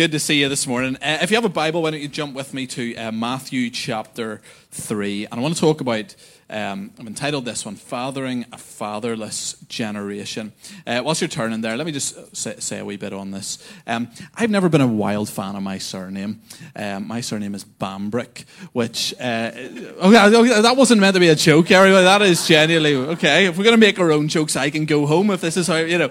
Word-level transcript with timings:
Good 0.00 0.12
to 0.12 0.18
see 0.18 0.40
you 0.40 0.48
this 0.48 0.66
morning. 0.66 0.96
Uh, 0.96 1.18
if 1.20 1.30
you 1.30 1.36
have 1.36 1.44
a 1.44 1.50
Bible, 1.50 1.82
why 1.82 1.90
don't 1.90 2.00
you 2.00 2.08
jump 2.08 2.34
with 2.34 2.54
me 2.54 2.66
to 2.68 2.96
uh, 2.96 3.12
Matthew 3.12 3.68
chapter 3.68 4.40
3. 4.70 5.26
And 5.26 5.34
I 5.34 5.42
want 5.42 5.54
to 5.54 5.60
talk 5.60 5.82
about, 5.82 6.16
um, 6.48 6.90
I've 6.98 7.06
entitled 7.06 7.44
this 7.44 7.66
one, 7.66 7.76
Fathering 7.76 8.46
a 8.50 8.56
Fatherless 8.56 9.56
Generation. 9.68 10.54
Uh, 10.86 11.02
whilst 11.04 11.20
you're 11.20 11.28
turning 11.28 11.60
there, 11.60 11.76
let 11.76 11.84
me 11.84 11.92
just 11.92 12.34
say, 12.34 12.56
say 12.60 12.78
a 12.78 12.84
wee 12.86 12.96
bit 12.96 13.12
on 13.12 13.30
this. 13.30 13.58
Um, 13.86 14.08
I've 14.34 14.48
never 14.48 14.70
been 14.70 14.80
a 14.80 14.86
wild 14.86 15.28
fan 15.28 15.54
of 15.54 15.62
my 15.62 15.76
surname. 15.76 16.40
Um, 16.74 17.06
my 17.06 17.20
surname 17.20 17.54
is 17.54 17.66
Bambrick, 17.66 18.46
which, 18.72 19.12
uh, 19.20 19.52
okay, 19.54 20.34
okay, 20.34 20.62
that 20.62 20.78
wasn't 20.78 21.02
meant 21.02 21.12
to 21.12 21.20
be 21.20 21.28
a 21.28 21.34
joke, 21.34 21.70
everybody. 21.70 22.04
That 22.04 22.22
is 22.22 22.48
genuinely, 22.48 22.96
okay, 22.96 23.48
if 23.48 23.58
we're 23.58 23.64
going 23.64 23.76
to 23.76 23.86
make 23.86 24.00
our 24.00 24.12
own 24.12 24.28
jokes, 24.28 24.56
I 24.56 24.70
can 24.70 24.86
go 24.86 25.04
home 25.04 25.30
if 25.30 25.42
this 25.42 25.58
is 25.58 25.66
how, 25.66 25.76
you 25.76 25.98
know. 25.98 26.08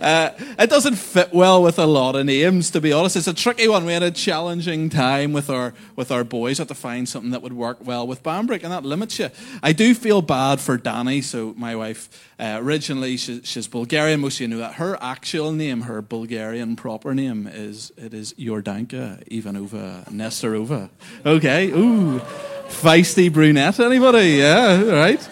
Uh, 0.00 0.30
it 0.58 0.68
doesn't 0.68 0.96
fit 0.96 1.32
well 1.32 1.62
with 1.62 1.78
a 1.78 1.86
lot 1.86 2.16
of 2.16 2.26
names, 2.26 2.70
to 2.70 2.80
be 2.80 2.92
honest. 2.92 3.16
It's 3.16 3.26
a 3.26 3.34
tricky 3.34 3.68
one. 3.68 3.84
We 3.84 3.92
had 3.92 4.02
a 4.02 4.10
challenging 4.10 4.88
time 4.90 5.32
with 5.32 5.48
our 5.48 5.74
with 5.94 6.10
our 6.10 6.24
boys. 6.24 6.58
Had 6.58 6.68
to 6.68 6.74
find 6.74 7.08
something 7.08 7.30
that 7.30 7.42
would 7.42 7.52
work 7.52 7.78
well 7.84 8.06
with 8.06 8.22
Bambrick, 8.22 8.62
and 8.62 8.72
that 8.72 8.84
limits 8.84 9.18
you. 9.18 9.30
I 9.62 9.72
do 9.72 9.94
feel 9.94 10.22
bad 10.22 10.60
for 10.60 10.76
Danny. 10.76 11.22
So 11.22 11.54
my 11.56 11.74
wife, 11.74 12.08
uh, 12.38 12.58
originally 12.60 13.16
she, 13.16 13.42
she's 13.42 13.66
Bulgarian. 13.66 14.20
Most 14.20 14.36
of 14.36 14.40
you 14.42 14.48
know 14.48 14.58
that. 14.58 14.74
Her 14.74 14.98
actual 15.00 15.52
name, 15.52 15.82
her 15.82 16.02
Bulgarian 16.02 16.76
proper 16.76 17.14
name, 17.14 17.46
is 17.46 17.92
it 17.96 18.12
is 18.12 18.34
Jordanka 18.34 19.26
Ivanova 19.28 20.08
Nestorova. 20.10 20.90
Okay, 21.24 21.70
ooh, 21.70 22.20
feisty 22.68 23.32
brunette. 23.32 23.80
Anybody? 23.80 24.32
Yeah, 24.32 24.82
right. 24.82 25.28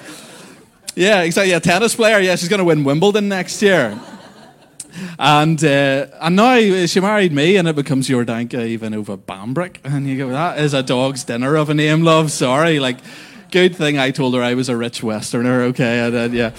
Yeah, 0.97 1.23
exactly. 1.23 1.53
A 1.53 1.61
tennis 1.61 1.95
player. 1.95 2.21
Yeah, 2.21 2.37
she's 2.37 2.49
going 2.49 2.59
to 2.59 2.65
win 2.65 2.85
Wimbledon 2.85 3.29
next 3.29 3.61
year. 3.63 3.99
And 5.19 5.63
uh, 5.65 6.07
and 6.21 6.37
now 6.37 6.87
she 6.87 7.01
married 7.01 7.33
me, 7.33 7.57
and 7.57 7.69
it 7.69 7.77
becomes 7.77 8.09
your 8.09 8.25
Jordanka 8.25 8.79
Ivanova 8.79 9.19
Bambrick. 9.19 9.77
And 9.85 10.09
you 10.09 10.17
go, 10.17 10.29
that 10.31 10.59
is 10.59 10.75
a 10.75 10.83
dog's 10.83 11.25
dinner 11.25 11.57
of 11.57 11.71
a 11.71 11.75
name, 11.75 12.03
love. 12.03 12.31
Sorry, 12.31 12.79
like. 12.81 12.99
Good 13.51 13.77
thing 13.77 13.99
I 13.99 14.11
told 14.11 14.35
her 14.35 14.43
I 14.43 14.55
was 14.55 14.69
a 14.69 14.77
rich 14.77 15.01
Westerner, 15.01 15.61
okay? 15.69 16.01
And 16.01 16.35
yeah. 16.35 16.51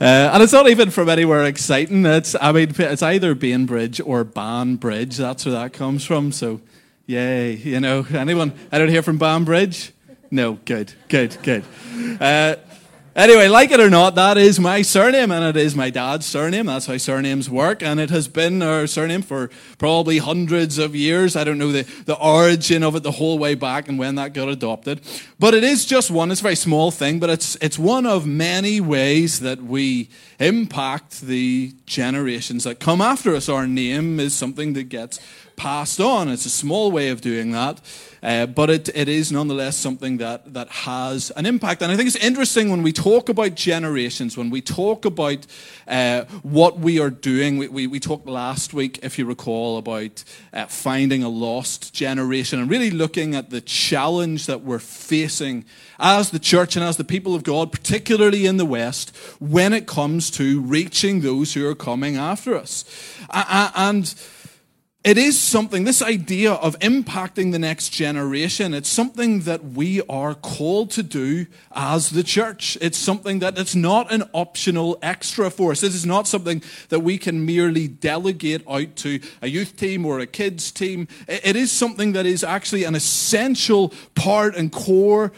Uh, 0.00 0.30
and 0.32 0.42
it's 0.42 0.52
not 0.52 0.66
even 0.66 0.90
from 0.90 1.10
anywhere 1.10 1.44
exciting. 1.44 2.06
It's, 2.06 2.34
I 2.40 2.52
mean, 2.52 2.72
it's 2.78 3.02
either 3.02 3.34
Bainbridge 3.34 4.00
or 4.00 4.24
Banbridge. 4.24 5.18
That's 5.18 5.44
where 5.44 5.52
that 5.52 5.74
comes 5.74 6.06
from. 6.06 6.32
So, 6.32 6.62
yay. 7.04 7.52
You 7.52 7.80
know, 7.80 8.06
anyone? 8.14 8.54
I 8.72 8.78
don't 8.78 8.88
hear 8.88 9.02
from 9.02 9.18
Banbridge? 9.18 9.92
No, 10.30 10.58
good, 10.64 10.94
good, 11.08 11.36
good. 11.42 11.64
Uh, 12.18 12.56
Anyway, 13.18 13.48
like 13.48 13.72
it 13.72 13.80
or 13.80 13.90
not, 13.90 14.14
that 14.14 14.38
is 14.38 14.60
my 14.60 14.80
surname, 14.80 15.32
and 15.32 15.44
it 15.44 15.60
is 15.60 15.74
my 15.74 15.90
dad's 15.90 16.24
surname. 16.24 16.66
That's 16.66 16.86
how 16.86 16.96
surnames 16.98 17.50
work, 17.50 17.82
and 17.82 17.98
it 17.98 18.10
has 18.10 18.28
been 18.28 18.62
our 18.62 18.86
surname 18.86 19.22
for 19.22 19.50
probably 19.76 20.18
hundreds 20.18 20.78
of 20.78 20.94
years. 20.94 21.34
I 21.34 21.42
don't 21.42 21.58
know 21.58 21.72
the, 21.72 21.82
the 22.04 22.14
origin 22.14 22.84
of 22.84 22.94
it 22.94 23.02
the 23.02 23.10
whole 23.10 23.36
way 23.36 23.56
back 23.56 23.88
and 23.88 23.98
when 23.98 24.14
that 24.14 24.34
got 24.34 24.48
adopted. 24.48 25.00
But 25.36 25.54
it 25.54 25.64
is 25.64 25.84
just 25.84 26.12
one, 26.12 26.30
it's 26.30 26.38
a 26.38 26.44
very 26.44 26.54
small 26.54 26.92
thing, 26.92 27.18
but 27.18 27.28
it's, 27.28 27.56
it's 27.56 27.76
one 27.76 28.06
of 28.06 28.24
many 28.24 28.80
ways 28.80 29.40
that 29.40 29.64
we 29.64 30.10
impact 30.38 31.22
the 31.22 31.72
generations 31.86 32.62
that 32.62 32.78
come 32.78 33.00
after 33.00 33.34
us. 33.34 33.48
Our 33.48 33.66
name 33.66 34.20
is 34.20 34.32
something 34.32 34.74
that 34.74 34.84
gets 34.84 35.18
passed 35.58 36.00
on. 36.00 36.28
It's 36.28 36.46
a 36.46 36.50
small 36.50 36.90
way 36.90 37.10
of 37.10 37.20
doing 37.20 37.50
that, 37.50 37.80
uh, 38.22 38.46
but 38.46 38.70
it, 38.70 38.88
it 38.94 39.08
is 39.08 39.30
nonetheless 39.30 39.76
something 39.76 40.16
that, 40.18 40.54
that 40.54 40.68
has 40.68 41.30
an 41.32 41.44
impact. 41.44 41.82
And 41.82 41.92
I 41.92 41.96
think 41.96 42.06
it's 42.06 42.16
interesting 42.16 42.70
when 42.70 42.82
we 42.82 42.92
talk 42.92 43.28
about 43.28 43.56
generations, 43.56 44.36
when 44.38 44.48
we 44.48 44.62
talk 44.62 45.04
about 45.04 45.44
uh, 45.88 46.24
what 46.42 46.78
we 46.78 47.00
are 47.00 47.10
doing. 47.10 47.58
We, 47.58 47.68
we, 47.68 47.86
we, 47.86 47.98
talked 47.98 48.26
last 48.26 48.72
week, 48.72 49.00
if 49.02 49.18
you 49.18 49.26
recall, 49.26 49.78
about 49.78 50.22
uh, 50.52 50.66
finding 50.66 51.22
a 51.22 51.28
lost 51.28 51.92
generation 51.92 52.60
and 52.60 52.70
really 52.70 52.90
looking 52.90 53.34
at 53.34 53.50
the 53.50 53.60
challenge 53.60 54.46
that 54.46 54.62
we're 54.62 54.78
facing 54.78 55.64
as 55.98 56.30
the 56.30 56.38
church 56.38 56.76
and 56.76 56.84
as 56.84 56.96
the 56.96 57.04
people 57.04 57.34
of 57.34 57.42
God, 57.42 57.72
particularly 57.72 58.46
in 58.46 58.56
the 58.58 58.64
West, 58.64 59.14
when 59.40 59.72
it 59.72 59.86
comes 59.86 60.30
to 60.32 60.60
reaching 60.60 61.20
those 61.20 61.54
who 61.54 61.66
are 61.66 61.74
coming 61.74 62.16
after 62.16 62.54
us. 62.54 62.84
And 63.30 64.14
it 65.04 65.16
is 65.16 65.40
something, 65.40 65.84
this 65.84 66.02
idea 66.02 66.52
of 66.52 66.76
impacting 66.80 67.52
the 67.52 67.58
next 67.58 67.90
generation, 67.90 68.74
it's 68.74 68.88
something 68.88 69.40
that 69.42 69.64
we 69.64 70.02
are 70.08 70.34
called 70.34 70.90
to 70.90 71.04
do 71.04 71.46
as 71.72 72.10
the 72.10 72.24
church. 72.24 72.76
It's 72.80 72.98
something 72.98 73.38
that 73.38 73.56
it's 73.56 73.76
not 73.76 74.12
an 74.12 74.24
optional 74.32 74.98
extra 75.00 75.50
for 75.50 75.70
us. 75.70 75.80
This 75.80 75.94
is 75.94 76.04
not 76.04 76.26
something 76.26 76.62
that 76.88 77.00
we 77.00 77.16
can 77.16 77.46
merely 77.46 77.86
delegate 77.86 78.62
out 78.68 78.96
to 78.96 79.20
a 79.40 79.48
youth 79.48 79.76
team 79.76 80.04
or 80.04 80.18
a 80.18 80.26
kids 80.26 80.72
team. 80.72 81.06
It 81.28 81.54
is 81.54 81.70
something 81.70 82.12
that 82.12 82.26
is 82.26 82.42
actually 82.42 82.82
an 82.82 82.96
essential 82.96 83.94
part 84.16 84.56
and 84.56 84.72
core 84.72 85.32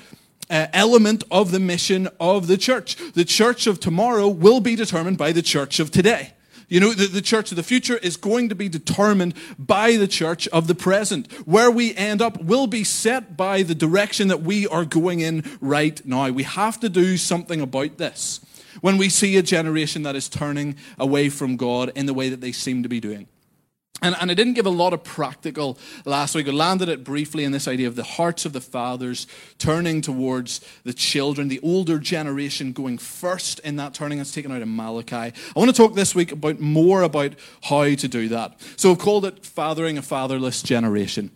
uh, 0.48 0.68
element 0.72 1.22
of 1.30 1.50
the 1.50 1.60
mission 1.60 2.08
of 2.18 2.46
the 2.46 2.56
church. 2.56 2.96
The 3.12 3.26
church 3.26 3.66
of 3.66 3.78
tomorrow 3.78 4.26
will 4.26 4.60
be 4.60 4.74
determined 4.74 5.18
by 5.18 5.32
the 5.32 5.42
church 5.42 5.80
of 5.80 5.90
today. 5.90 6.32
You 6.70 6.78
know, 6.78 6.92
the, 6.92 7.06
the 7.06 7.20
church 7.20 7.50
of 7.50 7.56
the 7.56 7.64
future 7.64 7.96
is 7.96 8.16
going 8.16 8.48
to 8.48 8.54
be 8.54 8.68
determined 8.68 9.34
by 9.58 9.96
the 9.96 10.06
church 10.06 10.46
of 10.48 10.68
the 10.68 10.74
present. 10.74 11.30
Where 11.46 11.70
we 11.70 11.94
end 11.96 12.22
up 12.22 12.40
will 12.40 12.68
be 12.68 12.84
set 12.84 13.36
by 13.36 13.62
the 13.62 13.74
direction 13.74 14.28
that 14.28 14.42
we 14.42 14.68
are 14.68 14.84
going 14.84 15.18
in 15.18 15.58
right 15.60 16.00
now. 16.06 16.30
We 16.30 16.44
have 16.44 16.78
to 16.80 16.88
do 16.88 17.16
something 17.16 17.60
about 17.60 17.98
this 17.98 18.40
when 18.80 18.98
we 18.98 19.08
see 19.08 19.36
a 19.36 19.42
generation 19.42 20.04
that 20.04 20.14
is 20.14 20.28
turning 20.28 20.76
away 20.96 21.28
from 21.28 21.56
God 21.56 21.90
in 21.96 22.06
the 22.06 22.14
way 22.14 22.28
that 22.28 22.40
they 22.40 22.52
seem 22.52 22.84
to 22.84 22.88
be 22.88 23.00
doing. 23.00 23.26
And, 24.02 24.16
and 24.18 24.30
I 24.30 24.34
didn't 24.34 24.54
give 24.54 24.66
a 24.66 24.70
lot 24.70 24.94
of 24.94 25.04
practical 25.04 25.78
last 26.06 26.34
week. 26.34 26.48
I 26.48 26.52
landed 26.52 26.88
it 26.88 27.04
briefly 27.04 27.44
in 27.44 27.52
this 27.52 27.68
idea 27.68 27.86
of 27.86 27.96
the 27.96 28.02
hearts 28.02 28.46
of 28.46 28.54
the 28.54 28.60
fathers 28.60 29.26
turning 29.58 30.00
towards 30.00 30.62
the 30.84 30.94
children, 30.94 31.48
the 31.48 31.60
older 31.62 31.98
generation 31.98 32.72
going 32.72 32.96
first 32.96 33.58
in 33.60 33.76
that 33.76 33.92
turning. 33.92 34.18
It's 34.18 34.32
taken 34.32 34.52
out 34.52 34.62
in 34.62 34.74
Malachi. 34.74 35.14
I 35.14 35.32
want 35.54 35.70
to 35.70 35.76
talk 35.76 35.94
this 35.94 36.14
week 36.14 36.32
about 36.32 36.60
more 36.60 37.02
about 37.02 37.34
how 37.64 37.84
to 37.94 38.08
do 38.08 38.28
that. 38.28 38.58
So 38.76 38.90
I've 38.90 38.98
called 38.98 39.26
it 39.26 39.44
Fathering 39.44 39.98
a 39.98 40.02
Fatherless 40.02 40.62
Generation. 40.62 41.30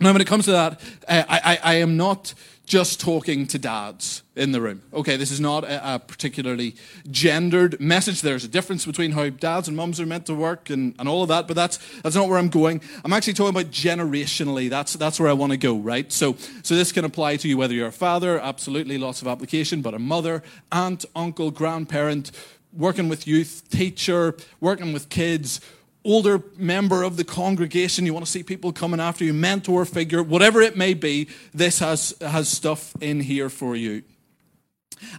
Now, 0.00 0.12
when 0.12 0.20
it 0.20 0.26
comes 0.26 0.46
to 0.46 0.52
that, 0.52 0.80
I, 1.08 1.24
I, 1.44 1.58
I 1.62 1.74
am 1.76 1.96
not 1.96 2.34
just 2.64 3.00
talking 3.00 3.46
to 3.48 3.58
dads 3.58 4.22
in 4.36 4.52
the 4.52 4.60
room. 4.60 4.82
Okay, 4.94 5.16
this 5.16 5.30
is 5.30 5.40
not 5.40 5.64
a, 5.64 5.94
a, 5.94 5.98
particularly 5.98 6.76
gendered 7.10 7.78
message. 7.80 8.22
There's 8.22 8.44
a 8.44 8.48
difference 8.48 8.86
between 8.86 9.12
how 9.12 9.28
dads 9.30 9.68
and 9.68 9.76
mums 9.76 10.00
are 10.00 10.06
meant 10.06 10.26
to 10.26 10.34
work 10.34 10.70
and, 10.70 10.94
and 10.98 11.08
all 11.08 11.22
of 11.22 11.28
that, 11.28 11.48
but 11.48 11.54
that's, 11.54 11.78
that's 12.02 12.14
not 12.14 12.28
where 12.28 12.38
I'm 12.38 12.48
going. 12.48 12.80
I'm 13.04 13.12
actually 13.12 13.34
talking 13.34 13.50
about 13.60 13.72
generationally. 13.72 14.70
That's, 14.70 14.94
that's 14.94 15.18
where 15.18 15.28
I 15.28 15.32
want 15.32 15.52
to 15.52 15.58
go, 15.58 15.76
right? 15.76 16.10
So, 16.12 16.36
so 16.62 16.74
this 16.74 16.92
can 16.92 17.04
apply 17.04 17.36
to 17.36 17.48
you 17.48 17.58
whether 17.58 17.74
you're 17.74 17.88
a 17.88 17.92
father, 17.92 18.40
absolutely 18.40 18.96
lots 18.96 19.22
of 19.22 19.28
application, 19.28 19.82
but 19.82 19.92
a 19.92 19.98
mother, 19.98 20.42
aunt, 20.70 21.04
uncle, 21.16 21.50
grandparent, 21.50 22.30
working 22.72 23.08
with 23.08 23.26
youth, 23.26 23.68
teacher, 23.70 24.36
working 24.60 24.92
with 24.92 25.08
kids, 25.08 25.60
older 26.04 26.42
member 26.56 27.02
of 27.02 27.16
the 27.16 27.24
congregation, 27.24 28.06
you 28.06 28.14
want 28.14 28.26
to 28.26 28.30
see 28.30 28.42
people 28.42 28.72
coming 28.72 29.00
after 29.00 29.24
you, 29.24 29.32
mentor 29.32 29.84
figure, 29.84 30.22
whatever 30.22 30.60
it 30.60 30.76
may 30.76 30.94
be, 30.94 31.28
this 31.54 31.78
has, 31.78 32.14
has 32.20 32.48
stuff 32.48 32.92
in 33.00 33.20
here 33.20 33.48
for 33.48 33.76
you. 33.76 34.02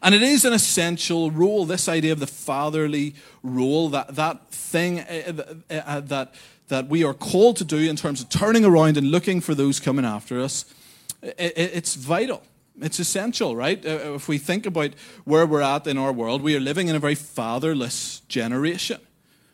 And 0.01 0.15
it 0.15 0.21
is 0.21 0.45
an 0.45 0.53
essential 0.53 1.31
role, 1.31 1.65
this 1.65 1.89
idea 1.89 2.13
of 2.13 2.19
the 2.19 2.27
fatherly 2.27 3.15
role, 3.41 3.89
that, 3.89 4.15
that 4.15 4.49
thing 4.49 5.01
uh, 5.01 5.55
uh, 5.69 5.99
that, 6.01 6.33
that 6.67 6.87
we 6.87 7.03
are 7.03 7.13
called 7.13 7.57
to 7.57 7.65
do 7.65 7.77
in 7.77 7.95
terms 7.95 8.21
of 8.21 8.29
turning 8.29 8.65
around 8.65 8.97
and 8.97 9.11
looking 9.11 9.41
for 9.41 9.55
those 9.55 9.79
coming 9.79 10.05
after 10.05 10.41
us. 10.41 10.65
It, 11.21 11.53
it's 11.57 11.95
vital. 11.95 12.43
It's 12.81 12.99
essential, 12.99 13.55
right? 13.55 13.83
If 13.83 14.27
we 14.27 14.37
think 14.37 14.65
about 14.65 14.91
where 15.25 15.45
we're 15.45 15.61
at 15.61 15.85
in 15.85 15.97
our 15.97 16.11
world, 16.11 16.41
we 16.41 16.55
are 16.55 16.59
living 16.59 16.87
in 16.87 16.95
a 16.95 16.99
very 16.99 17.15
fatherless 17.15 18.21
generation. 18.27 18.99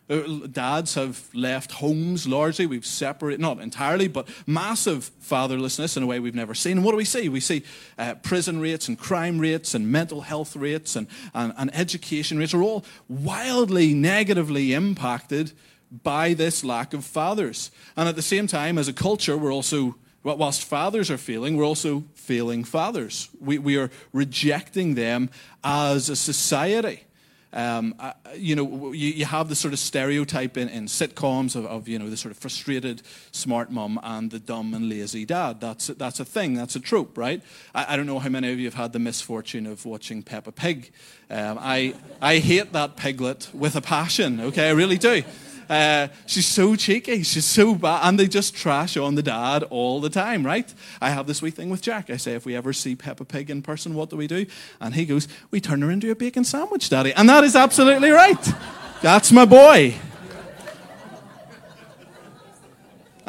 Dads 0.10 0.96
have 0.96 1.30
left 1.36 1.74
homes 1.74 2.28
largely. 2.28 2.66
We've 2.66 2.86
separated, 2.86 3.40
not 3.40 3.60
entirely, 3.60 4.08
but 4.08 4.28
massive 4.48 5.12
fatherlessness 5.22 5.96
in 5.96 6.02
a 6.02 6.08
way 6.08 6.20
we've 6.20 6.34
never 6.34 6.56
seen. 6.56 6.78
And 6.78 6.84
what 6.84 6.92
do 6.92 6.98
we 6.98 7.06
see? 7.06 7.30
We 7.30 7.40
see 7.40 7.64
uh, 7.98 8.16
prison 8.16 8.60
rates 8.60 8.88
and 8.88 8.98
crime 8.98 9.38
rates 9.38 9.76
and 9.76 9.92
mental 9.92 10.22
health 10.22 10.56
rates 10.56 10.96
and, 10.96 11.06
and, 11.36 11.54
and 11.58 11.74
education 11.76 12.40
rates 12.40 12.56
are 12.56 12.64
all 12.64 12.86
wildly 13.08 13.94
negatively 13.94 14.74
impacted 14.74 15.52
by 15.92 16.34
this 16.34 16.64
lack 16.64 16.96
of 16.96 17.06
fathers. 17.06 17.70
And 17.96 18.10
at 18.10 18.16
the 18.16 18.24
same 18.24 18.48
time, 18.48 18.80
as 18.80 18.88
a 18.88 18.94
culture, 18.94 19.38
we're 19.38 19.54
also 19.54 19.96
whilst 20.24 20.64
fathers 20.64 21.10
are 21.10 21.18
failing, 21.18 21.56
we're 21.56 21.66
also 21.66 22.04
failing 22.14 22.64
fathers. 22.64 23.30
We, 23.40 23.58
we 23.58 23.78
are 23.78 23.90
rejecting 24.12 24.96
them 24.96 25.30
as 25.64 26.10
a 26.10 26.16
society. 26.16 27.06
Um, 27.52 27.96
uh, 28.00 28.14
you 28.36 28.56
know, 28.56 28.92
you, 28.92 29.10
you, 29.10 29.26
have 29.26 29.50
the 29.50 29.56
sort 29.56 29.74
of 29.74 29.80
stereotype 29.80 30.56
in, 30.56 30.70
in 30.70 30.86
sitcoms 30.86 31.56
of, 31.56 31.66
of, 31.66 31.88
you 31.88 31.98
know, 31.98 32.08
the 32.08 32.16
sort 32.16 32.32
of 32.32 32.38
frustrated 32.38 33.02
smart 33.32 33.72
mum 33.72 34.00
and 34.04 34.30
the 34.30 34.40
dumb 34.40 34.76
and 34.76 34.88
lazy 34.88 35.26
dad. 35.26 35.60
That's, 35.60 35.88
that's 35.88 36.20
a 36.20 36.26
thing, 36.26 36.54
that's 36.54 36.76
a 36.76 36.80
trope, 36.80 37.18
right? 37.18 37.42
I, 37.74 37.94
I 37.94 37.96
don't 37.96 38.06
know 38.06 38.20
how 38.20 38.30
many 38.30 38.52
of 38.52 38.60
you 38.60 38.66
have 38.66 38.76
had 38.76 38.94
the 38.94 39.00
misfortune 39.00 39.66
of 39.66 39.84
watching 39.84 40.22
Peppa 40.22 40.52
Pig. 40.52 40.92
Um, 41.32 41.58
I, 41.60 41.96
I 42.22 42.38
hate 42.38 42.72
that 42.74 42.96
piglet 42.96 43.50
with 43.52 43.76
a 43.76 43.82
passion, 43.82 44.40
okay? 44.42 44.70
I 44.70 44.72
really 44.72 45.00
do. 45.00 45.24
Uh, 45.70 46.08
she's 46.26 46.48
so 46.48 46.76
cheeky. 46.76 47.22
She's 47.24 47.46
so 47.46 47.76
bad. 47.76 48.08
And 48.08 48.20
they 48.20 48.28
just 48.28 48.56
trash 48.56 48.98
on 48.98 49.16
the 49.16 49.22
dad 49.22 49.64
all 49.64 50.02
the 50.02 50.10
time, 50.10 50.46
right? 50.46 50.74
I 51.00 51.12
have 51.12 51.28
this 51.28 51.42
wee 51.42 51.52
thing 51.52 51.70
with 51.70 51.82
Jack. 51.82 52.10
I 52.10 52.18
say, 52.18 52.34
if 52.34 52.46
we 52.46 52.56
ever 52.56 52.74
see 52.74 52.96
Peppa 52.96 53.26
Pig 53.26 53.50
in 53.50 53.62
person, 53.62 53.94
what 53.94 54.10
do 54.10 54.18
we 54.18 54.28
do? 54.28 54.46
And 54.82 54.96
he 54.96 55.06
goes, 55.06 55.28
we 55.52 55.62
turn 55.62 55.82
her 55.84 55.92
into 55.92 56.10
a 56.10 56.16
bacon 56.16 56.44
sandwich, 56.44 56.90
Daddy. 56.90 57.14
And 57.14 57.30
that 57.30 57.44
is 57.44 57.56
absolutely 57.56 58.10
right. 58.10 58.54
That's 59.02 59.32
my 59.32 59.46
boy. 59.46 59.96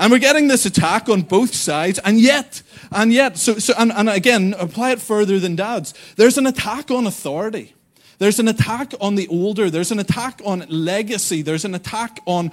And 0.01 0.11
we're 0.11 0.19
getting 0.19 0.49
this 0.49 0.65
attack 0.65 1.11
on 1.11 1.21
both 1.21 1.55
sides, 1.55 1.99
and 1.99 2.19
yet, 2.19 2.63
and 2.91 3.13
yet, 3.13 3.37
so, 3.37 3.59
so 3.59 3.75
and, 3.77 3.93
and 3.93 4.09
again, 4.09 4.55
apply 4.59 4.93
it 4.93 5.01
further 5.01 5.39
than 5.39 5.57
dads. 5.57 5.93
There's 6.17 6.39
an 6.39 6.47
attack 6.47 6.91
on 6.91 7.07
authority. 7.07 7.75
There's 8.21 8.39
an 8.39 8.49
attack 8.49 8.93
on 9.01 9.15
the 9.15 9.27
older. 9.29 9.71
There's 9.71 9.91
an 9.91 9.99
attack 9.99 10.43
on 10.45 10.67
legacy. 10.69 11.41
There's 11.41 11.65
an 11.65 11.75
attack 11.75 12.21
on 12.27 12.53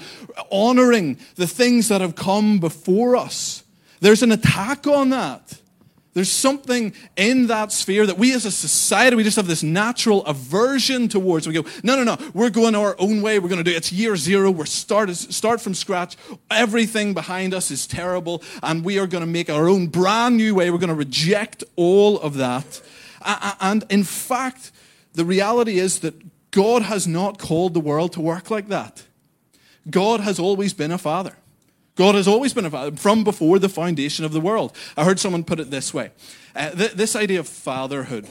honoring 0.49 1.17
the 1.35 1.45
things 1.45 1.89
that 1.89 1.99
have 1.99 2.15
come 2.15 2.59
before 2.59 3.17
us. 3.17 3.65
There's 3.99 4.23
an 4.23 4.31
attack 4.31 4.87
on 4.87 5.09
that. 5.09 5.59
There's 6.13 6.31
something 6.31 6.93
in 7.17 7.47
that 7.47 7.73
sphere 7.73 8.05
that 8.05 8.17
we 8.17 8.33
as 8.33 8.45
a 8.45 8.51
society, 8.51 9.17
we 9.17 9.23
just 9.23 9.35
have 9.35 9.45
this 9.45 9.61
natural 9.61 10.25
aversion 10.25 11.09
towards. 11.09 11.47
We 11.47 11.53
go, 11.53 11.65
no, 11.83 12.01
no, 12.01 12.03
no, 12.15 12.31
we're 12.33 12.49
going 12.49 12.73
our 12.73 12.95
own 12.97 13.21
way. 13.21 13.37
We're 13.37 13.49
going 13.49 13.63
to 13.63 13.69
do 13.69 13.71
it. 13.71 13.77
It's 13.77 13.91
year 13.91 14.15
zero. 14.15 14.49
We're 14.49 14.65
start, 14.65 15.09
start 15.11 15.59
from 15.59 15.73
scratch. 15.73 16.15
Everything 16.49 17.13
behind 17.13 17.53
us 17.53 17.71
is 17.71 17.85
terrible, 17.85 18.41
and 18.63 18.85
we 18.85 18.99
are 18.99 19.05
going 19.05 19.21
to 19.21 19.29
make 19.29 19.49
our 19.49 19.67
own 19.67 19.87
brand 19.87 20.37
new 20.37 20.55
way. 20.55 20.71
We're 20.71 20.77
going 20.77 20.87
to 20.87 20.95
reject 20.95 21.65
all 21.75 22.19
of 22.21 22.35
that. 22.35 22.81
And 23.59 23.83
in 23.89 24.05
fact, 24.05 24.71
the 25.17 25.25
reality 25.25 25.79
is 25.79 25.99
that 25.99 26.13
God 26.51 26.83
has 26.83 27.07
not 27.07 27.39
called 27.39 27.73
the 27.73 27.79
world 27.79 28.13
to 28.13 28.21
work 28.21 28.51
like 28.51 28.67
that. 28.67 29.03
God 29.89 30.19
has 30.19 30.37
always 30.37 30.73
been 30.73 30.91
a 30.91 30.97
father. 30.99 31.35
God 31.95 32.13
has 32.13 32.27
always 32.27 32.53
been 32.53 32.65
a 32.65 32.69
father 32.69 32.95
from 32.95 33.23
before 33.23 33.57
the 33.57 33.67
foundation 33.67 34.25
of 34.25 34.31
the 34.31 34.39
world. 34.39 34.75
I 34.95 35.05
heard 35.05 35.19
someone 35.19 35.43
put 35.43 35.59
it 35.59 35.71
this 35.71 35.91
way 35.91 36.11
uh, 36.55 36.69
th- 36.69 36.91
this 36.91 37.15
idea 37.15 37.39
of 37.39 37.47
fatherhood 37.47 38.27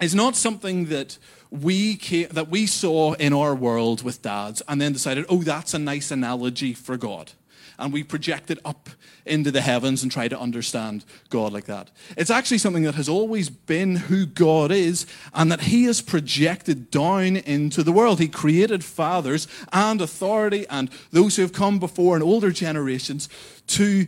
is 0.00 0.12
not 0.12 0.34
something 0.34 0.86
that 0.86 1.16
we, 1.50 1.94
came, 1.94 2.26
that 2.30 2.48
we 2.48 2.66
saw 2.66 3.12
in 3.14 3.32
our 3.32 3.54
world 3.54 4.02
with 4.02 4.20
dads 4.20 4.62
and 4.66 4.80
then 4.80 4.92
decided, 4.92 5.26
oh, 5.28 5.42
that's 5.42 5.74
a 5.74 5.78
nice 5.78 6.10
analogy 6.10 6.74
for 6.74 6.96
God 6.96 7.32
and 7.80 7.92
we 7.92 8.04
project 8.04 8.50
it 8.50 8.58
up 8.64 8.90
into 9.30 9.50
the 9.50 9.60
heavens 9.60 10.02
and 10.02 10.10
try 10.10 10.28
to 10.28 10.38
understand 10.38 11.04
God 11.30 11.52
like 11.52 11.64
that. 11.66 11.90
It's 12.16 12.30
actually 12.30 12.58
something 12.58 12.82
that 12.82 12.96
has 12.96 13.08
always 13.08 13.48
been 13.48 13.96
who 13.96 14.26
God 14.26 14.70
is 14.70 15.06
and 15.32 15.50
that 15.50 15.62
He 15.62 15.84
has 15.84 16.02
projected 16.02 16.90
down 16.90 17.36
into 17.36 17.82
the 17.82 17.92
world. 17.92 18.18
He 18.18 18.28
created 18.28 18.84
fathers 18.84 19.46
and 19.72 20.00
authority 20.00 20.66
and 20.68 20.90
those 21.12 21.36
who 21.36 21.42
have 21.42 21.52
come 21.52 21.78
before 21.78 22.16
in 22.16 22.22
older 22.22 22.50
generations 22.50 23.28
to 23.68 24.06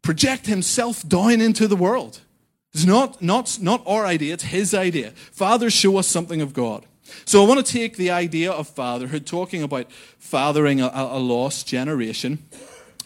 project 0.00 0.46
Himself 0.46 1.06
down 1.06 1.40
into 1.40 1.68
the 1.68 1.76
world. 1.76 2.20
It's 2.74 2.86
not, 2.86 3.20
not, 3.20 3.58
not 3.60 3.82
our 3.86 4.06
idea, 4.06 4.34
it's 4.34 4.44
His 4.44 4.74
idea. 4.74 5.10
Fathers 5.10 5.74
show 5.74 5.98
us 5.98 6.08
something 6.08 6.40
of 6.40 6.54
God. 6.54 6.86
So 7.24 7.44
I 7.44 7.46
want 7.46 7.64
to 7.64 7.72
take 7.72 7.96
the 7.96 8.10
idea 8.10 8.50
of 8.50 8.68
fatherhood, 8.68 9.26
talking 9.26 9.62
about 9.62 9.92
fathering 10.18 10.80
a, 10.80 10.90
a 10.94 11.18
lost 11.18 11.66
generation 11.66 12.38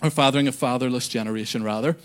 or 0.03 0.11
fathering 0.11 0.49
a 0.49 0.53
fatherless 0.53 1.09
generation, 1.09 1.63
rather. 1.63 1.97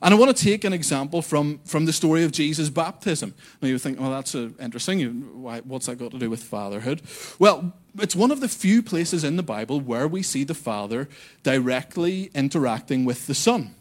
And 0.00 0.14
I 0.14 0.16
want 0.16 0.36
to 0.36 0.44
take 0.44 0.64
an 0.64 0.72
example 0.72 1.22
from, 1.22 1.58
from 1.64 1.84
the 1.84 1.92
story 1.92 2.24
of 2.24 2.30
Jesus' 2.30 2.68
baptism. 2.68 3.34
Now 3.60 3.68
you 3.68 3.78
think, 3.78 3.98
well, 4.00 4.10
that's 4.10 4.34
uh, 4.34 4.50
interesting. 4.60 5.42
Why, 5.42 5.60
what's 5.60 5.86
that 5.86 5.96
got 5.96 6.12
to 6.12 6.18
do 6.18 6.30
with 6.30 6.42
fatherhood? 6.42 7.02
Well, 7.38 7.72
it's 7.98 8.14
one 8.14 8.30
of 8.30 8.40
the 8.40 8.48
few 8.48 8.82
places 8.82 9.24
in 9.24 9.36
the 9.36 9.42
Bible 9.42 9.80
where 9.80 10.06
we 10.06 10.22
see 10.22 10.44
the 10.44 10.54
father 10.54 11.08
directly 11.42 12.30
interacting 12.34 13.04
with 13.04 13.26
the 13.26 13.34
son. 13.34 13.74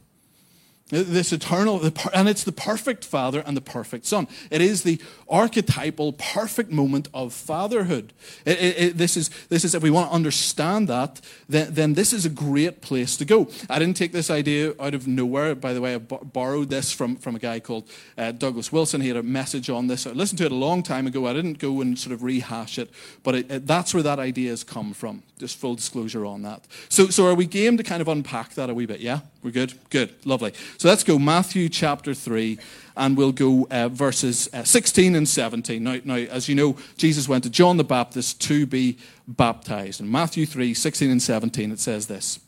This 0.90 1.34
eternal, 1.34 1.82
and 2.14 2.30
it's 2.30 2.46
the 2.46 2.54
perfect 2.54 3.04
father 3.04 3.44
and 3.46 3.58
the 3.58 3.62
perfect 3.62 4.06
son. 4.06 4.26
It 4.50 4.62
is 4.62 4.84
the 4.84 5.02
archetypal, 5.28 6.14
perfect 6.14 6.72
moment 6.72 7.10
of 7.14 7.34
fatherhood. 7.34 8.14
It, 8.46 8.58
it, 8.58 8.80
it, 8.80 8.98
this, 8.98 9.18
is, 9.18 9.30
this 9.50 9.66
is, 9.66 9.76
if 9.76 9.84
we 9.84 9.90
want 9.90 10.10
to 10.10 10.16
understand 10.16 10.88
that, 10.88 11.20
then, 11.50 11.74
then, 11.74 11.94
this 11.96 12.14
is 12.14 12.26
a 12.26 12.30
great 12.30 12.80
place 12.80 13.18
to 13.18 13.26
go. 13.26 13.50
I 13.70 13.80
didn't 13.80 13.98
take 13.98 14.14
this 14.14 14.30
idea 14.30 14.76
out 14.80 14.94
of 14.94 15.08
nowhere. 15.08 15.56
By 15.56 15.74
the 15.74 15.82
way, 15.82 15.96
I 15.96 15.98
borrowed 15.98 16.70
this 16.70 16.94
from, 16.94 17.18
from 17.18 17.36
a 17.36 17.40
guy 17.40 17.60
called 17.60 17.90
uh, 18.18 18.32
Douglas 18.32 18.72
Wilson. 18.72 19.02
He 19.02 19.10
had 19.10 19.18
a 19.18 19.24
message 19.24 19.70
on 19.70 19.88
this. 19.88 20.08
I 20.08 20.12
listened 20.12 20.38
to 20.38 20.46
it 20.46 20.54
a 20.54 20.56
long 20.56 20.84
time 20.84 21.06
ago. 21.06 21.28
I 21.28 21.34
didn't 21.34 21.60
go 21.60 21.82
and 21.82 22.00
sort 22.00 22.14
of 22.14 22.24
rehash 22.24 22.80
it, 22.80 22.90
but 23.24 23.68
that's 23.68 23.94
where 23.94 24.04
that 24.04 24.20
idea 24.20 24.52
has 24.52 24.64
come 24.64 24.94
from. 24.94 25.24
Just 25.38 25.58
full 25.58 25.76
disclosure 25.76 26.26
on 26.26 26.44
that. 26.44 26.64
So, 26.88 27.08
so 27.10 27.28
are 27.28 27.36
we 27.36 27.46
game 27.46 27.76
to 27.76 27.84
kind 27.84 28.02
of 28.02 28.08
unpack 28.08 28.54
that 28.54 28.70
a 28.70 28.74
wee 28.74 28.86
bit? 28.86 29.02
Yeah? 29.02 29.20
We're 29.48 29.52
good? 29.52 29.76
Good. 29.92 30.14
Lovely. 30.26 30.52
So 30.78 30.90
let's 30.90 31.06
go 31.06 31.18
Matthew 31.18 31.70
chapter 31.70 32.14
3, 32.14 32.60
and 32.98 33.16
we'll 33.16 33.32
go 33.32 33.66
uh, 33.72 33.88
verses 33.88 34.50
uh, 34.52 34.66
16 34.66 35.16
and 35.16 35.26
17. 35.26 35.82
Now, 35.82 36.02
now, 36.04 36.16
as 36.16 36.50
you 36.50 36.56
know, 36.56 36.76
Jesus 36.98 37.30
went 37.30 37.46
to 37.46 37.50
John 37.50 37.78
the 37.78 37.86
Baptist 37.86 38.42
to 38.42 38.66
be 38.66 38.98
baptized. 39.26 40.02
In 40.02 40.12
Matthew 40.12 40.46
3, 40.46 40.74
16 40.74 41.10
and 41.10 41.22
17, 41.22 41.72
it 41.72 41.80
says 41.80 42.08
this 42.08 42.42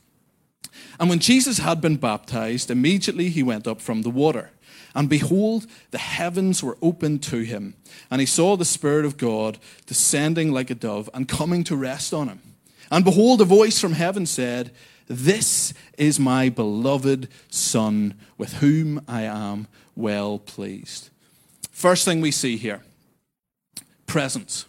And 0.99 1.09
when 1.09 1.19
Jesus 1.19 1.59
had 1.59 1.79
been 1.79 1.95
baptized, 1.95 2.69
immediately 2.69 3.29
he 3.29 3.43
went 3.43 3.65
up 3.65 3.79
from 3.79 4.01
the 4.01 4.09
water. 4.09 4.51
And 4.93 5.07
behold, 5.07 5.67
the 5.91 5.99
heavens 5.99 6.61
were 6.61 6.77
opened 6.81 7.23
to 7.23 7.43
him, 7.43 7.75
and 8.11 8.19
he 8.19 8.27
saw 8.27 8.57
the 8.57 8.65
Spirit 8.65 9.05
of 9.05 9.15
God 9.15 9.57
descending 9.85 10.51
like 10.51 10.69
a 10.69 10.75
dove 10.75 11.09
and 11.13 11.29
coming 11.29 11.63
to 11.63 11.77
rest 11.77 12.13
on 12.13 12.27
him. 12.27 12.41
And 12.91 13.05
behold, 13.05 13.39
a 13.39 13.45
voice 13.45 13.79
from 13.79 13.93
heaven 13.93 14.25
said, 14.25 14.71
this 15.09 15.73
is 15.97 16.19
my 16.19 16.49
beloved 16.49 17.27
Son, 17.49 18.13
with 18.37 18.53
whom 18.53 19.03
I 19.07 19.23
am 19.23 19.67
well 19.95 20.37
pleased. 20.37 21.09
First 21.71 22.05
thing 22.05 22.21
we 22.21 22.31
see 22.31 22.55
here 22.55 22.83
presence. 24.05 24.65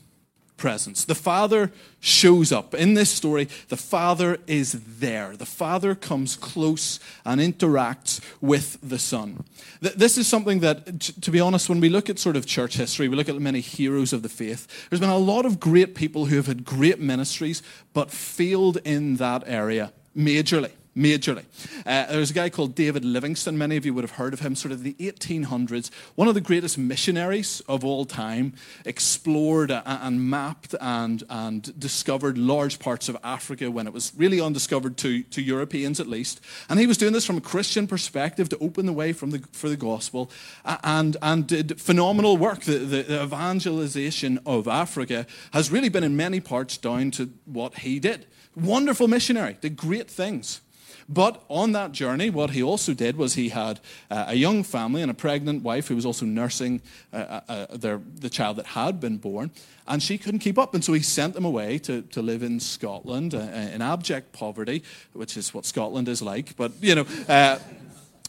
Presence. 0.56 1.06
The 1.06 1.14
Father 1.14 1.72
shows 2.00 2.52
up. 2.52 2.74
In 2.74 2.92
this 2.92 3.08
story, 3.08 3.48
the 3.68 3.78
Father 3.78 4.36
is 4.46 4.72
there. 4.98 5.34
The 5.34 5.46
Father 5.46 5.94
comes 5.94 6.36
close 6.36 7.00
and 7.24 7.40
interacts 7.40 8.20
with 8.42 8.76
the 8.82 8.98
Son. 8.98 9.42
This 9.80 10.18
is 10.18 10.26
something 10.26 10.60
that, 10.60 11.00
to 11.00 11.30
be 11.30 11.40
honest, 11.40 11.70
when 11.70 11.80
we 11.80 11.88
look 11.88 12.10
at 12.10 12.18
sort 12.18 12.36
of 12.36 12.44
church 12.44 12.76
history, 12.76 13.08
we 13.08 13.16
look 13.16 13.30
at 13.30 13.40
many 13.40 13.60
heroes 13.60 14.12
of 14.12 14.22
the 14.22 14.28
faith, 14.28 14.88
there's 14.90 15.00
been 15.00 15.08
a 15.08 15.16
lot 15.16 15.46
of 15.46 15.58
great 15.58 15.94
people 15.94 16.26
who 16.26 16.36
have 16.36 16.46
had 16.46 16.66
great 16.66 17.00
ministries 17.00 17.62
but 17.94 18.10
failed 18.10 18.76
in 18.84 19.16
that 19.16 19.42
area 19.46 19.92
majorly. 20.16 20.72
Majorly. 20.96 21.44
Uh, 21.86 22.06
there's 22.06 22.32
a 22.32 22.34
guy 22.34 22.50
called 22.50 22.74
David 22.74 23.04
Livingstone. 23.04 23.56
Many 23.56 23.76
of 23.76 23.86
you 23.86 23.94
would 23.94 24.02
have 24.02 24.12
heard 24.12 24.34
of 24.34 24.40
him, 24.40 24.56
sort 24.56 24.72
of 24.72 24.82
the 24.82 24.94
1800s. 24.94 25.88
One 26.16 26.26
of 26.26 26.34
the 26.34 26.40
greatest 26.40 26.76
missionaries 26.76 27.62
of 27.68 27.84
all 27.84 28.04
time. 28.04 28.54
Explored 28.84 29.70
and 29.70 30.28
mapped 30.28 30.74
and, 30.80 31.22
and 31.30 31.78
discovered 31.78 32.36
large 32.36 32.80
parts 32.80 33.08
of 33.08 33.16
Africa 33.22 33.70
when 33.70 33.86
it 33.86 33.92
was 33.92 34.12
really 34.16 34.40
undiscovered 34.40 34.96
to, 34.98 35.22
to 35.22 35.40
Europeans 35.40 36.00
at 36.00 36.08
least. 36.08 36.40
And 36.68 36.80
he 36.80 36.88
was 36.88 36.98
doing 36.98 37.12
this 37.12 37.24
from 37.24 37.36
a 37.36 37.40
Christian 37.40 37.86
perspective 37.86 38.48
to 38.48 38.58
open 38.58 38.86
the 38.86 38.92
way 38.92 39.12
from 39.12 39.30
the, 39.30 39.44
for 39.52 39.68
the 39.68 39.76
gospel 39.76 40.28
and, 40.64 41.16
and 41.22 41.46
did 41.46 41.80
phenomenal 41.80 42.36
work. 42.36 42.62
The, 42.62 42.78
the, 42.78 43.02
the 43.02 43.22
evangelization 43.22 44.40
of 44.44 44.66
Africa 44.66 45.24
has 45.52 45.70
really 45.70 45.88
been 45.88 46.04
in 46.04 46.16
many 46.16 46.40
parts 46.40 46.76
down 46.76 47.12
to 47.12 47.30
what 47.44 47.78
he 47.78 48.00
did. 48.00 48.26
Wonderful 48.56 49.08
missionary, 49.08 49.56
did 49.60 49.76
great 49.76 50.10
things. 50.10 50.60
But 51.08 51.42
on 51.48 51.72
that 51.72 51.90
journey, 51.90 52.30
what 52.30 52.50
he 52.50 52.62
also 52.62 52.94
did 52.94 53.16
was 53.16 53.34
he 53.34 53.48
had 53.48 53.80
uh, 54.12 54.26
a 54.28 54.34
young 54.36 54.62
family 54.62 55.02
and 55.02 55.10
a 55.10 55.14
pregnant 55.14 55.64
wife 55.64 55.88
who 55.88 55.96
was 55.96 56.06
also 56.06 56.24
nursing 56.24 56.80
uh, 57.12 57.40
uh, 57.48 57.66
the 57.68 58.30
child 58.30 58.58
that 58.58 58.66
had 58.66 59.00
been 59.00 59.16
born, 59.16 59.50
and 59.88 60.00
she 60.00 60.18
couldn't 60.18 60.38
keep 60.38 60.56
up. 60.56 60.72
And 60.72 60.84
so 60.84 60.92
he 60.92 61.00
sent 61.00 61.34
them 61.34 61.44
away 61.44 61.78
to, 61.78 62.02
to 62.02 62.22
live 62.22 62.44
in 62.44 62.60
Scotland 62.60 63.34
in 63.34 63.82
abject 63.82 64.32
poverty, 64.32 64.84
which 65.12 65.36
is 65.36 65.52
what 65.52 65.66
Scotland 65.66 66.08
is 66.08 66.22
like. 66.22 66.56
But, 66.56 66.72
you 66.80 66.94
know. 66.94 67.06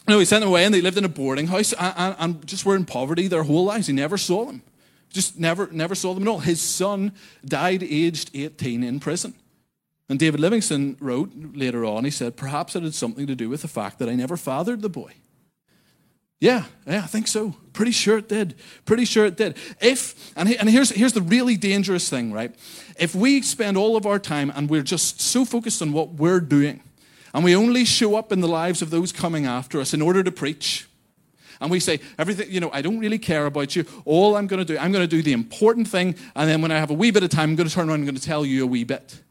No, 0.08 0.18
he 0.18 0.24
sent 0.24 0.40
them 0.40 0.48
away 0.48 0.64
and 0.64 0.74
they 0.74 0.80
lived 0.80 0.98
in 0.98 1.04
a 1.04 1.08
boarding 1.08 1.46
house 1.46 1.72
and, 1.72 1.94
and, 1.96 2.16
and 2.18 2.46
just 2.46 2.66
were 2.66 2.74
in 2.74 2.84
poverty 2.84 3.28
their 3.28 3.44
whole 3.44 3.64
lives. 3.64 3.86
He 3.86 3.92
never 3.92 4.18
saw 4.18 4.44
them. 4.46 4.62
Just 5.10 5.38
never, 5.38 5.68
never 5.70 5.94
saw 5.94 6.12
them 6.14 6.24
at 6.24 6.28
all. 6.28 6.40
His 6.40 6.60
son 6.60 7.12
died 7.44 7.84
aged 7.84 8.30
18 8.34 8.82
in 8.82 8.98
prison. 8.98 9.34
And 10.12 10.18
David 10.18 10.40
Livingstone 10.40 10.98
wrote 11.00 11.32
later 11.54 11.86
on, 11.86 12.04
he 12.04 12.10
said, 12.10 12.36
perhaps 12.36 12.76
it 12.76 12.82
had 12.82 12.92
something 12.92 13.26
to 13.26 13.34
do 13.34 13.48
with 13.48 13.62
the 13.62 13.66
fact 13.66 13.98
that 13.98 14.10
I 14.10 14.14
never 14.14 14.36
fathered 14.36 14.82
the 14.82 14.90
boy. 14.90 15.14
Yeah, 16.38 16.64
yeah, 16.86 16.98
I 16.98 17.06
think 17.06 17.28
so. 17.28 17.54
Pretty 17.72 17.92
sure 17.92 18.18
it 18.18 18.28
did. 18.28 18.56
Pretty 18.84 19.06
sure 19.06 19.24
it 19.24 19.38
did. 19.38 19.56
If, 19.80 20.36
and, 20.36 20.54
and 20.54 20.68
here's, 20.68 20.90
here's 20.90 21.14
the 21.14 21.22
really 21.22 21.56
dangerous 21.56 22.10
thing, 22.10 22.30
right? 22.30 22.54
If 22.98 23.14
we 23.14 23.40
spend 23.40 23.78
all 23.78 23.96
of 23.96 24.04
our 24.04 24.18
time 24.18 24.52
and 24.54 24.68
we're 24.68 24.82
just 24.82 25.18
so 25.22 25.46
focused 25.46 25.80
on 25.80 25.94
what 25.94 26.10
we're 26.10 26.40
doing, 26.40 26.82
and 27.32 27.42
we 27.42 27.56
only 27.56 27.86
show 27.86 28.14
up 28.14 28.32
in 28.32 28.42
the 28.42 28.48
lives 28.48 28.82
of 28.82 28.90
those 28.90 29.12
coming 29.12 29.46
after 29.46 29.80
us 29.80 29.94
in 29.94 30.02
order 30.02 30.22
to 30.22 30.30
preach, 30.30 30.86
and 31.58 31.70
we 31.70 31.80
say, 31.80 32.00
everything, 32.18 32.50
you 32.50 32.60
know, 32.60 32.68
I 32.70 32.82
don't 32.82 32.98
really 32.98 33.18
care 33.18 33.46
about 33.46 33.74
you. 33.76 33.86
All 34.04 34.36
I'm 34.36 34.46
going 34.46 34.58
to 34.58 34.74
do, 34.74 34.78
I'm 34.78 34.92
going 34.92 35.08
to 35.08 35.16
do 35.16 35.22
the 35.22 35.32
important 35.32 35.88
thing, 35.88 36.16
and 36.36 36.50
then 36.50 36.60
when 36.60 36.70
I 36.70 36.78
have 36.78 36.90
a 36.90 36.94
wee 36.94 37.12
bit 37.12 37.22
of 37.22 37.30
time, 37.30 37.48
I'm 37.48 37.56
going 37.56 37.66
to 37.70 37.74
turn 37.74 37.88
around 37.88 38.00
and 38.00 38.02
I'm 38.02 38.06
going 38.08 38.20
to 38.20 38.22
tell 38.22 38.44
you 38.44 38.62
a 38.62 38.66
wee 38.66 38.84
bit. 38.84 39.22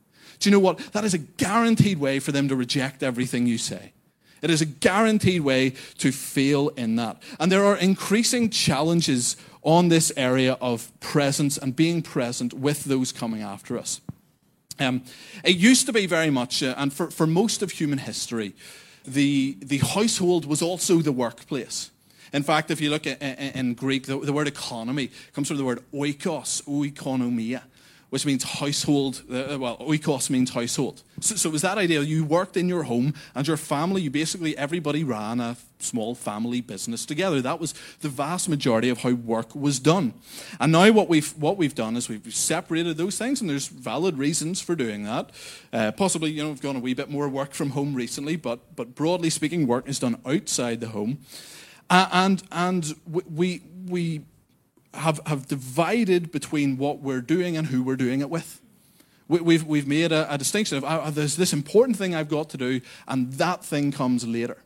Do 0.41 0.49
you 0.49 0.51
know 0.51 0.59
what? 0.59 0.79
That 0.91 1.05
is 1.05 1.13
a 1.13 1.19
guaranteed 1.19 1.99
way 1.99 2.19
for 2.19 2.31
them 2.31 2.49
to 2.49 2.55
reject 2.55 3.03
everything 3.03 3.45
you 3.45 3.57
say. 3.57 3.93
It 4.41 4.49
is 4.49 4.59
a 4.59 4.65
guaranteed 4.65 5.41
way 5.41 5.73
to 5.99 6.11
fail 6.11 6.69
in 6.69 6.95
that. 6.95 7.21
And 7.39 7.51
there 7.51 7.63
are 7.63 7.77
increasing 7.77 8.49
challenges 8.49 9.37
on 9.61 9.89
this 9.89 10.11
area 10.17 10.57
of 10.59 10.91
presence 10.99 11.59
and 11.59 11.75
being 11.75 12.01
present 12.01 12.55
with 12.55 12.85
those 12.85 13.11
coming 13.11 13.43
after 13.43 13.77
us. 13.77 14.01
Um, 14.79 15.03
it 15.43 15.57
used 15.57 15.85
to 15.85 15.93
be 15.93 16.07
very 16.07 16.31
much, 16.31 16.63
uh, 16.63 16.73
and 16.75 16.91
for, 16.91 17.11
for 17.11 17.27
most 17.27 17.61
of 17.61 17.69
human 17.69 17.99
history, 17.99 18.55
the, 19.05 19.57
the 19.61 19.77
household 19.77 20.45
was 20.45 20.63
also 20.63 20.97
the 20.97 21.11
workplace. 21.11 21.91
In 22.33 22.41
fact, 22.41 22.71
if 22.71 22.81
you 22.81 22.89
look 22.89 23.05
at, 23.05 23.21
in, 23.21 23.75
Greek, 23.75 24.07
the, 24.07 24.17
the, 24.17 24.33
word 24.33 24.47
economy 24.47 25.11
comes 25.33 25.49
from 25.49 25.57
the 25.57 25.65
word 25.65 25.83
oikos, 25.93 26.63
oikonomia 26.63 27.61
which 28.11 28.25
means 28.25 28.43
household. 28.43 29.23
Uh, 29.31 29.57
well, 29.57 29.77
oikos 29.77 30.29
means 30.29 30.49
household. 30.49 31.01
So, 31.21 31.35
so 31.35 31.49
it 31.49 31.53
was 31.53 31.61
that 31.61 31.77
idea. 31.77 32.01
You 32.01 32.25
worked 32.25 32.57
in 32.57 32.67
your 32.67 32.83
home 32.83 33.13
and 33.33 33.47
your 33.47 33.55
family, 33.55 34.01
you 34.01 34.11
basically, 34.11 34.55
everybody 34.57 35.05
ran 35.05 35.39
a 35.39 35.55
small 35.79 36.13
family 36.13 36.59
business 36.59 37.05
together. 37.05 37.41
That 37.41 37.61
was 37.61 37.73
the 38.01 38.09
vast 38.09 38.49
majority 38.49 38.89
of 38.89 38.99
how 38.99 39.13
work 39.13 39.55
was 39.55 39.79
done. 39.79 40.13
And 40.59 40.73
now 40.73 40.91
what 40.91 41.07
we've, 41.07 41.31
what 41.37 41.55
we've 41.55 41.73
done 41.73 41.95
is 41.95 42.09
we've 42.09 42.35
separated 42.35 42.97
those 42.97 43.17
things, 43.17 43.39
and 43.39 43.49
there's 43.49 43.67
valid 43.67 44.17
reasons 44.17 44.59
for 44.59 44.75
doing 44.75 45.03
that. 45.05 45.29
Uh, 45.71 45.93
possibly, 45.93 46.31
you 46.31 46.43
know, 46.43 46.49
we've 46.49 46.61
gone 46.61 46.75
a 46.75 46.79
wee 46.79 46.93
bit 46.93 47.09
more 47.09 47.29
work 47.29 47.53
from 47.53 47.69
home 47.69 47.95
recently, 47.95 48.35
but, 48.35 48.75
but 48.75 48.93
broadly 48.93 49.29
speaking, 49.29 49.67
work 49.67 49.87
is 49.87 49.99
done 49.99 50.19
outside 50.25 50.81
the 50.81 50.89
home. 50.89 51.19
Uh, 51.89 52.07
and 52.11 52.43
and 52.51 52.95
we, 53.05 53.61
we 53.87 54.21
have, 54.93 55.19
have 55.25 55.47
divided 55.47 56.31
between 56.31 56.77
what 56.77 56.99
we're 56.99 57.21
doing 57.21 57.57
and 57.57 57.67
who 57.67 57.83
we're 57.83 57.95
doing 57.95 58.21
it 58.21 58.29
with. 58.29 58.61
We, 59.27 59.39
we've, 59.39 59.63
we've 59.63 59.87
made 59.87 60.11
a, 60.11 60.31
a 60.33 60.37
distinction 60.37 60.77
of 60.77 60.83
uh, 60.83 61.09
there's 61.09 61.37
this 61.37 61.53
important 61.53 61.97
thing 61.97 62.13
I've 62.13 62.29
got 62.29 62.49
to 62.49 62.57
do, 62.57 62.81
and 63.07 63.31
that 63.33 63.63
thing 63.63 63.91
comes 63.91 64.27
later. 64.27 64.57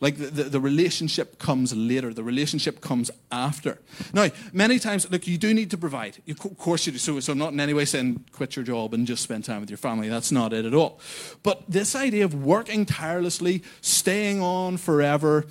Like 0.00 0.16
the, 0.16 0.26
the, 0.26 0.44
the, 0.44 0.60
relationship 0.60 1.40
comes 1.40 1.74
later, 1.74 2.14
the 2.14 2.22
relationship 2.22 2.80
comes 2.80 3.10
after. 3.32 3.78
Now, 4.12 4.28
many 4.52 4.78
times, 4.78 5.10
look, 5.10 5.26
you 5.26 5.38
do 5.38 5.52
need 5.52 5.72
to 5.72 5.78
provide. 5.78 6.18
Of 6.28 6.38
course 6.56 6.86
you 6.86 6.92
do. 6.92 6.98
So, 6.98 7.18
so 7.18 7.34
not 7.34 7.52
in 7.52 7.58
any 7.58 7.74
way 7.74 7.84
saying 7.84 8.24
quit 8.30 8.54
your 8.54 8.64
job 8.64 8.94
and 8.94 9.08
just 9.08 9.24
spend 9.24 9.44
time 9.44 9.60
with 9.60 9.70
your 9.70 9.76
family. 9.76 10.08
That's 10.08 10.30
not 10.30 10.52
it 10.52 10.64
at 10.64 10.72
all. 10.72 11.00
But 11.42 11.64
this 11.68 11.96
idea 11.96 12.24
of 12.24 12.32
working 12.32 12.86
tirelessly, 12.86 13.64
staying 13.80 14.40
on 14.40 14.76
forever, 14.76 15.46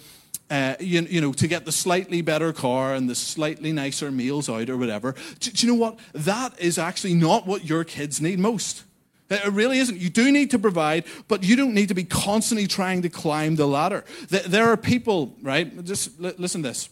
uh, 0.49 0.75
you, 0.79 1.01
you, 1.01 1.21
know, 1.21 1.33
to 1.33 1.47
get 1.47 1.65
the 1.65 1.71
slightly 1.71 2.21
better 2.21 2.53
car 2.53 2.93
and 2.93 3.09
the 3.09 3.15
slightly 3.15 3.71
nicer 3.71 4.11
meals 4.11 4.49
out 4.49 4.69
or 4.69 4.77
whatever. 4.77 5.13
Do, 5.39 5.51
do, 5.51 5.67
you 5.67 5.73
know 5.73 5.79
what? 5.79 5.99
That 6.13 6.57
is 6.59 6.77
actually 6.77 7.15
not 7.15 7.45
what 7.45 7.65
your 7.65 7.83
kids 7.83 8.21
need 8.21 8.39
most. 8.39 8.83
It 9.29 9.51
really 9.51 9.79
isn't. 9.79 9.97
You 9.97 10.09
do 10.09 10.31
need 10.31 10.51
to 10.51 10.59
provide, 10.59 11.03
but 11.27 11.43
you 11.43 11.57
don't 11.57 11.73
need 11.73 11.89
to 11.89 11.93
be 11.93 12.05
constantly 12.05 12.65
trying 12.65 13.01
to 13.01 13.09
climb 13.09 13.57
the 13.57 13.67
ladder. 13.67 14.05
There 14.29 14.69
are 14.69 14.77
people, 14.77 15.35
right? 15.41 15.83
Just 15.83 16.17
listen 16.19 16.63
to 16.63 16.69
this. 16.69 16.89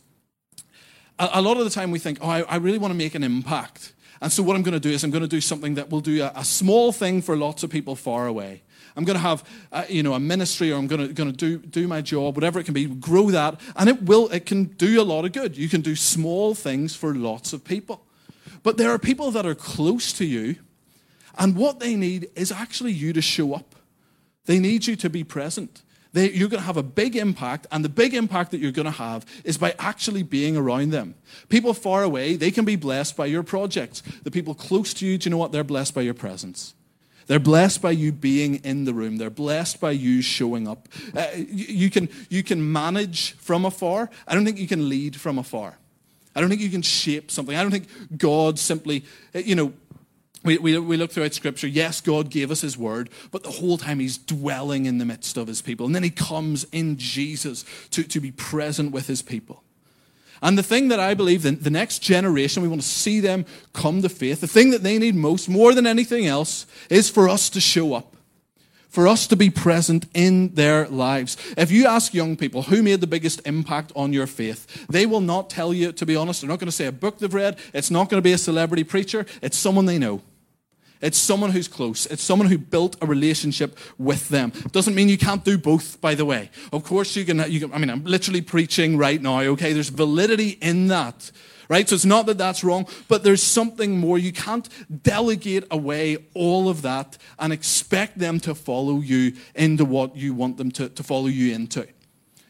A 1.17 1.41
lot 1.41 1.55
of 1.55 1.63
the 1.63 1.69
time 1.69 1.91
we 1.91 1.99
think, 1.99 2.17
oh, 2.21 2.27
I 2.27 2.57
really 2.57 2.77
want 2.77 2.91
to 2.91 2.97
make 2.97 3.15
an 3.15 3.23
impact. 3.23 3.93
And 4.21 4.31
so 4.31 4.43
what 4.43 4.57
I'm 4.57 4.63
going 4.63 4.73
to 4.73 4.81
do 4.81 4.89
is 4.89 5.03
I'm 5.03 5.11
going 5.11 5.21
to 5.21 5.29
do 5.29 5.39
something 5.39 5.75
that 5.75 5.89
will 5.89 6.01
do 6.01 6.23
a, 6.23 6.31
a 6.35 6.43
small 6.43 6.91
thing 6.91 7.21
for 7.21 7.37
lots 7.37 7.63
of 7.63 7.69
people 7.69 7.95
far 7.95 8.27
away. 8.27 8.63
I'm 8.95 9.03
going 9.03 9.15
to 9.15 9.21
have, 9.21 9.43
uh, 9.71 9.83
you 9.89 10.03
know, 10.03 10.13
a 10.13 10.19
ministry 10.19 10.71
or 10.71 10.77
I'm 10.77 10.87
going 10.87 11.07
to, 11.07 11.13
going 11.13 11.31
to 11.31 11.37
do, 11.37 11.57
do 11.57 11.87
my 11.87 12.01
job, 12.01 12.35
whatever 12.35 12.59
it 12.59 12.63
can 12.63 12.73
be, 12.73 12.85
grow 12.85 13.29
that. 13.31 13.59
And 13.75 13.89
it 13.89 14.03
will, 14.03 14.29
it 14.29 14.45
can 14.45 14.65
do 14.65 15.01
a 15.01 15.03
lot 15.03 15.25
of 15.25 15.33
good. 15.33 15.57
You 15.57 15.67
can 15.67 15.81
do 15.81 15.95
small 15.95 16.55
things 16.55 16.95
for 16.95 17.13
lots 17.13 17.51
of 17.51 17.63
people. 17.63 18.05
But 18.63 18.77
there 18.77 18.89
are 18.89 18.97
people 18.97 19.31
that 19.31 19.45
are 19.45 19.53
close 19.53 20.11
to 20.13 20.25
you, 20.25 20.55
and 21.37 21.55
what 21.55 21.79
they 21.79 21.95
need 21.95 22.29
is 22.35 22.51
actually 22.51 22.93
you 22.93 23.13
to 23.13 23.21
show 23.21 23.53
up. 23.53 23.75
They 24.45 24.59
need 24.59 24.87
you 24.87 24.95
to 24.95 25.09
be 25.09 25.23
present. 25.23 25.83
They, 26.13 26.31
you're 26.31 26.49
going 26.49 26.61
to 26.61 26.65
have 26.65 26.77
a 26.77 26.83
big 26.83 27.15
impact, 27.15 27.67
and 27.71 27.83
the 27.83 27.89
big 27.89 28.13
impact 28.13 28.51
that 28.51 28.59
you're 28.59 28.71
going 28.71 28.85
to 28.85 28.91
have 28.91 29.25
is 29.43 29.57
by 29.57 29.75
actually 29.77 30.23
being 30.23 30.55
around 30.55 30.91
them. 30.91 31.15
People 31.49 31.73
far 31.73 32.03
away, 32.03 32.37
they 32.37 32.51
can 32.51 32.63
be 32.63 32.77
blessed 32.77 33.17
by 33.17 33.25
your 33.25 33.43
projects. 33.43 34.01
The 34.23 34.31
people 34.31 34.55
close 34.55 34.93
to 34.95 35.05
you, 35.05 35.17
do 35.17 35.27
you 35.27 35.31
know 35.31 35.37
what? 35.37 35.51
They're 35.51 35.63
blessed 35.63 35.93
by 35.93 36.01
your 36.01 36.13
presence. 36.13 36.73
They're 37.27 37.39
blessed 37.39 37.81
by 37.81 37.91
you 37.91 38.11
being 38.11 38.55
in 38.57 38.85
the 38.85 38.93
room. 38.93 39.17
They're 39.17 39.29
blessed 39.29 39.79
by 39.79 39.91
you 39.91 40.21
showing 40.21 40.67
up. 40.67 40.87
Uh, 41.15 41.27
you, 41.35 41.65
you, 41.75 41.89
can, 41.89 42.09
you 42.29 42.43
can 42.43 42.71
manage 42.71 43.33
from 43.33 43.65
afar. 43.65 44.09
I 44.27 44.35
don't 44.35 44.45
think 44.45 44.59
you 44.59 44.67
can 44.67 44.89
lead 44.89 45.19
from 45.19 45.39
afar. 45.39 45.77
I 46.35 46.41
don't 46.41 46.49
think 46.49 46.61
you 46.61 46.69
can 46.69 46.81
shape 46.81 47.31
something. 47.31 47.55
I 47.55 47.61
don't 47.61 47.71
think 47.71 47.87
God 48.17 48.59
simply, 48.59 49.05
uh, 49.33 49.39
you 49.39 49.55
know, 49.55 49.73
we, 50.43 50.59
we, 50.59 50.77
we 50.77 50.95
look 50.95 51.11
throughout 51.11 51.33
Scripture. 51.33 51.67
Yes, 51.67 52.01
God 52.01 52.29
gave 52.29 52.51
us 52.51 52.61
His 52.61 52.77
word, 52.77 53.09
but 53.31 53.41
the 53.41 53.51
whole 53.51 53.77
time 53.79 53.99
He's 53.99 54.17
dwelling 54.17 54.85
in 54.85 54.99
the 54.99 55.05
midst 55.05 55.37
of 55.37 55.47
His 55.47 55.61
people. 55.61 55.87
And 55.87 55.95
then 55.95 56.03
He 56.03 56.11
comes 56.11 56.65
in 56.71 56.97
Jesus 56.97 57.65
to, 57.89 58.03
to 58.03 58.19
be 58.19 58.31
present 58.31 58.91
with 58.91 59.07
His 59.07 59.23
people. 59.23 59.63
And 60.41 60.57
the 60.57 60.63
thing 60.63 60.89
that 60.89 60.99
I 60.99 61.13
believe 61.13 61.43
the, 61.43 61.51
the 61.51 61.69
next 61.69 61.99
generation, 61.99 62.61
we 62.61 62.69
want 62.69 62.81
to 62.81 62.87
see 62.87 63.19
them 63.19 63.45
come 63.73 64.01
to 64.01 64.09
faith, 64.09 64.41
the 64.41 64.47
thing 64.47 64.71
that 64.71 64.83
they 64.83 64.97
need 64.97 65.15
most, 65.15 65.49
more 65.49 65.73
than 65.73 65.87
anything 65.87 66.27
else, 66.27 66.65
is 66.89 67.09
for 67.09 67.29
us 67.29 67.49
to 67.51 67.61
show 67.61 67.93
up, 67.93 68.15
for 68.89 69.07
us 69.07 69.27
to 69.27 69.35
be 69.35 69.49
present 69.49 70.05
in 70.13 70.53
their 70.55 70.87
lives. 70.87 71.37
If 71.57 71.71
you 71.71 71.87
ask 71.87 72.13
young 72.13 72.35
people 72.35 72.63
who 72.63 72.83
made 72.83 73.01
the 73.01 73.07
biggest 73.07 73.41
impact 73.45 73.91
on 73.95 74.13
your 74.13 74.27
faith, 74.27 74.87
they 74.87 75.05
will 75.05 75.21
not 75.21 75.49
tell 75.49 75.73
you, 75.73 75.91
to 75.93 76.05
be 76.05 76.15
honest, 76.15 76.41
they're 76.41 76.49
not 76.49 76.59
going 76.59 76.67
to 76.67 76.71
say 76.71 76.85
a 76.85 76.91
book 76.91 77.19
they've 77.19 77.33
read, 77.33 77.57
it's 77.73 77.91
not 77.91 78.09
going 78.09 78.21
to 78.21 78.23
be 78.23 78.33
a 78.33 78.37
celebrity 78.37 78.83
preacher, 78.83 79.25
it's 79.41 79.57
someone 79.57 79.85
they 79.85 79.97
know. 79.97 80.21
It's 81.01 81.17
someone 81.17 81.51
who's 81.51 81.67
close. 81.67 82.05
It's 82.05 82.23
someone 82.23 82.47
who 82.47 82.57
built 82.57 82.95
a 83.01 83.05
relationship 83.05 83.77
with 83.97 84.29
them. 84.29 84.51
Doesn't 84.71 84.95
mean 84.95 85.09
you 85.09 85.17
can't 85.17 85.43
do 85.43 85.57
both, 85.57 85.99
by 86.01 86.15
the 86.15 86.25
way. 86.25 86.49
Of 86.71 86.83
course, 86.83 87.15
you 87.15 87.25
can, 87.25 87.43
you 87.51 87.59
can. 87.59 87.73
I 87.73 87.77
mean, 87.77 87.89
I'm 87.89 88.03
literally 88.03 88.41
preaching 88.41 88.97
right 88.97 89.21
now, 89.21 89.41
okay? 89.41 89.73
There's 89.73 89.89
validity 89.89 90.57
in 90.61 90.87
that, 90.87 91.31
right? 91.69 91.87
So 91.87 91.95
it's 91.95 92.05
not 92.05 92.25
that 92.27 92.37
that's 92.37 92.63
wrong, 92.63 92.87
but 93.07 93.23
there's 93.23 93.43
something 93.43 93.99
more. 93.99 94.17
You 94.17 94.31
can't 94.31 94.69
delegate 95.03 95.65
away 95.69 96.17
all 96.33 96.69
of 96.69 96.81
that 96.83 97.17
and 97.39 97.51
expect 97.51 98.17
them 98.17 98.39
to 98.41 98.55
follow 98.55 99.01
you 99.01 99.33
into 99.53 99.85
what 99.85 100.15
you 100.15 100.33
want 100.33 100.57
them 100.57 100.71
to, 100.71 100.89
to 100.89 101.03
follow 101.03 101.27
you 101.27 101.53
into. 101.53 101.87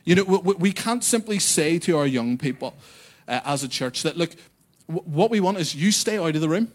You 0.03 0.15
know, 0.15 0.23
we, 0.23 0.53
we 0.53 0.71
can't 0.71 1.03
simply 1.03 1.39
say 1.39 1.79
to 1.79 1.97
our 1.97 2.05
young 2.05 2.37
people 2.37 2.75
uh, 3.27 3.41
as 3.43 3.63
a 3.63 3.67
church 3.67 4.03
that, 4.03 4.17
look, 4.17 4.31
what 4.85 5.31
we 5.31 5.39
want 5.39 5.57
is 5.57 5.73
you 5.73 5.91
stay 5.91 6.19
out 6.19 6.35
of 6.35 6.41
the 6.41 6.49
room 6.49 6.71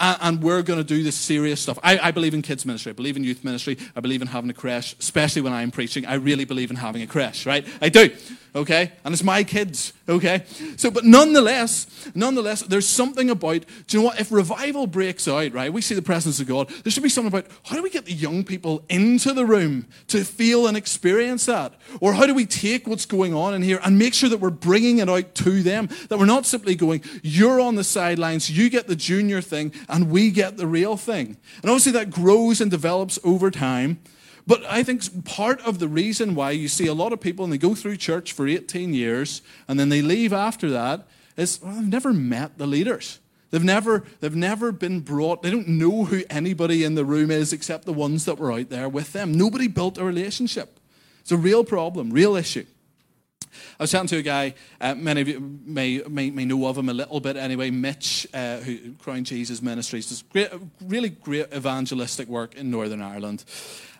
and 0.00 0.42
we're 0.42 0.62
going 0.62 0.78
to 0.78 0.84
do 0.84 1.02
this 1.02 1.14
serious 1.14 1.60
stuff. 1.60 1.78
I, 1.82 1.98
I, 1.98 2.10
believe 2.10 2.32
in 2.32 2.42
kids 2.42 2.64
ministry. 2.64 2.90
I 2.90 2.94
believe 2.94 3.16
in 3.16 3.24
youth 3.24 3.44
ministry. 3.44 3.76
I 3.94 4.00
believe 4.00 4.22
in 4.22 4.28
having 4.28 4.50
a 4.50 4.54
creche, 4.54 4.96
especially 4.98 5.42
when 5.42 5.52
I'm 5.52 5.70
preaching. 5.70 6.06
I 6.06 6.14
really 6.14 6.44
believe 6.44 6.70
in 6.70 6.76
having 6.76 7.02
a 7.02 7.06
creche, 7.06 7.46
right? 7.46 7.66
I 7.82 7.90
do, 7.90 8.10
okay? 8.54 8.92
And 9.04 9.12
it's 9.12 9.22
my 9.22 9.44
kids, 9.44 9.92
okay? 10.10 10.44
So, 10.76 10.90
but 10.90 11.04
nonetheless, 11.04 12.10
nonetheless, 12.14 12.62
there's 12.62 12.88
something 12.88 13.30
about, 13.30 13.64
do 13.86 13.96
you 13.96 14.02
know 14.02 14.08
what? 14.08 14.20
If 14.20 14.32
revival 14.32 14.86
breaks 14.86 15.26
out, 15.28 15.52
right, 15.52 15.72
we 15.72 15.80
see 15.80 15.94
the 15.94 16.02
presence 16.02 16.40
of 16.40 16.46
God, 16.46 16.68
there 16.68 16.90
should 16.90 17.02
be 17.02 17.08
something 17.08 17.32
about 17.32 17.50
how 17.64 17.76
do 17.76 17.82
we 17.82 17.90
get 17.90 18.04
the 18.04 18.12
young 18.12 18.44
people 18.44 18.84
into 18.88 19.32
the 19.32 19.46
room 19.46 19.86
to 20.08 20.24
feel 20.24 20.66
and 20.66 20.76
experience 20.76 21.46
that? 21.46 21.74
Or 22.00 22.14
how 22.14 22.26
do 22.26 22.34
we 22.34 22.46
take 22.46 22.86
what's 22.86 23.06
going 23.06 23.34
on 23.34 23.54
in 23.54 23.62
here 23.62 23.80
and 23.84 23.98
make 23.98 24.14
sure 24.14 24.28
that 24.28 24.40
we're 24.40 24.50
bringing 24.50 24.98
it 24.98 25.08
out 25.08 25.34
to 25.36 25.62
them? 25.62 25.88
That 26.08 26.18
we're 26.18 26.26
not 26.26 26.46
simply 26.46 26.74
going, 26.74 27.02
you're 27.22 27.60
on 27.60 27.76
the 27.76 27.84
sidelines, 27.84 28.50
you 28.50 28.68
get 28.68 28.86
the 28.86 28.96
junior 28.96 29.40
thing, 29.40 29.72
and 29.88 30.10
we 30.10 30.30
get 30.30 30.56
the 30.56 30.66
real 30.66 30.96
thing. 30.96 31.36
And 31.62 31.70
obviously 31.70 31.92
that 31.92 32.10
grows 32.10 32.60
and 32.60 32.70
develops 32.70 33.18
over 33.24 33.50
time. 33.50 34.00
But 34.50 34.64
I 34.68 34.82
think 34.82 35.24
part 35.24 35.60
of 35.60 35.78
the 35.78 35.86
reason 35.86 36.34
why 36.34 36.50
you 36.50 36.66
see 36.66 36.88
a 36.88 36.92
lot 36.92 37.12
of 37.12 37.20
people 37.20 37.44
and 37.44 37.52
they 37.52 37.56
go 37.56 37.76
through 37.76 37.98
church 37.98 38.32
for 38.32 38.48
18 38.48 38.92
years 38.92 39.42
and 39.68 39.78
then 39.78 39.90
they 39.90 40.02
leave 40.02 40.32
after 40.32 40.68
that 40.70 41.06
is 41.36 41.60
well, 41.62 41.76
they've 41.76 41.86
never 41.86 42.12
met 42.12 42.58
the 42.58 42.66
leaders. 42.66 43.20
They've 43.52 43.62
never, 43.62 44.02
they've 44.18 44.34
never 44.34 44.72
been 44.72 45.02
brought, 45.02 45.44
they 45.44 45.52
don't 45.52 45.68
know 45.68 46.06
who 46.06 46.24
anybody 46.28 46.82
in 46.82 46.96
the 46.96 47.04
room 47.04 47.30
is 47.30 47.52
except 47.52 47.84
the 47.84 47.92
ones 47.92 48.24
that 48.24 48.40
were 48.40 48.52
out 48.52 48.70
there 48.70 48.88
with 48.88 49.12
them. 49.12 49.32
Nobody 49.32 49.68
built 49.68 49.98
a 49.98 50.04
relationship. 50.04 50.80
It's 51.20 51.30
a 51.30 51.36
real 51.36 51.62
problem, 51.62 52.10
real 52.10 52.34
issue. 52.34 52.66
I 53.80 53.84
was 53.84 53.90
chatting 53.90 54.08
to 54.08 54.18
a 54.18 54.22
guy, 54.22 54.54
uh, 54.80 54.94
many 54.94 55.22
of 55.22 55.28
you 55.28 55.40
may, 55.64 56.02
may, 56.08 56.30
may, 56.30 56.44
know 56.44 56.66
of 56.66 56.76
him 56.76 56.90
a 56.90 56.92
little 56.92 57.18
bit 57.18 57.36
anyway, 57.36 57.70
Mitch, 57.70 58.26
uh, 58.34 58.58
who 58.58 58.92
Crown 58.94 59.24
Jesus 59.24 59.62
Ministries, 59.62 60.10
does 60.10 60.20
great, 60.20 60.50
really 60.82 61.08
great 61.08 61.52
evangelistic 61.54 62.28
work 62.28 62.54
in 62.54 62.70
Northern 62.70 63.00
Ireland. 63.00 63.44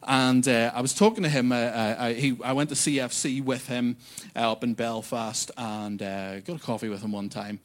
And 0.03 0.47
uh, 0.47 0.71
I 0.75 0.83
was 0.83 0.93
talking 0.93 1.23
to 1.23 1.31
him. 1.31 1.51
Uh, 1.51 1.57
uh, 1.57 1.97
I, 1.99 2.13
he, 2.13 2.37
I, 2.45 2.53
went 2.53 2.69
to 2.71 2.75
CFC 2.75 3.43
with 3.43 3.69
him 3.69 3.97
uh, 4.37 4.53
up 4.53 4.65
in 4.65 4.75
Belfast 4.75 5.51
and 5.57 5.99
got 5.99 6.57
a 6.57 6.59
coffee 6.59 6.89
with 6.89 7.03
him 7.03 7.13
one 7.13 7.29
time. 7.29 7.61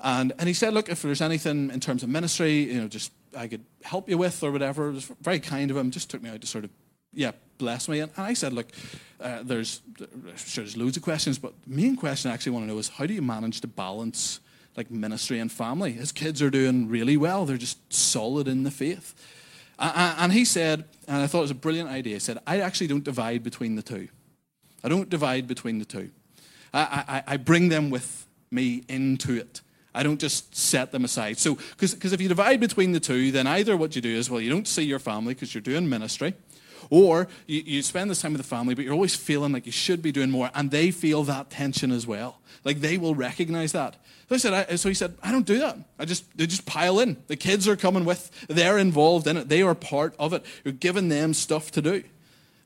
And, 0.00 0.32
and 0.38 0.48
he 0.48 0.54
said, 0.54 0.74
Look, 0.74 0.88
if 0.88 1.02
there's 1.02 1.20
anything 1.20 1.70
in 1.70 1.80
terms 1.80 2.02
of 2.02 2.08
ministry, 2.08 2.72
you 2.72 2.80
know, 2.80 2.88
just 2.88 3.12
I 3.36 3.46
could 3.46 3.64
help 3.82 4.08
you 4.08 4.18
with 4.18 4.42
or 4.42 4.50
whatever. 4.50 4.88
It 4.88 4.94
was 4.94 5.04
very 5.20 5.38
kind 5.38 5.70
of 5.70 5.76
him. 5.76 5.90
Just 5.90 6.10
took 6.10 6.22
me 6.22 6.30
out 6.30 6.40
to 6.40 6.46
sort 6.46 6.64
of, 6.64 6.70
yeah, 7.12 7.32
bless 7.58 7.88
me. 7.88 8.00
And 8.00 8.10
I 8.16 8.34
said, 8.34 8.52
Look, 8.52 8.68
uh, 9.20 9.42
there's, 9.42 9.82
sure, 10.36 10.64
there's 10.64 10.76
loads 10.76 10.96
of 10.96 11.02
questions, 11.02 11.38
but 11.38 11.52
the 11.66 11.74
main 11.74 11.96
question 11.96 12.30
I 12.30 12.34
actually 12.34 12.52
want 12.52 12.64
to 12.64 12.72
know 12.72 12.78
is 12.78 12.88
how 12.88 13.06
do 13.06 13.14
you 13.14 13.22
manage 13.22 13.60
to 13.60 13.66
balance 13.66 14.40
like 14.76 14.90
ministry 14.90 15.38
and 15.38 15.50
family? 15.50 15.92
His 15.92 16.12
kids 16.12 16.40
are 16.40 16.50
doing 16.50 16.88
really 16.88 17.16
well, 17.16 17.44
they're 17.44 17.56
just 17.56 17.92
solid 17.92 18.48
in 18.48 18.62
the 18.62 18.70
faith. 18.70 19.14
And 19.78 20.32
he 20.32 20.44
said, 20.44 20.84
and 21.08 21.22
I 21.22 21.26
thought 21.26 21.38
it 21.38 21.42
was 21.42 21.50
a 21.50 21.54
brilliant 21.54 21.88
idea, 21.88 22.14
he 22.14 22.20
said, 22.20 22.38
I 22.46 22.60
actually 22.60 22.86
don't 22.86 23.04
divide 23.04 23.42
between 23.42 23.76
the 23.76 23.82
two. 23.82 24.08
I 24.84 24.88
don't 24.88 25.08
divide 25.08 25.46
between 25.46 25.78
the 25.78 25.84
two. 25.84 26.10
I, 26.72 27.04
I, 27.08 27.34
I 27.34 27.36
bring 27.36 27.68
them 27.68 27.90
with 27.90 28.26
me 28.50 28.84
into 28.88 29.34
it. 29.34 29.62
I 29.94 30.02
don't 30.02 30.20
just 30.20 30.54
set 30.54 30.92
them 30.92 31.04
aside. 31.04 31.38
So, 31.38 31.56
because 31.78 32.12
if 32.12 32.20
you 32.20 32.28
divide 32.28 32.60
between 32.60 32.92
the 32.92 33.00
two, 33.00 33.32
then 33.32 33.46
either 33.46 33.76
what 33.76 33.96
you 33.96 34.02
do 34.02 34.14
is, 34.14 34.30
well, 34.30 34.40
you 34.40 34.50
don't 34.50 34.68
see 34.68 34.82
your 34.82 35.00
family 35.00 35.34
because 35.34 35.52
you're 35.54 35.62
doing 35.62 35.88
ministry, 35.88 36.34
or 36.90 37.28
you, 37.46 37.62
you 37.64 37.82
spend 37.82 38.10
this 38.10 38.20
time 38.20 38.32
with 38.32 38.42
the 38.42 38.46
family, 38.46 38.74
but 38.74 38.84
you're 38.84 38.92
always 38.92 39.16
feeling 39.16 39.52
like 39.52 39.64
you 39.64 39.72
should 39.72 40.02
be 40.02 40.12
doing 40.12 40.30
more, 40.30 40.50
and 40.54 40.70
they 40.70 40.90
feel 40.90 41.22
that 41.24 41.50
tension 41.50 41.90
as 41.92 42.06
well. 42.06 42.40
Like 42.64 42.80
they 42.80 42.98
will 42.98 43.14
recognize 43.14 43.72
that. 43.72 43.96
So 44.28 44.34
I 44.34 44.38
said, 44.38 44.52
I, 44.52 44.76
so 44.76 44.88
he 44.88 44.94
said, 44.94 45.14
I 45.22 45.32
don't 45.32 45.46
do 45.46 45.58
that. 45.60 45.78
I 45.98 46.04
just 46.04 46.36
they 46.36 46.46
just 46.46 46.66
pile 46.66 47.00
in. 47.00 47.16
The 47.26 47.36
kids 47.36 47.66
are 47.66 47.76
coming 47.76 48.04
with. 48.04 48.30
They're 48.48 48.78
involved 48.78 49.26
in 49.26 49.36
it. 49.36 49.48
They 49.48 49.62
are 49.62 49.74
part 49.74 50.14
of 50.18 50.32
it. 50.32 50.44
You're 50.64 50.72
giving 50.72 51.08
them 51.08 51.32
stuff 51.34 51.70
to 51.72 51.82
do. 51.82 52.04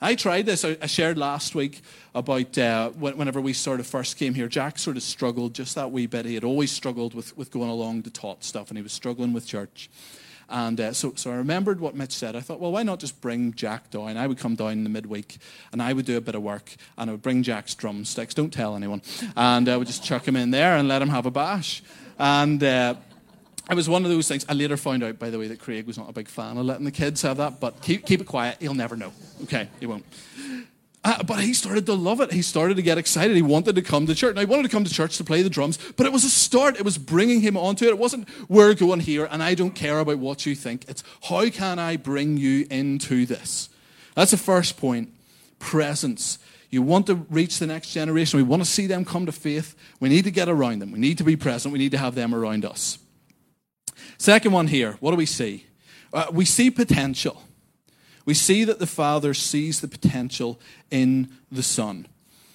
I 0.00 0.16
tried 0.16 0.44
this. 0.44 0.64
I 0.64 0.84
shared 0.84 1.16
last 1.16 1.54
week 1.54 1.80
about 2.14 2.58
uh, 2.58 2.90
whenever 2.90 3.40
we 3.40 3.54
sort 3.54 3.80
of 3.80 3.86
first 3.86 4.18
came 4.18 4.34
here. 4.34 4.48
Jack 4.48 4.78
sort 4.78 4.98
of 4.98 5.02
struggled 5.02 5.54
just 5.54 5.74
that 5.76 5.92
wee 5.92 6.06
bit. 6.06 6.26
He 6.26 6.34
had 6.34 6.44
always 6.44 6.70
struggled 6.70 7.14
with, 7.14 7.34
with 7.38 7.50
going 7.50 7.70
along 7.70 8.02
to 8.02 8.10
taught 8.10 8.44
stuff, 8.44 8.68
and 8.68 8.76
he 8.76 8.82
was 8.82 8.92
struggling 8.92 9.32
with 9.32 9.46
church. 9.46 9.88
And 10.48 10.80
uh, 10.80 10.92
so, 10.92 11.12
so 11.16 11.30
I 11.30 11.36
remembered 11.36 11.80
what 11.80 11.94
Mitch 11.94 12.12
said. 12.12 12.36
I 12.36 12.40
thought, 12.40 12.60
well, 12.60 12.72
why 12.72 12.82
not 12.82 12.98
just 12.98 13.20
bring 13.20 13.52
Jack 13.54 13.90
down? 13.90 14.16
I 14.16 14.26
would 14.26 14.38
come 14.38 14.54
down 14.54 14.72
in 14.72 14.84
the 14.84 14.90
midweek 14.90 15.38
and 15.72 15.82
I 15.82 15.92
would 15.92 16.06
do 16.06 16.16
a 16.16 16.20
bit 16.20 16.34
of 16.34 16.42
work 16.42 16.74
and 16.98 17.10
I 17.10 17.12
would 17.14 17.22
bring 17.22 17.42
Jack's 17.42 17.74
drumsticks. 17.74 18.34
Don't 18.34 18.52
tell 18.52 18.76
anyone. 18.76 19.02
And 19.36 19.68
I 19.68 19.76
would 19.76 19.86
just 19.86 20.04
chuck 20.04 20.26
him 20.26 20.36
in 20.36 20.50
there 20.50 20.76
and 20.76 20.88
let 20.88 21.02
him 21.02 21.08
have 21.08 21.26
a 21.26 21.30
bash. 21.30 21.82
And 22.18 22.62
uh, 22.62 22.94
it 23.70 23.74
was 23.74 23.88
one 23.88 24.04
of 24.04 24.10
those 24.10 24.28
things. 24.28 24.44
I 24.48 24.52
later 24.52 24.76
found 24.76 25.02
out, 25.02 25.18
by 25.18 25.30
the 25.30 25.38
way, 25.38 25.48
that 25.48 25.58
Craig 25.58 25.86
was 25.86 25.96
not 25.96 26.08
a 26.08 26.12
big 26.12 26.28
fan 26.28 26.58
of 26.58 26.66
letting 26.66 26.84
the 26.84 26.90
kids 26.90 27.22
have 27.22 27.38
that, 27.38 27.60
but 27.60 27.80
keep, 27.80 28.04
keep 28.04 28.20
it 28.20 28.26
quiet. 28.26 28.58
He'll 28.60 28.74
never 28.74 28.96
know. 28.96 29.12
Okay, 29.44 29.68
he 29.80 29.86
won't. 29.86 30.04
Uh, 31.04 31.22
but 31.22 31.40
he 31.40 31.52
started 31.52 31.84
to 31.84 31.92
love 31.92 32.22
it. 32.22 32.32
He 32.32 32.40
started 32.40 32.76
to 32.76 32.82
get 32.82 32.96
excited. 32.96 33.36
He 33.36 33.42
wanted 33.42 33.74
to 33.74 33.82
come 33.82 34.06
to 34.06 34.14
church. 34.14 34.34
Now, 34.34 34.40
he 34.40 34.46
wanted 34.46 34.62
to 34.62 34.68
come 34.70 34.84
to 34.84 34.90
church 34.90 35.18
to 35.18 35.24
play 35.24 35.42
the 35.42 35.50
drums, 35.50 35.78
but 35.96 36.06
it 36.06 36.12
was 36.12 36.24
a 36.24 36.30
start. 36.30 36.76
It 36.76 36.84
was 36.84 36.96
bringing 36.96 37.42
him 37.42 37.58
onto 37.58 37.84
it. 37.84 37.90
It 37.90 37.98
wasn't, 37.98 38.26
we're 38.48 38.72
going 38.72 39.00
here 39.00 39.26
and 39.30 39.42
I 39.42 39.54
don't 39.54 39.74
care 39.74 39.98
about 39.98 40.18
what 40.18 40.46
you 40.46 40.54
think. 40.54 40.86
It's, 40.88 41.04
how 41.24 41.50
can 41.50 41.78
I 41.78 41.98
bring 41.98 42.38
you 42.38 42.66
into 42.70 43.26
this? 43.26 43.68
That's 44.14 44.30
the 44.30 44.38
first 44.38 44.78
point 44.78 45.10
presence. 45.58 46.38
You 46.70 46.80
want 46.80 47.06
to 47.06 47.14
reach 47.30 47.58
the 47.58 47.66
next 47.66 47.92
generation. 47.92 48.38
We 48.38 48.42
want 48.42 48.64
to 48.64 48.68
see 48.68 48.86
them 48.86 49.04
come 49.04 49.26
to 49.26 49.32
faith. 49.32 49.76
We 50.00 50.08
need 50.08 50.24
to 50.24 50.30
get 50.30 50.48
around 50.48 50.80
them. 50.80 50.90
We 50.90 50.98
need 50.98 51.18
to 51.18 51.24
be 51.24 51.36
present. 51.36 51.72
We 51.72 51.78
need 51.78 51.92
to 51.92 51.98
have 51.98 52.14
them 52.14 52.34
around 52.34 52.64
us. 52.64 52.98
Second 54.16 54.52
one 54.52 54.68
here, 54.68 54.96
what 55.00 55.10
do 55.10 55.16
we 55.16 55.26
see? 55.26 55.66
Uh, 56.12 56.26
we 56.32 56.44
see 56.44 56.70
potential 56.70 57.43
we 58.24 58.34
see 58.34 58.64
that 58.64 58.78
the 58.78 58.86
Father 58.86 59.34
sees 59.34 59.80
the 59.80 59.88
potential 59.88 60.60
in 60.90 61.28
the 61.52 61.62
Son. 61.62 62.06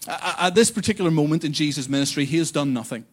At 0.07 0.55
this 0.55 0.71
particular 0.71 1.11
moment 1.11 1.43
in 1.43 1.53
Jesus' 1.53 1.87
ministry, 1.87 2.25
he 2.25 2.37
has 2.37 2.51
done 2.51 2.73
nothing, 2.73 3.05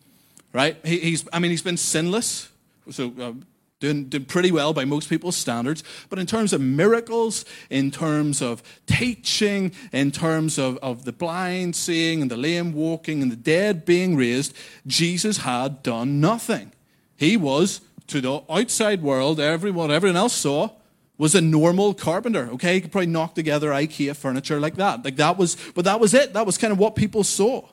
right? 0.52 0.76
He's, 0.84 1.28
I 1.32 1.38
mean, 1.38 1.50
he's 1.50 1.62
been 1.62 1.76
sinless, 1.76 2.48
so 2.90 3.12
uh, 3.20 3.32
doing, 3.80 4.04
doing 4.04 4.24
pretty 4.24 4.50
well 4.50 4.72
by 4.72 4.84
most 4.84 5.08
people's 5.08 5.36
standards. 5.36 5.82
But 6.08 6.18
in 6.18 6.26
terms 6.26 6.52
of 6.52 6.60
miracles, 6.60 7.44
in 7.68 7.90
terms 7.90 8.40
of 8.40 8.62
teaching, 8.86 9.72
in 9.92 10.10
terms 10.10 10.58
of, 10.58 10.78
of 10.78 11.04
the 11.04 11.12
blind 11.12 11.76
seeing 11.76 12.22
and 12.22 12.30
the 12.30 12.36
lame 12.36 12.72
walking 12.72 13.22
and 13.22 13.30
the 13.30 13.36
dead 13.36 13.84
being 13.84 14.16
raised, 14.16 14.54
Jesus 14.86 15.38
had 15.38 15.82
done 15.82 16.20
nothing. 16.20 16.72
He 17.16 17.36
was, 17.36 17.80
to 18.06 18.20
the 18.20 18.42
outside 18.48 19.02
world, 19.02 19.40
everyone, 19.40 19.90
everyone 19.90 20.16
else 20.16 20.34
saw, 20.34 20.70
was 21.18 21.34
a 21.34 21.40
normal 21.40 21.94
carpenter. 21.94 22.48
Okay, 22.52 22.74
he 22.74 22.80
could 22.80 22.92
probably 22.92 23.06
knock 23.06 23.34
together 23.34 23.70
IKEA 23.70 24.14
furniture 24.14 24.60
like 24.60 24.76
that. 24.76 25.04
Like 25.04 25.16
that 25.16 25.38
was, 25.38 25.56
but 25.74 25.84
that 25.84 26.00
was 26.00 26.14
it. 26.14 26.32
That 26.32 26.46
was 26.46 26.58
kind 26.58 26.72
of 26.72 26.78
what 26.78 26.96
people 26.96 27.24
saw. 27.24 27.68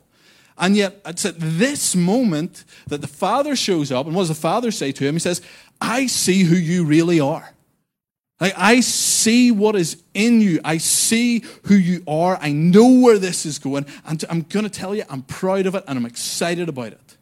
And 0.57 0.75
yet, 0.75 1.01
it's 1.05 1.25
at 1.25 1.35
this 1.37 1.95
moment 1.95 2.63
that 2.87 3.01
the 3.01 3.07
father 3.07 3.55
shows 3.55 3.91
up, 3.91 4.05
and 4.05 4.15
what 4.15 4.21
does 4.21 4.29
the 4.29 4.35
father 4.35 4.69
say 4.69 4.91
to 4.91 5.05
him? 5.05 5.15
He 5.15 5.19
says, 5.19 5.41
I 5.81 6.05
see 6.05 6.43
who 6.43 6.55
you 6.55 6.85
really 6.85 7.19
are. 7.19 7.53
Like, 8.39 8.53
I 8.57 8.81
see 8.81 9.51
what 9.51 9.75
is 9.75 10.03
in 10.13 10.41
you. 10.41 10.59
I 10.63 10.77
see 10.77 11.43
who 11.63 11.75
you 11.75 12.03
are. 12.07 12.37
I 12.41 12.51
know 12.51 12.99
where 12.99 13.17
this 13.17 13.45
is 13.45 13.57
going. 13.57 13.85
And 14.05 14.23
I'm 14.29 14.41
going 14.41 14.63
to 14.63 14.69
tell 14.69 14.93
you, 14.93 15.03
I'm 15.09 15.21
proud 15.21 15.65
of 15.65 15.75
it 15.75 15.83
and 15.87 15.97
I'm 15.97 16.05
excited 16.05 16.67
about 16.67 16.87
it. 16.87 17.17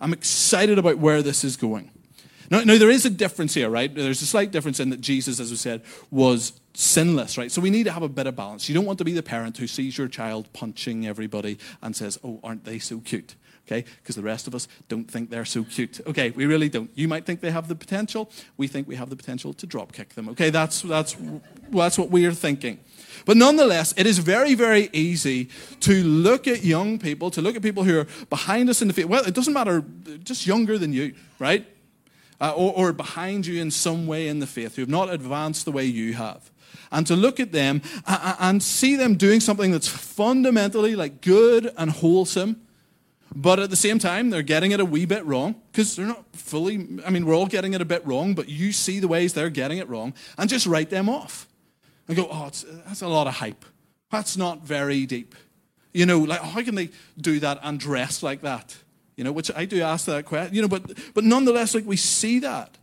I'm 0.00 0.12
excited 0.12 0.78
about 0.78 0.98
where 0.98 1.22
this 1.22 1.44
is 1.44 1.56
going. 1.56 1.90
Now, 2.50 2.60
now, 2.60 2.78
there 2.78 2.90
is 2.90 3.04
a 3.04 3.10
difference 3.10 3.54
here, 3.54 3.70
right? 3.70 3.94
There's 3.94 4.22
a 4.22 4.26
slight 4.26 4.50
difference 4.50 4.80
in 4.80 4.90
that 4.90 5.00
Jesus, 5.00 5.40
as 5.40 5.50
we 5.50 5.56
said, 5.56 5.82
was 6.10 6.60
sinless, 6.74 7.38
right? 7.38 7.50
So 7.50 7.60
we 7.60 7.70
need 7.70 7.84
to 7.84 7.92
have 7.92 8.02
a 8.02 8.08
bit 8.08 8.26
of 8.26 8.36
balance. 8.36 8.68
You 8.68 8.74
don't 8.74 8.84
want 8.84 8.98
to 8.98 9.04
be 9.04 9.12
the 9.12 9.22
parent 9.22 9.56
who 9.56 9.66
sees 9.66 9.96
your 9.96 10.08
child 10.08 10.52
punching 10.52 11.06
everybody 11.06 11.58
and 11.82 11.94
says, 11.94 12.18
oh, 12.24 12.40
aren't 12.42 12.64
they 12.64 12.78
so 12.78 12.98
cute? 12.98 13.36
Okay? 13.66 13.84
Because 14.02 14.16
the 14.16 14.22
rest 14.22 14.46
of 14.46 14.54
us 14.54 14.68
don't 14.88 15.10
think 15.10 15.30
they're 15.30 15.46
so 15.46 15.64
cute. 15.64 16.00
Okay, 16.06 16.30
we 16.30 16.44
really 16.44 16.68
don't. 16.68 16.90
You 16.94 17.08
might 17.08 17.24
think 17.24 17.40
they 17.40 17.50
have 17.50 17.68
the 17.68 17.74
potential. 17.74 18.30
We 18.58 18.66
think 18.66 18.86
we 18.86 18.96
have 18.96 19.08
the 19.08 19.16
potential 19.16 19.54
to 19.54 19.66
drop 19.66 19.92
kick 19.92 20.10
them. 20.10 20.28
Okay, 20.30 20.50
that's, 20.50 20.82
that's, 20.82 21.16
that's 21.70 21.98
what 21.98 22.10
we 22.10 22.26
are 22.26 22.32
thinking. 22.32 22.80
But 23.24 23.38
nonetheless, 23.38 23.94
it 23.96 24.06
is 24.06 24.18
very, 24.18 24.54
very 24.54 24.90
easy 24.92 25.48
to 25.80 26.02
look 26.02 26.46
at 26.46 26.62
young 26.62 26.98
people, 26.98 27.30
to 27.30 27.40
look 27.40 27.56
at 27.56 27.62
people 27.62 27.84
who 27.84 28.00
are 28.00 28.06
behind 28.28 28.68
us 28.68 28.82
in 28.82 28.88
the 28.88 28.94
field. 28.94 29.08
Well, 29.08 29.24
it 29.24 29.34
doesn't 29.34 29.54
matter, 29.54 29.82
just 30.24 30.46
younger 30.46 30.76
than 30.76 30.92
you, 30.92 31.14
right? 31.38 31.66
Uh, 32.40 32.52
or, 32.54 32.72
or 32.74 32.92
behind 32.92 33.46
you 33.46 33.60
in 33.60 33.70
some 33.70 34.06
way 34.06 34.28
in 34.28 34.38
the 34.38 34.46
faith, 34.46 34.76
who 34.76 34.82
have 34.82 34.88
not 34.88 35.10
advanced 35.10 35.64
the 35.64 35.72
way 35.72 35.84
you 35.84 36.14
have. 36.14 36.50
And 36.90 37.06
to 37.06 37.16
look 37.16 37.40
at 37.40 37.52
them 37.52 37.82
and 38.06 38.62
see 38.62 38.96
them 38.96 39.16
doing 39.16 39.40
something 39.40 39.72
that's 39.72 39.88
fundamentally 39.88 40.94
like 40.94 41.20
good 41.20 41.72
and 41.76 41.90
wholesome, 41.90 42.60
but 43.34 43.58
at 43.58 43.70
the 43.70 43.76
same 43.76 43.98
time, 43.98 44.30
they're 44.30 44.42
getting 44.42 44.70
it 44.70 44.78
a 44.78 44.84
wee 44.84 45.06
bit 45.06 45.24
wrong 45.24 45.56
because 45.72 45.96
they're 45.96 46.06
not 46.06 46.24
fully, 46.32 46.86
I 47.04 47.10
mean, 47.10 47.26
we're 47.26 47.34
all 47.34 47.46
getting 47.46 47.74
it 47.74 47.80
a 47.80 47.84
bit 47.84 48.06
wrong, 48.06 48.34
but 48.34 48.48
you 48.48 48.70
see 48.70 49.00
the 49.00 49.08
ways 49.08 49.32
they're 49.34 49.50
getting 49.50 49.78
it 49.78 49.88
wrong 49.88 50.14
and 50.38 50.48
just 50.48 50.66
write 50.66 50.90
them 50.90 51.08
off 51.08 51.48
and 52.06 52.16
go, 52.16 52.28
oh, 52.30 52.50
that's 52.86 53.02
a 53.02 53.08
lot 53.08 53.26
of 53.26 53.34
hype. 53.34 53.64
That's 54.10 54.36
not 54.36 54.62
very 54.62 55.04
deep. 55.06 55.34
You 55.92 56.06
know, 56.06 56.20
like, 56.20 56.40
how 56.40 56.62
can 56.62 56.76
they 56.76 56.90
do 57.16 57.40
that 57.40 57.58
and 57.62 57.80
dress 57.80 58.22
like 58.22 58.42
that? 58.42 58.76
You 59.16 59.24
know, 59.24 59.32
which 59.32 59.50
I 59.54 59.64
do 59.64 59.80
ask 59.82 60.06
that 60.06 60.24
question, 60.24 60.54
you 60.54 60.62
know, 60.62 60.68
but, 60.68 60.98
but 61.14 61.24
nonetheless, 61.24 61.74
like 61.74 61.86
we 61.86 61.96
see 61.96 62.40
that. 62.40 62.76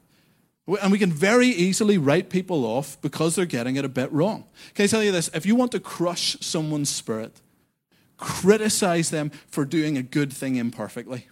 And 0.81 0.91
we 0.91 0.99
can 0.99 1.11
very 1.11 1.47
easily 1.47 1.97
write 1.97 2.29
people 2.29 2.65
off 2.65 3.01
because 3.01 3.35
they're 3.35 3.45
getting 3.45 3.75
it 3.75 3.83
a 3.83 3.89
bit 3.89 4.11
wrong. 4.11 4.45
Can 4.73 4.83
I 4.83 4.87
tell 4.87 5.03
you 5.03 5.11
this? 5.11 5.29
If 5.33 5.45
you 5.45 5.55
want 5.55 5.71
to 5.73 5.79
crush 5.79 6.37
someone's 6.39 6.89
spirit, 6.89 7.41
criticize 8.17 9.09
them 9.09 9.31
for 9.47 9.65
doing 9.65 9.97
a 9.97 10.03
good 10.03 10.31
thing 10.31 10.55
imperfectly. 10.55 11.27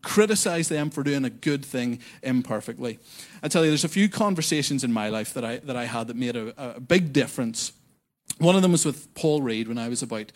Criticize 0.00 0.68
them 0.68 0.90
for 0.90 1.02
doing 1.02 1.24
a 1.24 1.30
good 1.30 1.64
thing 1.64 1.98
imperfectly. 2.22 2.98
I 3.42 3.48
tell 3.48 3.64
you, 3.64 3.70
there's 3.70 3.84
a 3.84 3.88
few 3.88 4.08
conversations 4.08 4.84
in 4.84 4.92
my 4.92 5.08
life 5.08 5.34
that 5.34 5.44
I, 5.44 5.58
that 5.58 5.76
I 5.76 5.84
had 5.84 6.06
that 6.06 6.16
made 6.16 6.36
a, 6.36 6.54
a 6.56 6.80
big 6.80 7.12
difference. 7.12 7.72
One 8.38 8.56
of 8.56 8.62
them 8.62 8.72
was 8.72 8.86
with 8.86 9.12
Paul 9.14 9.42
Reid 9.42 9.68
when 9.68 9.78
I 9.78 9.88
was 9.88 10.02
about 10.02 10.32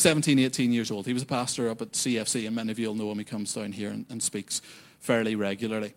17, 0.00 0.38
18 0.38 0.72
years 0.72 0.90
old. 0.90 1.06
He 1.06 1.12
was 1.12 1.22
a 1.22 1.26
pastor 1.26 1.68
up 1.68 1.82
at 1.82 1.92
CFC, 1.92 2.46
and 2.46 2.56
many 2.56 2.72
of 2.72 2.78
you 2.78 2.88
will 2.88 2.94
know 2.94 3.10
him. 3.10 3.18
He 3.18 3.24
comes 3.24 3.52
down 3.52 3.72
here 3.72 3.90
and, 3.90 4.06
and 4.08 4.22
speaks 4.22 4.62
fairly 4.98 5.36
regularly. 5.36 5.94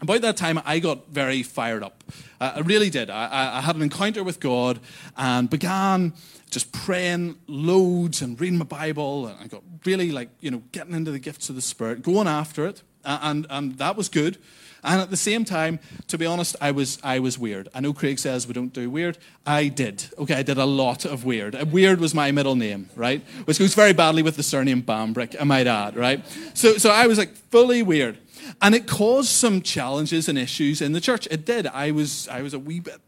About 0.00 0.22
that 0.22 0.36
time, 0.36 0.60
I 0.64 0.78
got 0.78 1.08
very 1.08 1.42
fired 1.42 1.82
up. 1.82 2.04
Uh, 2.40 2.52
I 2.56 2.60
really 2.60 2.88
did. 2.88 3.10
I, 3.10 3.58
I, 3.58 3.60
had 3.60 3.76
an 3.76 3.82
encounter 3.82 4.24
with 4.24 4.40
God 4.40 4.80
and 5.16 5.50
began 5.50 6.14
just 6.50 6.72
praying 6.72 7.36
loads 7.46 8.22
and 8.22 8.40
reading 8.40 8.58
my 8.58 8.64
Bible. 8.64 9.26
And 9.26 9.38
I 9.38 9.46
got 9.46 9.62
really 9.84 10.10
like, 10.10 10.30
you 10.40 10.50
know, 10.50 10.62
getting 10.72 10.94
into 10.94 11.10
the 11.10 11.18
gifts 11.18 11.50
of 11.50 11.54
the 11.54 11.60
Spirit, 11.60 12.00
going 12.02 12.28
after 12.28 12.64
it. 12.66 12.82
And, 13.04 13.46
and 13.50 13.76
that 13.76 13.96
was 13.96 14.08
good. 14.08 14.38
And 14.82 15.00
at 15.00 15.10
the 15.10 15.16
same 15.16 15.44
time, 15.44 15.78
to 16.08 16.18
be 16.18 16.26
honest, 16.26 16.56
I 16.60 16.70
was, 16.70 16.98
I 17.02 17.18
was 17.18 17.38
weird. 17.38 17.68
I 17.74 17.80
know 17.80 17.92
Craig 17.92 18.18
says 18.18 18.46
we 18.46 18.54
don't 18.54 18.72
do 18.72 18.90
weird. 18.90 19.18
I 19.46 19.68
did. 19.68 20.04
Okay, 20.18 20.34
I 20.34 20.42
did 20.42 20.58
a 20.58 20.64
lot 20.64 21.04
of 21.04 21.24
weird. 21.24 21.54
Uh, 21.54 21.64
weird 21.66 22.00
was 22.00 22.14
my 22.14 22.30
middle 22.30 22.56
name, 22.56 22.88
right? 22.96 23.22
Which 23.44 23.58
goes 23.58 23.74
very 23.74 23.92
badly 23.92 24.22
with 24.22 24.36
the 24.36 24.42
surname 24.42 24.82
Bambrick, 24.82 25.36
I 25.40 25.44
might 25.44 25.66
add, 25.66 25.96
right? 25.96 26.24
So, 26.54 26.78
so 26.78 26.90
I 26.90 27.06
was 27.06 27.18
like 27.18 27.34
fully 27.50 27.82
weird. 27.82 28.18
And 28.62 28.74
it 28.74 28.86
caused 28.86 29.28
some 29.28 29.62
challenges 29.62 30.28
and 30.28 30.38
issues 30.38 30.80
in 30.80 30.92
the 30.92 31.00
church. 31.00 31.28
It 31.30 31.44
did. 31.44 31.66
I 31.66 31.90
was, 31.90 32.28
I 32.28 32.42
was 32.42 32.54
a 32.54 32.58
wee 32.58 32.80
bit 32.80 33.00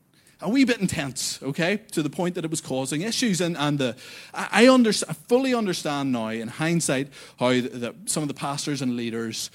a 0.42 0.48
wee 0.48 0.64
bit 0.64 0.80
intense, 0.80 1.40
okay, 1.42 1.76
to 1.92 2.02
the 2.02 2.10
point 2.10 2.34
that 2.34 2.44
it 2.44 2.50
was 2.50 2.60
causing 2.60 3.02
issues. 3.02 3.40
And, 3.40 3.56
and 3.56 3.78
the, 3.78 3.96
I, 4.34 4.68
under, 4.68 4.90
I 4.90 5.12
fully 5.12 5.54
understand 5.54 6.10
now, 6.12 6.28
in 6.28 6.48
hindsight, 6.48 7.08
how 7.38 7.50
the, 7.50 7.60
the, 7.60 7.94
some 8.06 8.24
of 8.24 8.28
the 8.28 8.34
pastors 8.34 8.82
and 8.82 8.96
leaders 8.96 9.50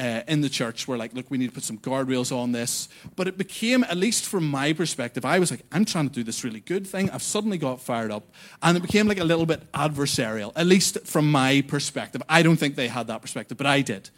uh, 0.00 0.22
in 0.26 0.40
the 0.40 0.48
church 0.48 0.88
were 0.88 0.96
like, 0.96 1.12
look, 1.12 1.30
we 1.30 1.36
need 1.36 1.48
to 1.48 1.52
put 1.52 1.62
some 1.62 1.76
guardrails 1.76 2.34
on 2.34 2.52
this. 2.52 2.88
But 3.16 3.28
it 3.28 3.36
became, 3.36 3.84
at 3.84 3.98
least 3.98 4.24
from 4.24 4.48
my 4.48 4.72
perspective, 4.72 5.26
I 5.26 5.38
was 5.38 5.50
like, 5.50 5.60
I'm 5.70 5.84
trying 5.84 6.08
to 6.08 6.14
do 6.14 6.24
this 6.24 6.42
really 6.42 6.60
good 6.60 6.86
thing. 6.86 7.10
I've 7.10 7.22
suddenly 7.22 7.58
got 7.58 7.82
fired 7.82 8.10
up. 8.10 8.24
And 8.62 8.78
it 8.78 8.80
became 8.80 9.06
like 9.06 9.20
a 9.20 9.24
little 9.24 9.44
bit 9.44 9.70
adversarial, 9.72 10.52
at 10.56 10.66
least 10.66 11.06
from 11.06 11.30
my 11.30 11.62
perspective. 11.68 12.22
I 12.28 12.42
don't 12.42 12.56
think 12.56 12.76
they 12.76 12.88
had 12.88 13.08
that 13.08 13.20
perspective, 13.20 13.58
but 13.58 13.66
I 13.66 13.82
did. 13.82 14.08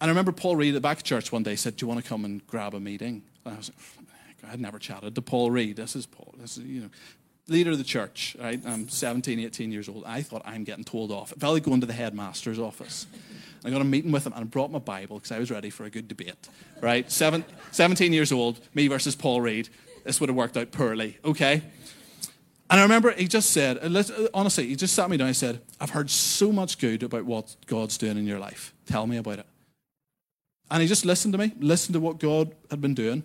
And 0.00 0.08
I 0.08 0.12
remember 0.12 0.30
Paul 0.30 0.54
Reid 0.54 0.76
at 0.76 0.82
back 0.82 1.02
church 1.02 1.32
one 1.32 1.42
day 1.42 1.56
said, 1.56 1.76
Do 1.76 1.84
you 1.84 1.88
want 1.88 2.02
to 2.02 2.08
come 2.08 2.24
and 2.24 2.46
grab 2.46 2.74
a 2.74 2.80
meeting? 2.80 3.22
And 3.44 3.54
I 3.54 3.56
was 3.56 3.72
like, 3.98 4.52
I'd 4.52 4.60
never 4.60 4.78
chatted 4.78 5.16
to 5.16 5.22
Paul 5.22 5.50
Reid. 5.50 5.76
This 5.76 5.96
is 5.96 6.06
Paul. 6.06 6.34
This 6.38 6.58
is, 6.58 6.64
you 6.64 6.82
know, 6.82 6.90
leader 7.48 7.72
of 7.72 7.78
the 7.78 7.84
church, 7.84 8.36
right? 8.38 8.60
I'm 8.64 8.88
17, 8.88 9.40
18 9.40 9.72
years 9.72 9.88
old. 9.88 10.04
I 10.06 10.22
thought 10.22 10.42
I'm 10.44 10.64
getting 10.64 10.84
told 10.84 11.10
off. 11.10 11.32
It 11.32 11.40
felt 11.40 11.54
like 11.54 11.62
going 11.64 11.80
to 11.80 11.86
the 11.86 11.92
headmaster's 11.92 12.58
office. 12.58 13.06
I 13.66 13.70
got 13.70 13.80
a 13.80 13.84
meeting 13.84 14.12
with 14.12 14.24
him 14.24 14.32
and 14.32 14.42
I 14.42 14.44
brought 14.44 14.70
my 14.70 14.78
Bible 14.78 15.16
because 15.16 15.32
I 15.32 15.40
was 15.40 15.50
ready 15.50 15.70
for 15.70 15.84
a 15.84 15.90
good 15.90 16.06
debate, 16.06 16.48
right? 16.80 17.10
Seven, 17.10 17.44
17 17.72 18.12
years 18.12 18.30
old, 18.30 18.60
me 18.74 18.86
versus 18.86 19.16
Paul 19.16 19.40
Reid. 19.40 19.68
This 20.04 20.20
would 20.20 20.28
have 20.28 20.36
worked 20.36 20.56
out 20.56 20.70
poorly, 20.70 21.18
okay? 21.24 21.62
And 22.70 22.80
I 22.80 22.82
remember 22.82 23.10
he 23.10 23.26
just 23.26 23.50
said, 23.50 23.78
uh, 23.78 23.98
uh, 23.98 24.28
honestly, 24.32 24.68
he 24.68 24.76
just 24.76 24.94
sat 24.94 25.10
me 25.10 25.16
down 25.16 25.26
and 25.26 25.36
said, 25.36 25.60
I've 25.80 25.90
heard 25.90 26.10
so 26.10 26.52
much 26.52 26.78
good 26.78 27.02
about 27.02 27.24
what 27.24 27.56
God's 27.66 27.98
doing 27.98 28.16
in 28.16 28.26
your 28.26 28.38
life. 28.38 28.72
Tell 28.86 29.06
me 29.06 29.16
about 29.16 29.40
it. 29.40 29.46
And 30.70 30.80
he 30.80 30.86
just 30.86 31.04
listened 31.04 31.32
to 31.34 31.38
me, 31.38 31.52
listened 31.58 31.94
to 31.94 32.00
what 32.00 32.18
God 32.18 32.54
had 32.70 32.80
been 32.80 32.94
doing. 32.94 33.24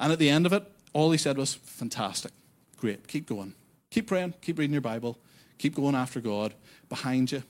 And 0.00 0.12
at 0.12 0.18
the 0.18 0.30
end 0.30 0.46
of 0.46 0.52
it, 0.52 0.64
all 0.92 1.12
he 1.12 1.18
said 1.18 1.36
was, 1.36 1.54
fantastic. 1.54 2.32
Great. 2.76 3.06
Keep 3.06 3.28
going. 3.28 3.54
Keep 3.90 4.08
praying. 4.08 4.34
Keep 4.40 4.58
reading 4.58 4.74
your 4.74 4.80
Bible. 4.80 5.16
Keep 5.58 5.76
going 5.76 5.94
after 5.94 6.20
God. 6.20 6.54
Behind 6.88 7.30
you, 7.30 7.42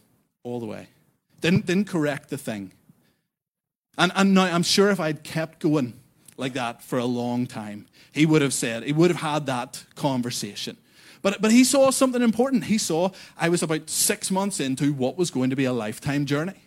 all 0.43 0.61
the 0.61 0.67
way. 0.67 0.89
Didn't, 1.47 1.67
didn't 1.67 1.87
correct 1.87 2.31
the 2.31 2.39
thing. 2.39 2.73
And, 3.97 4.11
and 4.17 4.35
now 4.35 4.43
I'm 4.43 4.65
sure 4.65 4.91
if 4.91 4.99
I'd 4.99 5.23
kept 5.23 5.61
going 5.61 5.95
like 6.37 6.55
that 6.55 6.83
for 6.83 6.99
a 6.99 7.05
long 7.05 7.47
time, 7.47 7.87
he 8.11 8.27
would 8.27 8.43
have 8.43 8.53
said, 8.53 8.83
he 8.83 8.93
would 8.93 9.13
have 9.13 9.21
had 9.21 9.47
that 9.47 9.85
conversation. 9.95 10.77
But, 11.23 11.41
but 11.41 11.53
he 11.53 11.63
saw 11.63 11.91
something 11.91 12.21
important. 12.21 12.65
He 12.65 12.79
saw 12.79 13.11
I 13.39 13.49
was 13.49 13.63
about 13.63 13.89
six 13.89 14.29
months 14.29 14.59
into 14.59 14.93
what 14.93 15.17
was 15.17 15.31
going 15.31 15.51
to 15.51 15.57
be 15.57 15.67
a 15.67 15.73
lifetime 15.73 16.27
journey. 16.27 16.61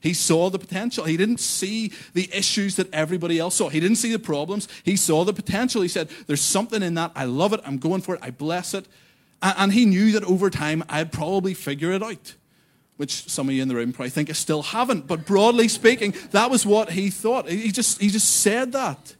He 0.00 0.14
saw 0.14 0.50
the 0.50 0.58
potential. 0.60 1.04
He 1.04 1.16
didn't 1.16 1.40
see 1.40 1.90
the 2.14 2.30
issues 2.32 2.76
that 2.76 2.94
everybody 2.94 3.40
else 3.40 3.56
saw. 3.56 3.70
He 3.70 3.80
didn't 3.80 3.96
see 3.96 4.12
the 4.12 4.20
problems. 4.20 4.68
He 4.84 4.94
saw 4.94 5.24
the 5.24 5.32
potential. 5.32 5.82
He 5.82 5.88
said, 5.88 6.08
There's 6.28 6.40
something 6.40 6.80
in 6.80 6.94
that. 6.94 7.10
I 7.16 7.24
love 7.24 7.52
it. 7.52 7.60
I'm 7.64 7.78
going 7.78 8.02
for 8.02 8.14
it. 8.14 8.20
I 8.22 8.30
bless 8.30 8.72
it. 8.72 8.86
And 9.42 9.72
he 9.72 9.84
knew 9.84 10.12
that 10.12 10.22
over 10.22 10.48
time 10.48 10.84
I'd 10.88 11.10
probably 11.10 11.54
figure 11.54 11.90
it 11.90 12.04
out, 12.04 12.34
which 13.02 13.28
some 13.28 13.48
of 13.48 13.54
you 13.56 13.60
in 13.60 13.66
the 13.66 13.74
room 13.74 13.92
probably 13.92 14.10
think 14.10 14.30
I 14.30 14.32
still 14.32 14.62
haven't. 14.62 15.08
But 15.08 15.26
broadly 15.26 15.66
speaking, 15.66 16.14
that 16.30 16.52
was 16.52 16.64
what 16.64 16.92
he 16.92 17.10
thought. 17.10 17.48
He 17.48 17.72
just, 17.72 18.00
he 18.00 18.08
just 18.08 18.42
said 18.42 18.70
that. 18.74 19.16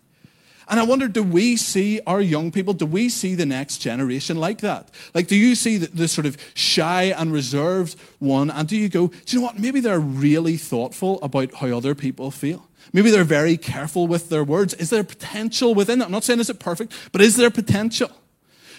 And 0.69 0.79
I 0.79 0.85
wonder, 0.85 1.09
do 1.09 1.21
we 1.21 1.57
see 1.57 2.01
our 2.07 2.21
young 2.21 2.53
people, 2.53 2.75
do 2.75 2.87
we 2.87 3.09
see 3.09 3.35
the 3.35 3.45
next 3.45 3.79
generation 3.79 4.37
like 4.37 4.61
that? 4.61 4.89
Like, 5.15 5.27
do 5.27 5.35
you 5.35 5.57
see 5.57 5.79
the, 5.79 5.89
the, 5.89 6.07
sort 6.07 6.27
of 6.27 6.37
shy 6.55 7.07
and 7.07 7.33
reserved 7.33 7.99
one? 8.21 8.53
And 8.53 8.69
do 8.69 8.77
you 8.77 8.89
go, 8.89 9.09
do 9.09 9.17
you 9.27 9.41
know 9.41 9.47
what? 9.47 9.59
Maybe 9.59 9.81
they're 9.81 9.99
really 9.99 10.57
thoughtful 10.57 11.21
about 11.21 11.53
how 11.55 11.77
other 11.77 11.97
people 11.97 12.31
feel. 12.31 12.69
Maybe 12.93 13.11
they're 13.11 13.25
very 13.25 13.57
careful 13.57 14.07
with 14.07 14.29
their 14.29 14.45
words. 14.45 14.75
Is 14.75 14.91
there 14.91 15.03
potential 15.03 15.75
within 15.75 16.01
it? 16.01 16.05
I'm 16.05 16.13
not 16.13 16.23
saying 16.23 16.39
is 16.39 16.51
it 16.51 16.61
perfect, 16.61 16.93
but 17.11 17.21
is 17.21 17.35
there 17.35 17.51
potential? 17.51 18.13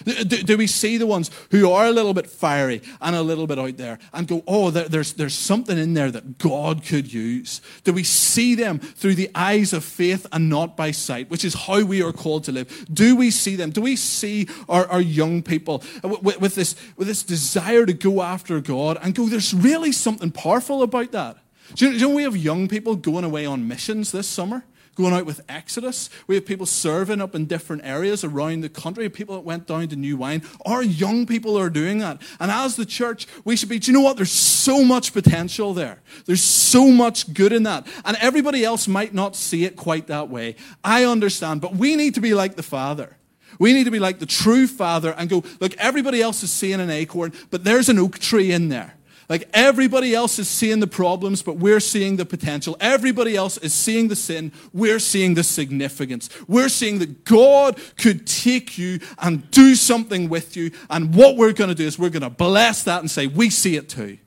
Do, 0.04 0.24
do, 0.24 0.56
we 0.56 0.66
see 0.66 0.96
the 0.96 1.06
ones 1.06 1.30
who 1.50 1.70
are 1.70 1.86
a 1.86 1.92
little 1.92 2.14
bit 2.14 2.28
fiery 2.28 2.82
and 3.00 3.14
a 3.14 3.22
little 3.22 3.46
bit 3.46 3.58
out 3.58 3.76
there 3.76 3.98
and 4.12 4.26
go, 4.26 4.42
oh, 4.46 4.70
there, 4.70 4.88
there's, 4.88 5.14
there's 5.14 5.34
something 5.34 5.78
in 5.78 5.94
there 5.94 6.10
that 6.10 6.38
God 6.38 6.84
could 6.84 7.12
use? 7.12 7.60
Do 7.84 7.92
we 7.92 8.04
see 8.04 8.54
them 8.54 8.78
through 8.78 9.14
the 9.14 9.30
eyes 9.34 9.72
of 9.72 9.84
faith 9.84 10.26
and 10.32 10.48
not 10.48 10.76
by 10.76 10.90
sight, 10.90 11.30
which 11.30 11.44
is 11.44 11.54
how 11.54 11.84
we 11.84 12.02
are 12.02 12.12
called 12.12 12.44
to 12.44 12.52
live? 12.52 12.86
Do 12.92 13.16
we 13.16 13.30
see 13.30 13.56
them? 13.56 13.70
Do 13.70 13.80
we 13.80 13.96
see 13.96 14.48
our, 14.68 14.86
our 14.88 15.00
young 15.00 15.42
people 15.42 15.82
with, 16.02 16.40
with, 16.40 16.54
this, 16.54 16.76
with 16.96 17.08
this 17.08 17.22
desire 17.22 17.86
to 17.86 17.92
go 17.92 18.22
after 18.22 18.60
God 18.60 18.98
and 19.02 19.14
go, 19.14 19.26
there's 19.26 19.54
really 19.54 19.92
something 19.92 20.30
powerful 20.30 20.82
about 20.82 21.12
that? 21.12 21.36
Do 21.74 21.86
you, 21.86 21.92
do 21.92 21.98
you 21.98 22.08
know 22.08 22.14
we 22.14 22.22
have 22.24 22.36
young 22.36 22.68
people 22.68 22.94
going 22.94 23.24
away 23.24 23.46
on 23.46 23.66
missions 23.66 24.12
this 24.12 24.28
summer? 24.28 24.64
Going 24.94 25.12
out 25.12 25.26
with 25.26 25.42
Exodus. 25.48 26.10
We 26.26 26.34
have 26.36 26.46
people 26.46 26.66
serving 26.66 27.20
up 27.20 27.34
in 27.34 27.46
different 27.46 27.84
areas 27.84 28.24
around 28.24 28.62
the 28.62 28.68
country, 28.68 29.08
people 29.08 29.34
that 29.34 29.42
went 29.42 29.66
down 29.66 29.88
to 29.88 29.96
New 29.96 30.16
Wine. 30.16 30.42
Our 30.64 30.82
young 30.82 31.26
people 31.26 31.58
are 31.58 31.70
doing 31.70 31.98
that. 31.98 32.22
And 32.40 32.50
as 32.50 32.76
the 32.76 32.86
church, 32.86 33.26
we 33.44 33.56
should 33.56 33.68
be, 33.68 33.78
do 33.78 33.90
you 33.90 33.98
know 33.98 34.04
what? 34.04 34.16
There's 34.16 34.32
so 34.32 34.84
much 34.84 35.12
potential 35.12 35.74
there. 35.74 36.00
There's 36.26 36.42
so 36.42 36.88
much 36.88 37.34
good 37.34 37.52
in 37.52 37.64
that. 37.64 37.86
And 38.04 38.16
everybody 38.20 38.64
else 38.64 38.88
might 38.88 39.14
not 39.14 39.36
see 39.36 39.64
it 39.64 39.76
quite 39.76 40.06
that 40.06 40.28
way. 40.28 40.56
I 40.82 41.04
understand, 41.04 41.60
but 41.60 41.74
we 41.76 41.96
need 41.96 42.14
to 42.14 42.20
be 42.20 42.34
like 42.34 42.56
the 42.56 42.62
Father. 42.62 43.16
We 43.58 43.72
need 43.72 43.84
to 43.84 43.90
be 43.90 44.00
like 44.00 44.18
the 44.18 44.26
true 44.26 44.66
Father 44.66 45.14
and 45.16 45.28
go, 45.28 45.44
look, 45.60 45.76
everybody 45.76 46.20
else 46.20 46.42
is 46.42 46.50
seeing 46.50 46.80
an 46.80 46.90
acorn, 46.90 47.32
but 47.50 47.64
there's 47.64 47.88
an 47.88 47.98
oak 47.98 48.18
tree 48.18 48.50
in 48.50 48.68
there. 48.68 48.94
Like 49.28 49.48
everybody 49.54 50.14
else 50.14 50.38
is 50.38 50.48
seeing 50.48 50.80
the 50.80 50.86
problems, 50.86 51.42
but 51.42 51.56
we're 51.56 51.80
seeing 51.80 52.16
the 52.16 52.26
potential. 52.26 52.76
Everybody 52.78 53.36
else 53.36 53.56
is 53.58 53.72
seeing 53.72 54.08
the 54.08 54.16
sin. 54.16 54.52
We're 54.72 54.98
seeing 54.98 55.34
the 55.34 55.42
significance. 55.42 56.28
We're 56.46 56.68
seeing 56.68 56.98
that 56.98 57.24
God 57.24 57.80
could 57.96 58.26
take 58.26 58.76
you 58.76 59.00
and 59.18 59.50
do 59.50 59.74
something 59.74 60.28
with 60.28 60.56
you. 60.56 60.72
And 60.90 61.14
what 61.14 61.36
we're 61.36 61.52
going 61.52 61.68
to 61.68 61.74
do 61.74 61.86
is 61.86 61.98
we're 61.98 62.10
going 62.10 62.22
to 62.22 62.30
bless 62.30 62.82
that 62.84 63.00
and 63.00 63.10
say, 63.10 63.26
We 63.26 63.48
see 63.50 63.76
it 63.76 63.88
too. 63.88 64.18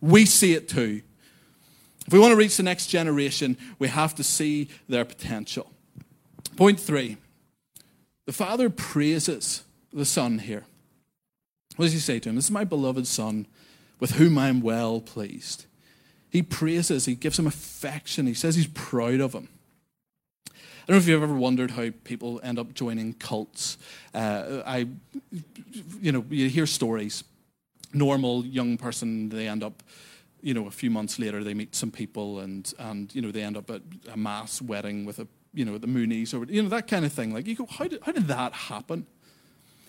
We 0.00 0.24
see 0.24 0.54
it 0.54 0.68
too. 0.68 1.02
If 2.06 2.12
we 2.12 2.18
want 2.18 2.32
to 2.32 2.36
reach 2.36 2.56
the 2.56 2.62
next 2.62 2.86
generation, 2.86 3.58
we 3.78 3.88
have 3.88 4.14
to 4.14 4.24
see 4.24 4.70
their 4.88 5.04
potential. 5.04 5.70
Point 6.56 6.80
three 6.80 7.18
the 8.24 8.32
Father 8.32 8.70
praises 8.70 9.62
the 9.92 10.04
Son 10.04 10.38
here. 10.38 10.64
What 11.76 11.86
does 11.86 11.92
he 11.92 11.98
say 11.98 12.18
to 12.18 12.28
him? 12.28 12.34
This 12.34 12.46
is 12.46 12.50
my 12.50 12.64
beloved 12.64 13.06
Son 13.06 13.46
with 14.00 14.12
whom 14.12 14.38
I 14.38 14.48
am 14.48 14.60
well 14.60 15.00
pleased. 15.00 15.66
He 16.30 16.42
praises, 16.42 17.06
he 17.06 17.14
gives 17.14 17.38
him 17.38 17.46
affection, 17.46 18.26
he 18.26 18.34
says 18.34 18.54
he's 18.54 18.66
proud 18.66 19.20
of 19.20 19.32
him. 19.32 19.48
I 20.88 20.92
don't 20.92 20.96
know 20.96 21.02
if 21.02 21.08
you've 21.08 21.22
ever 21.22 21.34
wondered 21.34 21.72
how 21.72 21.90
people 22.04 22.40
end 22.42 22.58
up 22.58 22.72
joining 22.72 23.12
cults. 23.12 23.76
Uh, 24.14 24.62
I, 24.64 24.88
you 26.00 26.12
know, 26.12 26.24
you 26.30 26.48
hear 26.48 26.66
stories. 26.66 27.24
Normal 27.92 28.46
young 28.46 28.78
person, 28.78 29.28
they 29.28 29.48
end 29.48 29.62
up, 29.62 29.82
you 30.40 30.54
know, 30.54 30.66
a 30.66 30.70
few 30.70 30.90
months 30.90 31.18
later, 31.18 31.44
they 31.44 31.52
meet 31.52 31.74
some 31.74 31.90
people, 31.90 32.38
and 32.38 32.72
and 32.78 33.14
you 33.14 33.20
know, 33.20 33.30
they 33.30 33.42
end 33.42 33.58
up 33.58 33.70
at 33.70 33.82
a 34.10 34.16
mass 34.16 34.62
wedding 34.62 35.04
with 35.04 35.18
a, 35.18 35.26
you 35.52 35.66
know, 35.66 35.76
the 35.76 35.86
Moonies 35.86 36.32
or 36.32 36.50
you 36.50 36.62
know 36.62 36.70
that 36.70 36.86
kind 36.86 37.04
of 37.04 37.12
thing. 37.12 37.34
Like 37.34 37.46
you 37.46 37.54
go, 37.54 37.66
how 37.66 37.86
did 37.86 38.00
how 38.02 38.12
did 38.12 38.28
that 38.28 38.54
happen? 38.54 39.06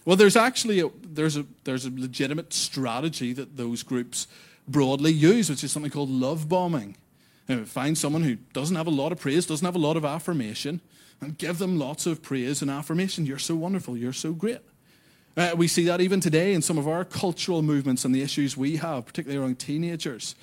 Well, 0.06 0.16
there's 0.16 0.36
actually 0.36 0.80
a, 0.80 0.90
there's 1.04 1.38
a, 1.38 1.46
there's 1.64 1.86
a 1.86 1.92
legitimate 1.92 2.54
strategy 2.54 3.34
that 3.34 3.58
those 3.58 3.84
groups 3.84 4.28
broadly 4.68 5.12
use, 5.12 5.50
which 5.50 5.64
is 5.64 5.72
something 5.72 5.92
called 5.92 6.10
love 6.10 6.48
bombing. 6.48 6.96
You 7.48 7.58
know, 7.58 7.66
find 7.66 7.98
someone 7.98 8.24
who 8.24 8.36
doesn't 8.54 8.76
have 8.76 8.88
a 8.88 8.92
lot 8.92 9.12
of 9.12 9.20
praise, 9.20 9.46
doesn't 9.46 9.66
have 9.66 9.76
a 9.76 9.80
lot 9.80 9.98
of 9.98 10.06
affirmation, 10.06 10.82
and 11.20 11.38
give 11.38 11.58
them 11.58 11.78
lots 11.78 12.06
of 12.06 12.22
praise 12.22 12.62
and 12.62 12.72
affirmation. 12.72 13.26
You're 13.26 13.40
so 13.40 13.56
wonderful. 13.56 13.98
You're 13.98 14.14
so 14.14 14.34
great. 14.34 14.60
Uh, 15.36 15.54
we 15.56 15.68
see 15.68 15.86
that 15.86 16.02
even 16.02 16.20
today 16.20 16.54
in 16.54 16.62
some 16.62 16.78
of 16.78 16.88
our 16.88 17.06
cultural 17.06 17.62
movements 17.62 18.06
and 18.06 18.14
the 18.14 18.22
issues 18.22 18.58
we 18.58 18.78
have, 18.78 19.06
particularly 19.06 19.44
around 19.44 19.60
teenagers. 19.60 20.36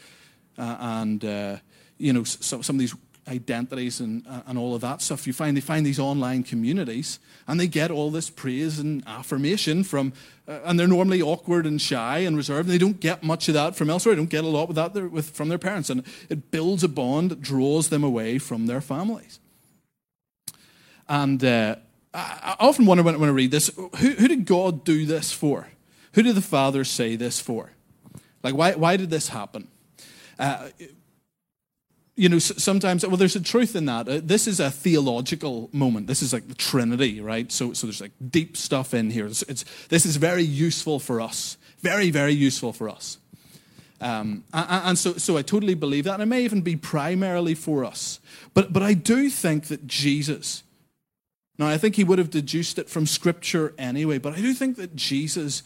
Uh, 0.58 0.76
and, 0.80 1.24
uh, 1.24 1.56
you 1.98 2.12
know, 2.12 2.24
some, 2.24 2.62
some 2.62 2.76
of 2.76 2.80
these 2.80 2.94
identities 3.28 4.00
and, 4.00 4.26
uh, 4.26 4.42
and 4.46 4.58
all 4.58 4.74
of 4.74 4.80
that 4.82 5.02
stuff. 5.02 5.26
You 5.26 5.32
find 5.32 5.56
they 5.56 5.60
find 5.60 5.84
these 5.84 5.98
online 5.98 6.42
communities 6.42 7.18
and 7.48 7.58
they 7.58 7.66
get 7.66 7.90
all 7.90 8.10
this 8.10 8.30
praise 8.30 8.78
and 8.78 9.02
affirmation 9.06 9.84
from, 9.84 10.12
uh, 10.46 10.60
and 10.64 10.78
they're 10.78 10.86
normally 10.86 11.20
awkward 11.20 11.66
and 11.66 11.80
shy 11.80 12.18
and 12.18 12.36
reserved. 12.36 12.68
And 12.68 12.74
they 12.74 12.78
don't 12.78 13.00
get 13.00 13.22
much 13.22 13.48
of 13.48 13.54
that 13.54 13.76
from 13.76 13.90
elsewhere. 13.90 14.14
They 14.14 14.20
don't 14.20 14.30
get 14.30 14.44
a 14.44 14.48
lot 14.48 14.68
with 14.68 14.76
that 14.76 14.94
with, 14.94 15.30
from 15.30 15.48
their 15.48 15.58
parents. 15.58 15.90
And 15.90 16.04
it 16.28 16.50
builds 16.50 16.84
a 16.84 16.88
bond 16.88 17.30
that 17.30 17.40
draws 17.40 17.88
them 17.88 18.04
away 18.04 18.38
from 18.38 18.66
their 18.66 18.80
families. 18.80 19.40
And 21.08 21.44
uh, 21.44 21.76
I, 22.14 22.56
I, 22.58 22.66
often 22.66 22.86
wonder 22.86 23.02
when, 23.02 23.18
when 23.20 23.28
I 23.28 23.32
read 23.32 23.50
this 23.50 23.70
who, 23.76 23.88
who 23.88 24.28
did 24.28 24.44
God 24.44 24.84
do 24.84 25.04
this 25.04 25.32
for? 25.32 25.68
Who 26.14 26.22
did 26.22 26.34
the 26.34 26.42
Father 26.42 26.84
say 26.84 27.16
this 27.16 27.40
for? 27.40 27.72
Like, 28.42 28.54
why, 28.54 28.72
why 28.72 28.96
did 28.96 29.10
this 29.10 29.28
happen? 29.28 29.68
Uh, 30.38 30.68
you 32.16 32.30
know, 32.30 32.38
sometimes, 32.38 33.06
well, 33.06 33.18
there's 33.18 33.36
a 33.36 33.42
truth 33.42 33.76
in 33.76 33.84
that. 33.84 34.08
Uh, 34.08 34.20
this 34.24 34.48
is 34.48 34.58
a 34.58 34.70
theological 34.70 35.68
moment. 35.72 36.06
This 36.06 36.22
is 36.22 36.32
like 36.32 36.48
the 36.48 36.54
Trinity, 36.54 37.20
right? 37.20 37.52
So, 37.52 37.74
so 37.74 37.86
there's 37.86 38.00
like 38.00 38.12
deep 38.30 38.56
stuff 38.56 38.94
in 38.94 39.10
here. 39.10 39.26
It's, 39.26 39.42
it's 39.42 39.64
this 39.88 40.06
is 40.06 40.16
very 40.16 40.42
useful 40.42 40.98
for 40.98 41.20
us. 41.20 41.58
Very, 41.80 42.10
very 42.10 42.32
useful 42.32 42.72
for 42.72 42.88
us. 42.88 43.18
Um, 44.00 44.44
and, 44.52 44.98
so, 44.98 45.14
so 45.14 45.36
I 45.36 45.42
totally 45.42 45.74
believe 45.74 46.04
that. 46.04 46.14
And 46.14 46.22
it 46.22 46.26
may 46.26 46.42
even 46.42 46.62
be 46.62 46.74
primarily 46.74 47.54
for 47.54 47.84
us. 47.84 48.18
But, 48.54 48.72
but 48.72 48.82
I 48.82 48.94
do 48.94 49.28
think 49.28 49.66
that 49.66 49.86
Jesus, 49.86 50.62
now 51.58 51.68
I 51.68 51.76
think 51.76 51.96
he 51.96 52.04
would 52.04 52.18
have 52.18 52.30
deduced 52.30 52.78
it 52.78 52.88
from 52.88 53.04
Scripture 53.04 53.74
anyway, 53.76 54.16
but 54.16 54.32
I 54.32 54.40
do 54.40 54.54
think 54.54 54.76
that 54.78 54.96
Jesus 54.96 55.62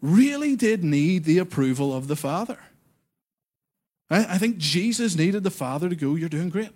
really 0.00 0.56
did 0.56 0.82
need 0.82 1.24
the 1.24 1.38
approval 1.38 1.94
of 1.96 2.08
the 2.08 2.16
Father. 2.16 2.58
I, 4.12 4.34
I 4.34 4.38
think 4.38 4.58
Jesus 4.58 5.16
needed 5.16 5.42
the 5.42 5.50
Father 5.50 5.88
to 5.88 5.96
go, 5.96 6.14
You're 6.14 6.28
doing 6.28 6.50
great. 6.50 6.70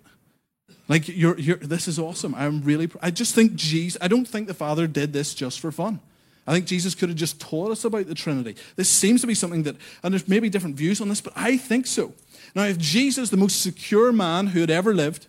Like, 0.89 1.07
you're, 1.09 1.37
you're, 1.37 1.57
this 1.57 1.87
is 1.87 1.99
awesome. 1.99 2.33
I'm 2.35 2.61
really, 2.61 2.89
I 3.01 3.11
just 3.11 3.35
think 3.35 3.55
Jesus, 3.55 3.97
I 4.01 4.07
don't 4.07 4.27
think 4.27 4.47
the 4.47 4.53
Father 4.53 4.87
did 4.87 5.11
this 5.11 5.33
just 5.33 5.59
for 5.59 5.71
fun. 5.71 5.99
I 6.45 6.53
think 6.53 6.65
Jesus 6.65 6.95
could 6.95 7.09
have 7.09 7.17
just 7.17 7.41
taught 7.41 7.71
us 7.71 7.83
about 7.83 8.07
the 8.07 8.15
Trinity. 8.15 8.55
This 8.77 8.89
seems 8.89 9.19
to 9.19 9.27
be 9.27 9.33
something 9.33 9.63
that, 9.63 9.75
and 10.01 10.13
there's 10.13 10.29
maybe 10.29 10.49
different 10.49 10.77
views 10.77 11.01
on 11.01 11.09
this, 11.09 11.19
but 11.19 11.33
I 11.35 11.57
think 11.57 11.87
so. 11.87 12.13
Now, 12.55 12.63
if 12.63 12.77
Jesus, 12.77 13.29
the 13.29 13.37
most 13.37 13.61
secure 13.61 14.13
man 14.13 14.47
who 14.47 14.61
had 14.61 14.69
ever 14.69 14.93
lived, 14.93 15.27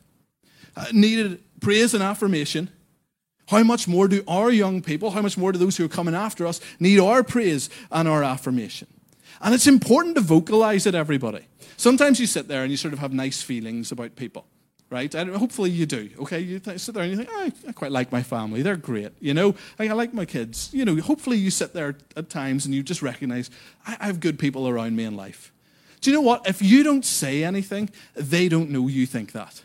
uh, 0.76 0.86
needed 0.92 1.42
praise 1.60 1.92
and 1.92 2.04
affirmation, 2.04 2.70
How 3.48 3.62
much 3.62 3.88
more 3.88 4.08
do 4.08 4.22
our 4.28 4.50
young 4.50 4.82
people, 4.82 5.10
how 5.10 5.22
much 5.22 5.38
more 5.38 5.52
do 5.52 5.58
those 5.58 5.78
who 5.78 5.84
are 5.86 5.88
coming 5.88 6.14
after 6.14 6.46
us 6.46 6.60
need 6.78 7.00
our 7.00 7.24
praise 7.24 7.70
and 7.90 8.06
our 8.06 8.22
affirmation? 8.22 8.88
And 9.40 9.54
it's 9.54 9.66
important 9.66 10.16
to 10.16 10.20
vocalize 10.20 10.86
it, 10.86 10.94
everybody. 10.94 11.46
Sometimes 11.76 12.18
you 12.18 12.26
sit 12.26 12.48
there 12.48 12.62
and 12.62 12.70
you 12.70 12.76
sort 12.76 12.92
of 12.92 12.98
have 12.98 13.12
nice 13.12 13.40
feelings 13.40 13.92
about 13.92 14.16
people, 14.16 14.46
right? 14.90 15.14
And 15.14 15.34
hopefully 15.36 15.70
you 15.70 15.86
do, 15.86 16.10
okay? 16.20 16.40
You 16.40 16.60
sit 16.76 16.94
there 16.94 17.04
and 17.04 17.12
you 17.12 17.16
think, 17.16 17.28
oh, 17.32 17.50
I 17.68 17.72
quite 17.72 17.92
like 17.92 18.10
my 18.10 18.22
family. 18.22 18.62
They're 18.62 18.76
great, 18.76 19.12
you 19.20 19.34
know? 19.34 19.54
I, 19.78 19.86
like 19.88 20.12
my 20.12 20.24
kids. 20.24 20.70
You 20.72 20.84
know, 20.84 20.96
hopefully 21.00 21.36
you 21.36 21.50
sit 21.50 21.72
there 21.72 21.96
at 22.16 22.30
times 22.30 22.66
and 22.66 22.74
you 22.74 22.82
just 22.82 23.00
recognize, 23.00 23.50
I 23.86 23.96
have 24.04 24.18
good 24.18 24.38
people 24.38 24.68
around 24.68 24.96
me 24.96 25.04
in 25.04 25.16
life. 25.16 25.52
Do 26.00 26.10
you 26.10 26.16
know 26.16 26.22
what? 26.22 26.48
If 26.48 26.62
you 26.62 26.82
don't 26.82 27.04
say 27.04 27.44
anything, 27.44 27.90
they 28.14 28.48
don't 28.48 28.70
know 28.70 28.88
you 28.88 29.06
think 29.06 29.32
that. 29.32 29.62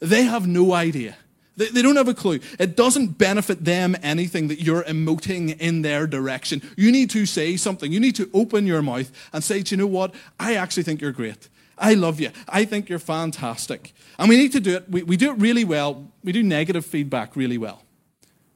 They 0.00 0.22
have 0.24 0.46
no 0.46 0.72
idea. 0.72 1.16
They, 1.56 1.68
they 1.68 1.82
don't 1.82 1.96
have 1.96 2.08
a 2.08 2.14
clue. 2.14 2.40
It 2.58 2.76
doesn't 2.76 3.18
benefit 3.18 3.64
them 3.64 3.96
anything 4.02 4.48
that 4.48 4.60
you're 4.60 4.82
emoting 4.84 5.58
in 5.58 5.82
their 5.82 6.06
direction. 6.06 6.62
You 6.76 6.90
need 6.90 7.10
to 7.10 7.26
say 7.26 7.56
something. 7.56 7.92
You 7.92 8.00
need 8.00 8.16
to 8.16 8.28
open 8.34 8.66
your 8.66 8.82
mouth 8.82 9.10
and 9.32 9.42
say, 9.42 9.62
Do 9.62 9.74
you 9.74 9.78
know 9.78 9.86
what? 9.86 10.14
I 10.38 10.54
actually 10.54 10.82
think 10.82 11.00
you're 11.00 11.12
great. 11.12 11.48
I 11.76 11.94
love 11.94 12.20
you. 12.20 12.30
I 12.48 12.64
think 12.64 12.88
you're 12.88 12.98
fantastic. 12.98 13.92
And 14.18 14.28
we 14.28 14.36
need 14.36 14.52
to 14.52 14.60
do 14.60 14.76
it. 14.76 14.88
We, 14.88 15.02
we 15.02 15.16
do 15.16 15.32
it 15.32 15.38
really 15.38 15.64
well. 15.64 16.10
We 16.22 16.32
do 16.32 16.42
negative 16.42 16.86
feedback 16.86 17.36
really 17.36 17.58
well. 17.58 17.82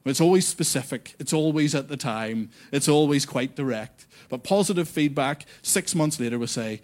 It's 0.05 0.21
always 0.21 0.47
specific, 0.47 1.13
it's 1.19 1.33
always 1.33 1.75
at 1.75 1.87
the 1.87 1.97
time, 1.97 2.49
it's 2.71 2.87
always 2.87 3.25
quite 3.25 3.55
direct. 3.55 4.07
But 4.29 4.43
positive 4.43 4.87
feedback, 4.87 5.45
six 5.61 5.93
months 5.93 6.19
later, 6.19 6.39
we 6.39 6.47
say, 6.47 6.81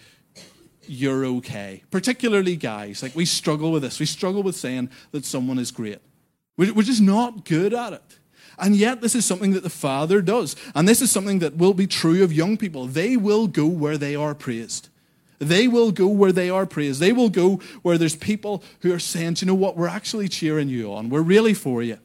you're 0.88 1.26
okay. 1.26 1.84
Particularly 1.92 2.56
guys. 2.56 3.04
Like 3.04 3.16
we 3.16 3.26
struggle 3.26 3.72
with 3.72 3.84
this. 3.84 4.00
We 4.00 4.06
struggle 4.06 4.44
with 4.44 4.56
saying 4.56 4.90
that 5.12 5.26
someone 5.26 5.60
is 5.60 5.72
great. 5.72 6.00
We're 6.58 6.84
just 6.84 7.02
not 7.02 7.46
good 7.46 7.74
at 7.74 7.94
it. 7.94 8.20
And 8.58 8.76
yet, 8.76 9.02
this 9.02 9.16
is 9.16 9.26
something 9.26 9.52
that 9.52 9.64
the 9.64 9.70
Father 9.70 10.22
does. 10.22 10.56
And 10.74 10.88
this 10.88 11.02
is 11.02 11.12
something 11.12 11.40
that 11.40 11.58
will 11.58 11.74
be 11.74 11.88
true 11.88 12.24
of 12.24 12.32
young 12.32 12.56
people. 12.56 12.88
They 12.88 13.18
will 13.18 13.48
go 13.48 13.68
where 13.68 13.98
they 13.98 14.16
are 14.16 14.34
praised. 14.34 14.88
They 15.40 15.68
will 15.68 15.92
go 15.92 16.08
where 16.08 16.32
they 16.32 16.50
are 16.50 16.66
praised. 16.66 17.02
They 17.02 17.12
will 17.12 17.30
go 17.30 17.58
where 17.82 17.98
there's 17.98 18.16
people 18.16 18.64
who 18.80 18.94
are 18.94 19.00
saying, 19.00 19.38
you 19.40 19.48
know 19.48 19.56
what, 19.56 19.76
we're 19.76 19.90
actually 19.90 20.30
cheering 20.30 20.70
you 20.70 20.94
on. 20.94 21.10
We're 21.10 21.22
really 21.22 21.54
for 21.54 21.84
you. 21.84 22.00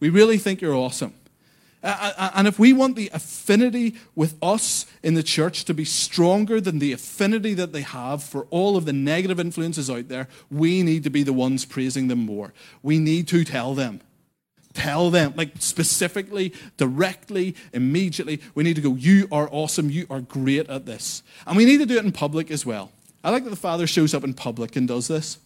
We 0.00 0.08
really 0.08 0.38
think 0.38 0.62
you're 0.62 0.74
awesome. 0.74 1.12
Uh, 1.82 1.96
uh, 2.00 2.12
uh, 2.16 2.30
and 2.36 2.46
if 2.46 2.58
we 2.58 2.72
want 2.72 2.94
the 2.94 3.10
affinity 3.12 3.94
with 4.14 4.36
us 4.42 4.86
in 5.02 5.14
the 5.14 5.22
church 5.22 5.64
to 5.64 5.74
be 5.74 5.84
stronger 5.84 6.60
than 6.60 6.78
the 6.78 6.92
affinity 6.92 7.54
that 7.54 7.72
they 7.72 7.80
have 7.80 8.22
for 8.22 8.46
all 8.50 8.76
of 8.76 8.84
the 8.84 8.92
negative 8.92 9.40
influences 9.40 9.90
out 9.90 10.08
there, 10.08 10.28
we 10.50 10.82
need 10.82 11.02
to 11.02 11.10
be 11.10 11.22
the 11.22 11.32
ones 11.32 11.64
praising 11.64 12.08
them 12.08 12.20
more. 12.20 12.52
We 12.82 12.98
need 12.98 13.26
to 13.28 13.44
tell 13.44 13.74
them. 13.74 14.00
Tell 14.74 15.10
them, 15.10 15.34
like 15.36 15.52
specifically, 15.58 16.54
directly, 16.78 17.56
immediately. 17.72 18.40
We 18.54 18.64
need 18.64 18.76
to 18.76 18.82
go, 18.82 18.94
You 18.94 19.28
are 19.30 19.48
awesome. 19.52 19.90
You 19.90 20.06
are 20.08 20.20
great 20.20 20.70
at 20.70 20.86
this. 20.86 21.22
And 21.46 21.56
we 21.56 21.64
need 21.64 21.78
to 21.78 21.86
do 21.86 21.98
it 21.98 22.04
in 22.04 22.12
public 22.12 22.50
as 22.50 22.64
well. 22.64 22.90
I 23.22 23.30
like 23.30 23.44
that 23.44 23.50
the 23.50 23.56
Father 23.56 23.86
shows 23.86 24.14
up 24.14 24.24
in 24.24 24.34
public 24.34 24.74
and 24.76 24.88
does 24.88 25.08
this. 25.08 25.38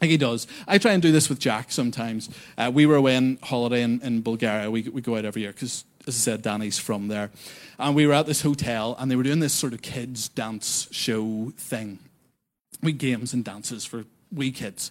Like 0.00 0.10
he 0.10 0.16
does. 0.16 0.46
I 0.66 0.78
try 0.78 0.92
and 0.92 1.02
do 1.02 1.12
this 1.12 1.28
with 1.28 1.38
Jack 1.38 1.70
sometimes. 1.70 2.30
Uh, 2.56 2.70
we 2.72 2.86
were 2.86 2.96
away 2.96 3.16
on 3.16 3.38
holiday 3.42 3.82
in, 3.82 4.00
in 4.00 4.22
Bulgaria. 4.22 4.70
We, 4.70 4.82
we 4.82 5.02
go 5.02 5.16
out 5.16 5.24
every 5.24 5.42
year 5.42 5.52
because, 5.52 5.84
as 6.06 6.14
I 6.14 6.18
said, 6.18 6.42
Danny's 6.42 6.78
from 6.78 7.08
there. 7.08 7.30
And 7.78 7.94
we 7.94 8.06
were 8.06 8.14
at 8.14 8.26
this 8.26 8.42
hotel 8.42 8.96
and 8.98 9.10
they 9.10 9.16
were 9.16 9.22
doing 9.22 9.40
this 9.40 9.52
sort 9.52 9.74
of 9.74 9.82
kids' 9.82 10.28
dance 10.28 10.88
show 10.90 11.52
thing. 11.56 11.98
We 12.82 12.92
games 12.92 13.34
and 13.34 13.44
dances 13.44 13.84
for 13.84 14.04
wee 14.32 14.52
kids. 14.52 14.90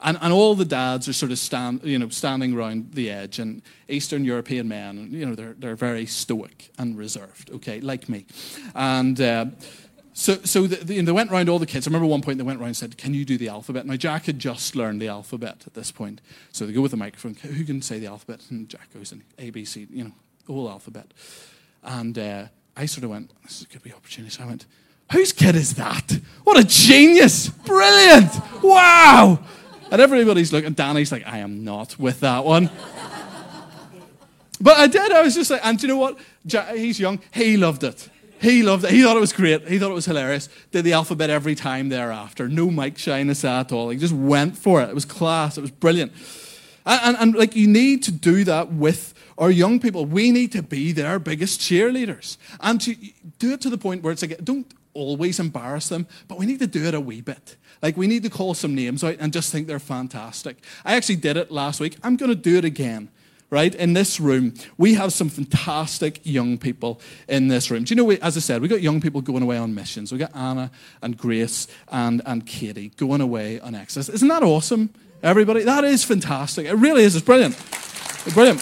And, 0.00 0.16
and 0.20 0.32
all 0.32 0.54
the 0.54 0.64
dads 0.64 1.08
are 1.08 1.12
sort 1.12 1.32
of 1.32 1.38
stand, 1.38 1.82
you 1.82 1.98
know, 1.98 2.08
standing 2.08 2.54
around 2.54 2.92
the 2.92 3.10
edge, 3.10 3.40
and 3.40 3.62
Eastern 3.88 4.24
European 4.24 4.68
men, 4.68 5.08
you 5.10 5.26
know, 5.26 5.34
they're, 5.34 5.54
they're 5.58 5.74
very 5.74 6.06
stoic 6.06 6.70
and 6.78 6.96
reserved, 6.96 7.50
okay, 7.50 7.80
like 7.80 8.08
me. 8.08 8.24
And 8.76 9.20
uh, 9.20 9.46
so, 10.18 10.34
so 10.42 10.66
the, 10.66 10.84
the, 10.84 11.00
they 11.00 11.12
went 11.12 11.30
around 11.30 11.48
all 11.48 11.60
the 11.60 11.66
kids. 11.66 11.86
I 11.86 11.90
remember 11.90 12.08
one 12.08 12.22
point 12.22 12.38
they 12.38 12.44
went 12.44 12.58
around 12.58 12.66
and 12.66 12.76
said, 12.76 12.98
Can 12.98 13.14
you 13.14 13.24
do 13.24 13.38
the 13.38 13.48
alphabet? 13.48 13.86
Now, 13.86 13.94
Jack 13.94 14.24
had 14.24 14.40
just 14.40 14.74
learned 14.74 15.00
the 15.00 15.06
alphabet 15.06 15.62
at 15.64 15.74
this 15.74 15.92
point. 15.92 16.20
So 16.50 16.66
they 16.66 16.72
go 16.72 16.80
with 16.80 16.90
the 16.90 16.96
microphone. 16.96 17.34
Who 17.34 17.64
can 17.64 17.80
say 17.82 18.00
the 18.00 18.08
alphabet? 18.08 18.40
And 18.50 18.68
Jack 18.68 18.92
goes 18.92 19.12
in 19.12 19.22
A, 19.38 19.50
B, 19.50 19.64
C, 19.64 19.86
you 19.88 20.02
know, 20.02 20.12
whole 20.48 20.68
alphabet. 20.68 21.14
And 21.84 22.18
uh, 22.18 22.46
I 22.76 22.86
sort 22.86 23.04
of 23.04 23.10
went, 23.10 23.30
This 23.44 23.60
is 23.60 23.66
a 23.72 23.78
good 23.78 23.94
opportunity. 23.94 24.34
So 24.34 24.42
I 24.42 24.46
went, 24.46 24.66
Whose 25.12 25.32
kid 25.32 25.54
is 25.54 25.74
that? 25.74 26.18
What 26.42 26.58
a 26.58 26.64
genius! 26.64 27.50
Brilliant! 27.50 28.32
Wow! 28.60 29.38
And 29.92 30.02
everybody's 30.02 30.52
looking. 30.52 30.72
Danny's 30.72 31.12
like, 31.12 31.28
I 31.28 31.38
am 31.38 31.62
not 31.62 31.96
with 31.96 32.18
that 32.20 32.44
one. 32.44 32.70
but 34.60 34.78
I 34.78 34.88
did. 34.88 35.12
I 35.12 35.22
was 35.22 35.36
just 35.36 35.52
like, 35.52 35.64
and 35.64 35.78
do 35.78 35.86
you 35.86 35.92
know 35.92 36.00
what? 36.00 36.18
Jack, 36.44 36.74
he's 36.74 36.98
young. 36.98 37.20
He 37.32 37.56
loved 37.56 37.84
it. 37.84 38.10
He 38.40 38.62
loved 38.62 38.84
it. 38.84 38.90
He 38.90 39.02
thought 39.02 39.16
it 39.16 39.20
was 39.20 39.32
great. 39.32 39.66
He 39.68 39.78
thought 39.78 39.90
it 39.90 39.94
was 39.94 40.06
hilarious. 40.06 40.48
Did 40.70 40.84
the 40.84 40.92
alphabet 40.92 41.30
every 41.30 41.54
time 41.54 41.88
thereafter. 41.88 42.48
No 42.48 42.70
mic 42.70 42.98
shyness 42.98 43.44
at 43.44 43.72
all. 43.72 43.90
He 43.90 43.98
just 43.98 44.14
went 44.14 44.56
for 44.56 44.80
it. 44.80 44.88
It 44.88 44.94
was 44.94 45.04
class. 45.04 45.58
It 45.58 45.60
was 45.62 45.70
brilliant. 45.70 46.12
And, 46.86 47.00
and, 47.02 47.16
and 47.18 47.34
like 47.34 47.56
you 47.56 47.66
need 47.66 48.02
to 48.04 48.12
do 48.12 48.44
that 48.44 48.72
with 48.72 49.14
our 49.36 49.50
young 49.50 49.80
people. 49.80 50.04
We 50.04 50.30
need 50.30 50.52
to 50.52 50.62
be 50.62 50.92
their 50.92 51.18
biggest 51.18 51.60
cheerleaders. 51.60 52.36
And 52.60 52.80
to 52.82 52.94
do 53.38 53.52
it 53.52 53.60
to 53.62 53.70
the 53.70 53.78
point 53.78 54.02
where 54.02 54.12
it's 54.12 54.22
like, 54.22 54.42
don't 54.44 54.72
always 54.94 55.38
embarrass 55.38 55.88
them, 55.88 56.06
but 56.26 56.38
we 56.38 56.46
need 56.46 56.58
to 56.58 56.66
do 56.66 56.84
it 56.84 56.94
a 56.94 57.00
wee 57.00 57.20
bit. 57.20 57.56
Like 57.82 57.96
we 57.96 58.06
need 58.06 58.22
to 58.24 58.30
call 58.30 58.54
some 58.54 58.74
names 58.74 59.04
out 59.04 59.16
and 59.20 59.32
just 59.32 59.52
think 59.52 59.66
they're 59.66 59.78
fantastic. 59.78 60.56
I 60.84 60.96
actually 60.96 61.16
did 61.16 61.36
it 61.36 61.50
last 61.50 61.80
week. 61.80 61.96
I'm 62.02 62.16
going 62.16 62.30
to 62.30 62.36
do 62.36 62.56
it 62.56 62.64
again 62.64 63.10
right? 63.50 63.74
In 63.74 63.94
this 63.94 64.20
room, 64.20 64.54
we 64.76 64.94
have 64.94 65.12
some 65.12 65.28
fantastic 65.28 66.20
young 66.24 66.58
people 66.58 67.00
in 67.28 67.48
this 67.48 67.70
room. 67.70 67.84
Do 67.84 67.92
you 67.92 67.96
know, 67.96 68.04
we, 68.04 68.20
as 68.20 68.36
I 68.36 68.40
said, 68.40 68.60
we've 68.60 68.70
got 68.70 68.82
young 68.82 69.00
people 69.00 69.20
going 69.20 69.42
away 69.42 69.56
on 69.56 69.74
missions. 69.74 70.12
We've 70.12 70.20
got 70.20 70.34
Anna 70.36 70.70
and 71.02 71.16
Grace 71.16 71.66
and, 71.90 72.20
and 72.26 72.46
Katie 72.46 72.90
going 72.96 73.20
away 73.20 73.60
on 73.60 73.74
Exodus. 73.74 74.08
Isn't 74.08 74.28
that 74.28 74.42
awesome, 74.42 74.90
everybody? 75.22 75.62
That 75.64 75.84
is 75.84 76.04
fantastic. 76.04 76.66
It 76.66 76.74
really 76.74 77.04
is. 77.04 77.16
It's 77.16 77.24
brilliant. 77.24 77.56
Brilliant. 78.34 78.60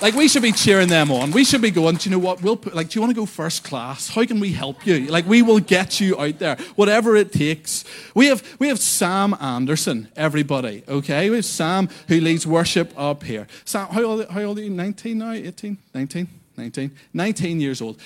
Like 0.00 0.14
we 0.14 0.28
should 0.28 0.42
be 0.42 0.52
cheering 0.52 0.88
them 0.88 1.10
on. 1.10 1.30
We 1.30 1.44
should 1.44 1.60
be 1.60 1.70
going. 1.70 1.96
Do 1.96 2.08
you 2.08 2.16
know 2.16 2.22
what? 2.22 2.40
We'll 2.42 2.56
put, 2.56 2.74
like. 2.74 2.88
Do 2.88 2.96
you 2.98 3.02
want 3.02 3.10
to 3.14 3.20
go 3.20 3.26
first 3.26 3.64
class? 3.64 4.08
How 4.08 4.24
can 4.24 4.40
we 4.40 4.52
help 4.52 4.86
you? 4.86 5.00
Like 5.00 5.26
we 5.26 5.42
will 5.42 5.60
get 5.60 6.00
you 6.00 6.18
out 6.18 6.38
there, 6.38 6.56
whatever 6.74 7.16
it 7.16 7.32
takes. 7.32 7.84
We 8.14 8.26
have 8.26 8.42
we 8.58 8.68
have 8.68 8.78
Sam 8.78 9.34
Anderson. 9.40 10.08
Everybody, 10.16 10.84
okay? 10.88 11.28
We 11.28 11.36
have 11.36 11.44
Sam 11.44 11.90
who 12.08 12.18
leads 12.20 12.46
worship 12.46 12.94
up 12.96 13.24
here. 13.24 13.46
Sam, 13.66 13.88
how 13.88 14.02
old, 14.02 14.28
how 14.28 14.42
old 14.42 14.58
are 14.58 14.62
you? 14.62 14.70
19 14.70 15.18
now? 15.18 15.32
18? 15.32 15.76
19? 15.94 16.28
19? 16.56 16.90
19 17.12 17.60
years 17.60 17.82
old. 17.82 18.00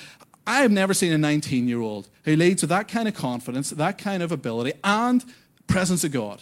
I 0.45 0.61
have 0.61 0.71
never 0.71 0.93
seen 0.93 1.13
a 1.13 1.17
19 1.17 1.67
year 1.67 1.79
old 1.79 2.09
who 2.25 2.35
leads 2.35 2.61
with 2.61 2.69
that 2.69 2.89
kind 2.89 3.07
of 3.07 3.13
confidence, 3.13 3.69
that 3.69 3.97
kind 3.97 4.21
of 4.21 4.33
ability, 4.33 4.73
and 4.83 5.23
presence 5.67 6.03
of 6.03 6.11
God 6.11 6.41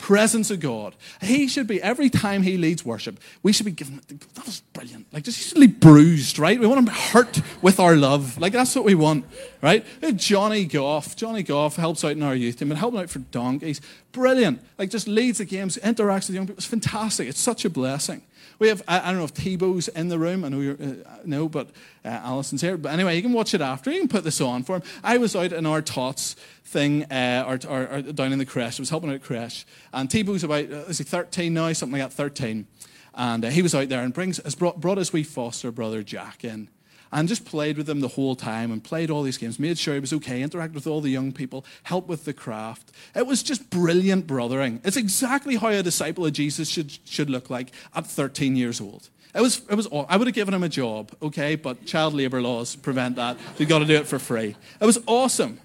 presence 0.00 0.50
of 0.50 0.60
God. 0.60 0.96
He 1.20 1.46
should 1.46 1.66
be, 1.66 1.80
every 1.80 2.08
time 2.08 2.42
he 2.42 2.56
leads 2.56 2.84
worship, 2.84 3.20
we 3.42 3.52
should 3.52 3.66
be 3.66 3.72
given, 3.72 4.00
that 4.34 4.46
was 4.46 4.62
brilliant. 4.72 5.06
Like, 5.12 5.24
just 5.24 5.38
usually 5.38 5.66
bruised, 5.66 6.38
right? 6.38 6.58
We 6.58 6.66
want 6.66 6.80
him 6.80 6.86
hurt 6.94 7.40
with 7.62 7.78
our 7.78 7.94
love. 7.94 8.38
Like, 8.38 8.52
that's 8.52 8.74
what 8.74 8.84
we 8.84 8.94
want, 8.94 9.26
right? 9.62 9.84
Johnny 10.16 10.64
Goff, 10.64 11.14
Johnny 11.16 11.42
Goff 11.42 11.76
helps 11.76 12.02
out 12.02 12.12
in 12.12 12.22
our 12.22 12.34
youth 12.34 12.58
team 12.58 12.70
and 12.70 12.78
helping 12.78 12.98
out 12.98 13.10
for 13.10 13.18
donkeys. 13.18 13.80
Brilliant. 14.12 14.60
Like, 14.78 14.90
just 14.90 15.06
leads 15.06 15.38
the 15.38 15.44
games, 15.44 15.78
interacts 15.82 16.26
with 16.26 16.34
young 16.34 16.46
people. 16.46 16.58
It's 16.58 16.66
fantastic. 16.66 17.28
It's 17.28 17.40
such 17.40 17.64
a 17.64 17.70
blessing. 17.70 18.22
We 18.58 18.68
have, 18.68 18.82
I, 18.86 19.00
I 19.00 19.06
don't 19.06 19.18
know 19.18 19.24
if 19.24 19.34
Tebow's 19.34 19.88
in 19.88 20.08
the 20.08 20.18
room. 20.18 20.44
I 20.44 20.48
know 20.48 20.60
you're, 20.60 20.74
uh, 20.74 21.18
no, 21.24 21.48
but 21.48 21.70
uh, 22.04 22.08
Alison's 22.08 22.60
here. 22.60 22.76
But 22.76 22.92
anyway, 22.92 23.16
you 23.16 23.22
can 23.22 23.32
watch 23.32 23.54
it 23.54 23.60
after. 23.60 23.90
You 23.90 24.00
can 24.00 24.08
put 24.08 24.24
this 24.24 24.40
on 24.40 24.62
for 24.62 24.76
him. 24.76 24.82
I 25.02 25.16
was 25.18 25.34
out 25.34 25.52
in 25.52 25.66
our 25.66 25.82
tots 25.82 26.36
thing 26.64 27.04
uh, 27.10 27.44
or, 27.46 28.02
down 28.02 28.32
in 28.32 28.38
the 28.38 28.46
creche. 28.46 28.78
I 28.78 28.82
was 28.82 28.90
helping 28.90 29.10
out 29.10 29.22
creche. 29.22 29.64
And 29.92 30.08
Tebow's 30.08 30.44
about, 30.44 30.64
uh, 30.70 30.84
is 30.88 30.98
he 30.98 31.04
13 31.04 31.54
now? 31.54 31.72
Something 31.72 31.98
like 32.00 32.10
that, 32.10 32.14
13. 32.14 32.66
And 33.14 33.44
uh, 33.44 33.50
he 33.50 33.62
was 33.62 33.74
out 33.74 33.88
there 33.88 34.02
and 34.02 34.14
brings, 34.14 34.38
has 34.38 34.54
brought, 34.54 34.80
brought 34.80 34.98
his 34.98 35.12
wee 35.12 35.22
foster 35.22 35.72
brother 35.72 36.02
Jack 36.02 36.44
in 36.44 36.68
and 37.12 37.28
just 37.28 37.44
played 37.44 37.76
with 37.76 37.86
them 37.86 38.00
the 38.00 38.08
whole 38.08 38.36
time 38.36 38.70
and 38.70 38.82
played 38.82 39.10
all 39.10 39.22
these 39.22 39.38
games, 39.38 39.58
made 39.58 39.78
sure 39.78 39.94
he 39.94 40.00
was 40.00 40.12
okay, 40.12 40.40
interacted 40.40 40.74
with 40.74 40.86
all 40.86 41.00
the 41.00 41.10
young 41.10 41.32
people, 41.32 41.64
helped 41.84 42.08
with 42.08 42.24
the 42.24 42.32
craft. 42.32 42.92
It 43.14 43.26
was 43.26 43.42
just 43.42 43.70
brilliant 43.70 44.26
brothering. 44.26 44.80
It's 44.84 44.96
exactly 44.96 45.56
how 45.56 45.68
a 45.68 45.82
disciple 45.82 46.26
of 46.26 46.32
Jesus 46.32 46.68
should, 46.68 46.98
should 47.04 47.30
look 47.30 47.50
like 47.50 47.72
at 47.94 48.06
13 48.06 48.56
years 48.56 48.80
old. 48.80 49.08
It 49.34 49.40
was, 49.40 49.62
it 49.70 49.74
was, 49.74 49.86
I 50.08 50.16
would 50.16 50.26
have 50.26 50.34
given 50.34 50.54
him 50.54 50.62
a 50.62 50.68
job, 50.68 51.12
okay, 51.22 51.54
but 51.54 51.86
child 51.86 52.14
labor 52.14 52.42
laws 52.42 52.74
prevent 52.74 53.16
that. 53.16 53.36
We've 53.58 53.68
got 53.68 53.78
to 53.78 53.84
do 53.84 53.94
it 53.94 54.06
for 54.06 54.18
free. 54.18 54.56
It 54.80 54.84
was 54.84 54.98
awesome. 55.06 55.60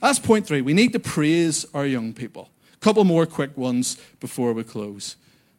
That's 0.00 0.18
point 0.18 0.46
three. 0.46 0.60
We 0.60 0.74
need 0.74 0.92
to 0.92 0.98
praise 0.98 1.66
our 1.72 1.86
young 1.86 2.12
people. 2.12 2.50
A 2.74 2.78
couple 2.78 3.04
more 3.04 3.26
quick 3.26 3.56
ones 3.56 3.96
before 4.20 4.52
we 4.52 4.64
close. 4.64 5.16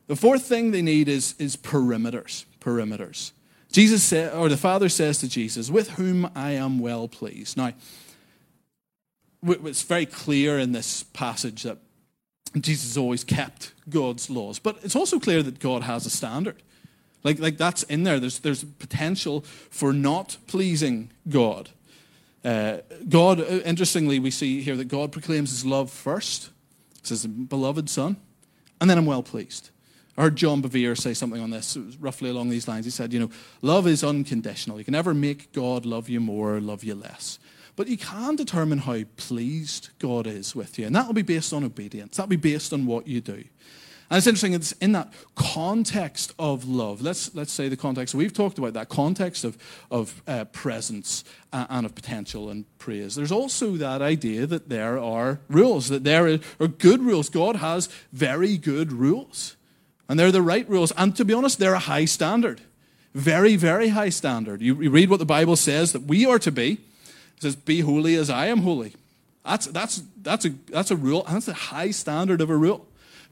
The 0.08 0.16
fourth 0.16 0.44
thing 0.44 0.72
they 0.72 0.82
need 0.82 1.08
is, 1.08 1.36
is 1.40 1.56
perimeters. 1.58 2.46
Perimeters. 2.62 3.32
Jesus 3.72 4.04
said, 4.04 4.34
or 4.34 4.50
the 4.50 4.58
Father 4.58 4.90
says 4.90 5.20
to 5.20 5.28
Jesus, 5.28 5.70
with 5.70 5.92
whom 5.92 6.30
I 6.36 6.52
am 6.52 6.80
well 6.80 7.08
pleased. 7.08 7.58
Now, 7.58 7.74
it's 9.44 9.84
very 9.84 10.06
clear 10.06 10.58
in 10.58 10.72
this 10.72 11.04
passage 11.04 11.64
that 11.64 11.78
Jesus 12.60 12.98
always 12.98 13.24
kept 13.24 13.74
God's 13.90 14.30
laws, 14.30 14.60
but 14.60 14.80
it's 14.84 14.96
also 14.96 15.20
clear 15.20 15.44
that 15.44 15.60
God 15.60 15.84
has 15.84 16.06
a 16.06 16.10
standard. 16.10 16.64
Like, 17.24 17.40
like 17.40 17.58
that's 17.58 17.84
in 17.84 18.04
there. 18.04 18.20
There's, 18.20 18.40
there's 18.40 18.64
potential 18.64 19.42
for 19.70 19.92
not 19.92 20.38
pleasing 20.48 21.12
God. 21.28 21.70
Uh, 22.44 22.78
God, 23.10 23.42
uh, 23.42 23.44
interestingly, 23.66 24.20
we 24.20 24.32
see 24.32 24.62
here 24.62 24.76
that 24.78 24.86
God 24.86 25.12
proclaims 25.12 25.50
his 25.50 25.66
love 25.66 25.92
first. 25.92 26.50
He 27.02 27.08
says, 27.08 27.28
Beloved 27.28 27.90
Son, 27.90 28.16
and 28.80 28.90
then 28.90 28.98
I'm 28.98 29.06
well 29.06 29.24
pleased. 29.24 29.72
I 30.18 30.24
heard 30.24 30.36
John 30.36 30.64
Bevere 30.64 30.98
say 30.98 31.14
something 31.14 31.42
on 31.42 31.52
this, 31.52 31.78
roughly 32.00 32.32
along 32.32 32.50
these 32.50 32.68
lines. 32.68 32.86
He 32.86 32.92
said, 32.92 33.14
You 33.14 33.20
know, 33.20 33.30
love 33.62 33.86
is 33.86 34.04
unconditional. 34.04 34.80
You 34.80 34.86
can 34.86 34.94
never 34.94 35.14
make 35.14 35.52
God 35.52 35.86
love 35.86 36.10
you 36.10 36.20
more 36.20 36.56
or 36.56 36.62
love 36.62 36.84
you 36.84 36.96
less. 36.96 37.38
But 37.76 37.88
you 37.88 37.98
can 37.98 38.36
determine 38.36 38.80
how 38.80 39.04
pleased 39.18 39.90
God 40.00 40.26
is 40.26 40.56
with 40.56 40.80
you. 40.80 40.88
And 40.88 40.96
that 40.96 41.06
will 41.06 41.14
be 41.14 41.22
based 41.22 41.54
on 41.54 41.64
obedience. 41.64 42.18
That'll 42.18 42.30
be 42.30 42.36
based 42.36 42.74
on 42.74 42.88
what 42.88 43.08
you 43.08 43.22
do. 43.22 43.44
And 44.10 44.18
it's 44.18 44.26
interesting, 44.26 44.54
it's 44.54 44.72
in 44.74 44.94
that 44.94 45.12
context 45.36 46.34
of 46.40 46.68
love. 46.68 47.02
Let's, 47.02 47.36
let's 47.36 47.52
say 47.52 47.68
the 47.68 47.76
context, 47.76 48.16
we've 48.16 48.34
talked 48.34 48.58
about 48.58 48.74
that 48.74 48.88
context 48.88 49.44
of, 49.44 49.58
of 49.92 50.24
uh, 50.26 50.46
presence 50.46 51.26
and 51.52 51.86
of 51.86 51.94
potential 51.94 52.50
and 52.50 52.66
praise. 52.80 53.16
There's 53.16 53.34
also 53.34 53.72
that 53.72 54.02
idea 54.02 54.48
that 54.48 54.70
there 54.70 54.98
are 54.98 55.42
rules, 55.50 55.90
that 55.90 56.06
there 56.06 56.40
are 56.60 56.68
good 56.68 57.02
rules. 57.04 57.30
God 57.30 57.58
has 57.58 57.90
very 58.14 58.58
good 58.58 58.94
rules. 58.94 59.57
And 60.10 60.20
they're 60.20 60.32
the 60.32 60.42
right 60.42 60.68
rules. 60.70 60.92
And 60.94 61.16
to 61.16 61.26
be 61.26 61.34
honest, 61.34 61.60
they're 61.60 61.74
a 61.74 61.80
high 61.80 62.06
standard. 62.06 62.62
Very, 63.14 63.56
very 63.56 63.90
high 63.90 64.10
standard. 64.10 64.62
You, 64.62 64.76
read 64.76 65.10
what 65.10 65.20
the 65.20 65.26
Bible 65.26 65.56
says 65.56 65.92
that 65.94 66.04
we 66.04 66.26
are 66.26 66.40
to 66.40 66.52
be. 66.52 66.74
It 67.36 67.42
says, 67.42 67.56
Be 67.56 67.82
holy 67.82 68.16
as 68.16 68.30
I 68.30 68.48
am 68.48 68.60
holy. 68.60 68.94
That's, 69.46 69.68
that's, 69.68 70.04
that's, 70.22 70.46
a, 70.46 70.50
that's 70.68 70.92
a 70.92 70.96
rule, 70.96 71.26
and 71.26 71.36
that's 71.36 71.48
a 71.48 71.54
high 71.54 71.92
standard 71.92 72.42
of 72.42 72.50
a 72.50 72.56
rule. 72.56 72.86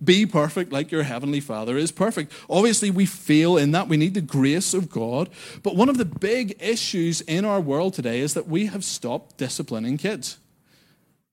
Be 0.03 0.25
perfect 0.25 0.71
like 0.71 0.91
your 0.91 1.03
heavenly 1.03 1.39
Father 1.39 1.77
is 1.77 1.91
perfect. 1.91 2.31
Obviously, 2.49 2.91
we 2.91 3.05
fail 3.05 3.57
in 3.57 3.71
that. 3.71 3.87
We 3.87 3.97
need 3.97 4.13
the 4.13 4.21
grace 4.21 4.73
of 4.73 4.89
God. 4.89 5.29
But 5.63 5.75
one 5.75 5.87
of 5.87 5.97
the 5.97 6.05
big 6.05 6.55
issues 6.59 7.21
in 7.21 7.45
our 7.45 7.61
world 7.61 7.93
today 7.93 8.19
is 8.19 8.33
that 8.33 8.47
we 8.47 8.65
have 8.67 8.83
stopped 8.83 9.37
disciplining 9.37 9.97
kids 9.97 10.37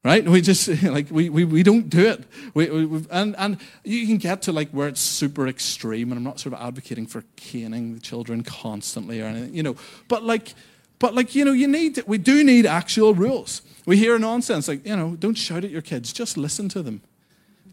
right? 0.05 0.25
We 0.25 0.41
just 0.41 0.69
like 0.83 1.11
we, 1.11 1.29
we, 1.29 1.45
we 1.45 1.62
don't 1.62 1.88
do 1.88 2.07
it. 2.09 2.25
We, 2.55 2.69
we, 2.87 3.07
and 3.11 3.37
and 3.37 3.59
you 3.85 4.07
can 4.07 4.19
get 4.19 4.43
to 4.43 4.53
like 4.53 4.71
where 4.71 4.88
it's 4.88 5.01
super 5.01 5.47
extreme, 5.47 6.11
and 6.11 6.19
I'm 6.19 6.25
not 6.25 6.41
sort 6.41 6.55
of 6.55 6.61
advocating 6.61 7.07
for 7.07 7.25
caning 7.37 7.95
the 7.95 8.01
children 8.01 8.43
constantly 8.43 9.21
or 9.21 9.27
anything, 9.27 9.55
you 9.55 9.62
know. 9.62 9.77
But 10.09 10.25
like, 10.25 10.55
but 10.99 11.15
like 11.15 11.35
you 11.35 11.45
know, 11.45 11.53
you 11.53 11.69
need 11.69 12.03
we 12.07 12.19
do 12.19 12.45
need 12.45 12.67
actual 12.67 13.15
rules. 13.15 13.62
We 13.87 13.97
hear 13.97 14.19
nonsense 14.19 14.69
like 14.69 14.87
you 14.87 14.97
know, 14.97 15.17
don't 15.17 15.35
shout 15.35 15.65
at 15.65 15.71
your 15.71 15.83
kids, 15.83 16.12
just 16.12 16.37
listen 16.37 16.69
to 16.71 16.83
them. 16.83 17.03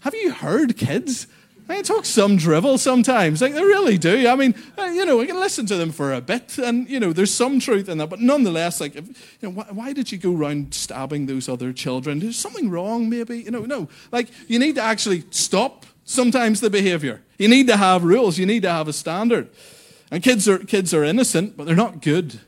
Have 0.02 0.16
you 0.16 0.32
heard 0.32 0.78
kids? 0.78 1.28
They 1.70 1.84
talk 1.84 2.04
some 2.04 2.36
drivel 2.36 2.80
sometimes. 2.80 3.44
Like 3.44 3.54
they 3.54 3.62
really 3.62 4.00
do. 4.00 4.28
I 4.28 4.36
mean, 4.36 4.56
uh, 4.76 4.86
you 4.86 5.06
know, 5.06 5.18
we 5.18 5.28
can 5.28 5.40
listen 5.40 5.68
to 5.68 5.78
them 5.78 5.92
for 5.92 6.12
a 6.12 6.20
bit, 6.20 6.58
and 6.58 6.90
you 6.90 7.00
know, 7.00 7.14
there's 7.14 7.32
some 7.32 7.60
truth 7.60 7.88
in 7.88 8.00
that. 8.00 8.10
But 8.10 8.20
nonetheless, 8.20 8.82
like, 8.82 8.96
if, 8.96 9.08
you 9.40 9.48
know, 9.48 9.52
why, 9.52 9.66
why, 9.70 9.94
did 9.94 10.12
you 10.12 10.18
go 10.18 10.36
around 10.36 10.74
stabbing 10.74 11.28
those 11.28 11.48
other 11.48 11.72
children? 11.72 12.18
There's 12.18 12.40
something 12.40 12.72
wrong, 12.72 13.08
maybe. 13.08 13.42
You 13.42 13.52
know, 13.52 13.66
no. 13.66 13.88
Like, 14.12 14.30
you 14.48 14.58
need 14.58 14.76
to 14.76 14.82
actually 14.82 15.26
stop 15.30 15.86
sometimes 16.06 16.60
the 16.60 16.72
behavior. 16.72 17.22
You 17.38 17.48
need 17.48 17.68
to 17.68 17.78
have 17.78 18.04
rules. 18.04 18.40
You 18.40 18.48
need 18.48 18.64
to 18.64 18.72
have 18.72 18.88
a 18.88 18.94
standard. 18.94 19.48
And 20.10 20.24
kids 20.24 20.50
are 20.50 20.58
kids 20.58 20.92
are 20.92 21.04
innocent, 21.04 21.56
but 21.56 21.68
they're 21.68 21.76
not 21.76 22.02
good, 22.02 22.40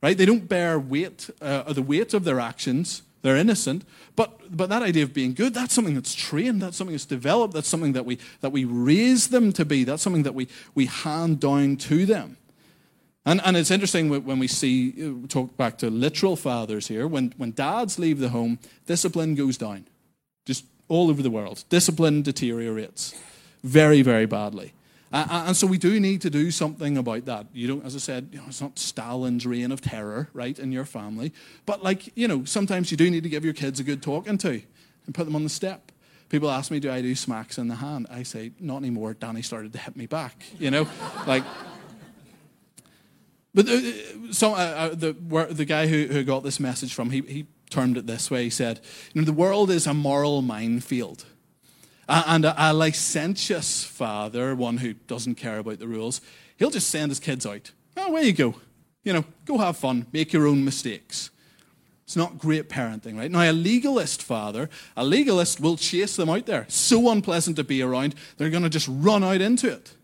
right? 0.00 0.16
They 0.16 0.24
don't 0.24 0.48
bear 0.48 0.78
weight, 0.78 1.30
uh, 1.40 1.72
the 1.72 1.82
weight 1.82 2.14
of 2.14 2.22
their 2.22 2.38
actions. 2.38 3.02
They're 3.22 3.36
innocent. 3.36 3.84
But, 4.14 4.54
but 4.54 4.68
that 4.68 4.82
idea 4.82 5.04
of 5.04 5.14
being 5.14 5.32
good, 5.32 5.54
that's 5.54 5.72
something 5.72 5.94
that's 5.94 6.14
trained, 6.14 6.60
that's 6.60 6.76
something 6.76 6.94
that's 6.94 7.06
developed, 7.06 7.54
that's 7.54 7.68
something 7.68 7.92
that 7.92 8.04
we, 8.04 8.18
that 8.40 8.50
we 8.50 8.64
raise 8.64 9.28
them 9.28 9.52
to 9.54 9.64
be, 9.64 9.84
that's 9.84 10.02
something 10.02 10.24
that 10.24 10.34
we, 10.34 10.48
we 10.74 10.86
hand 10.86 11.40
down 11.40 11.76
to 11.76 12.04
them. 12.04 12.36
And, 13.24 13.40
and 13.44 13.56
it's 13.56 13.70
interesting 13.70 14.08
when 14.08 14.40
we 14.40 14.48
see, 14.48 14.94
uh, 15.00 15.26
talk 15.28 15.56
back 15.56 15.78
to 15.78 15.90
literal 15.90 16.34
fathers 16.34 16.88
here, 16.88 17.06
when, 17.06 17.32
when 17.36 17.52
dads 17.52 17.98
leave 17.98 18.18
the 18.18 18.30
home, 18.30 18.58
discipline 18.86 19.36
goes 19.36 19.56
down. 19.56 19.86
Just 20.44 20.64
all 20.88 21.08
over 21.08 21.22
the 21.22 21.30
world. 21.30 21.64
Discipline 21.68 22.22
deteriorates 22.22 23.14
very, 23.62 24.02
very 24.02 24.26
badly. 24.26 24.72
Uh, 25.12 25.44
and 25.48 25.56
so 25.56 25.66
we 25.66 25.76
do 25.76 26.00
need 26.00 26.22
to 26.22 26.30
do 26.30 26.50
something 26.50 26.96
about 26.96 27.26
that. 27.26 27.46
You 27.52 27.68
don't, 27.68 27.84
as 27.84 27.94
I 27.94 27.98
said, 27.98 28.30
you 28.32 28.38
know, 28.38 28.44
it's 28.48 28.62
not 28.62 28.78
Stalin's 28.78 29.46
reign 29.46 29.70
of 29.70 29.82
terror, 29.82 30.30
right, 30.32 30.58
in 30.58 30.72
your 30.72 30.86
family. 30.86 31.32
But 31.66 31.82
like, 31.82 32.16
you 32.16 32.26
know, 32.26 32.44
sometimes 32.44 32.90
you 32.90 32.96
do 32.96 33.10
need 33.10 33.22
to 33.22 33.28
give 33.28 33.44
your 33.44 33.52
kids 33.52 33.78
a 33.78 33.84
good 33.84 34.02
talking 34.02 34.38
to 34.38 34.62
and 35.06 35.14
put 35.14 35.24
them 35.24 35.36
on 35.36 35.42
the 35.42 35.50
step. 35.50 35.92
People 36.30 36.50
ask 36.50 36.70
me, 36.70 36.80
do 36.80 36.90
I 36.90 37.02
do 37.02 37.14
smacks 37.14 37.58
in 37.58 37.68
the 37.68 37.74
hand? 37.74 38.06
I 38.10 38.22
say, 38.22 38.52
not 38.58 38.78
anymore. 38.78 39.12
Danny 39.12 39.42
started 39.42 39.74
to 39.74 39.78
hit 39.78 39.96
me 39.96 40.06
back, 40.06 40.44
you 40.58 40.70
know? 40.70 40.88
like, 41.26 41.44
but 43.54 43.68
uh, 43.68 44.32
so 44.32 44.54
uh, 44.54 44.56
uh, 44.56 44.88
the, 44.94 45.12
the 45.50 45.66
guy 45.66 45.88
who, 45.88 46.06
who 46.06 46.24
got 46.24 46.42
this 46.42 46.58
message 46.58 46.94
from, 46.94 47.10
he, 47.10 47.20
he 47.20 47.46
termed 47.68 47.98
it 47.98 48.06
this 48.06 48.30
way. 48.30 48.44
He 48.44 48.50
said, 48.50 48.80
you 49.12 49.20
know, 49.20 49.26
the 49.26 49.32
world 49.32 49.70
is 49.70 49.86
a 49.86 49.92
moral 49.92 50.40
minefield. 50.40 51.26
And 52.08 52.44
a, 52.44 52.72
licentious 52.72 53.84
father, 53.84 54.54
one 54.54 54.78
who 54.78 54.94
doesn't 54.94 55.36
care 55.36 55.58
about 55.58 55.78
the 55.78 55.86
rules, 55.86 56.20
he'll 56.56 56.70
just 56.70 56.90
send 56.90 57.10
his 57.10 57.20
kids 57.20 57.46
out. 57.46 57.70
Oh, 57.96 58.10
where 58.10 58.22
you 58.22 58.32
go? 58.32 58.56
You 59.04 59.12
know, 59.12 59.24
go 59.44 59.58
have 59.58 59.76
fun, 59.76 60.06
make 60.12 60.32
your 60.32 60.46
own 60.46 60.64
mistakes. 60.64 61.30
It's 62.04 62.16
not 62.16 62.38
great 62.38 62.68
parenting, 62.68 63.16
right? 63.16 63.30
Now, 63.30 63.50
a 63.50 63.52
legalist 63.52 64.22
father, 64.22 64.68
a 64.96 65.04
legalist 65.04 65.60
will 65.60 65.76
chase 65.76 66.16
them 66.16 66.28
out 66.28 66.46
there. 66.46 66.66
So 66.68 67.10
unpleasant 67.10 67.56
to 67.56 67.64
be 67.64 67.82
around, 67.82 68.14
they're 68.36 68.50
going 68.50 68.64
to 68.64 68.68
just 68.68 68.88
run 68.90 69.24
out 69.24 69.40
into 69.40 69.72
it. 69.72 69.94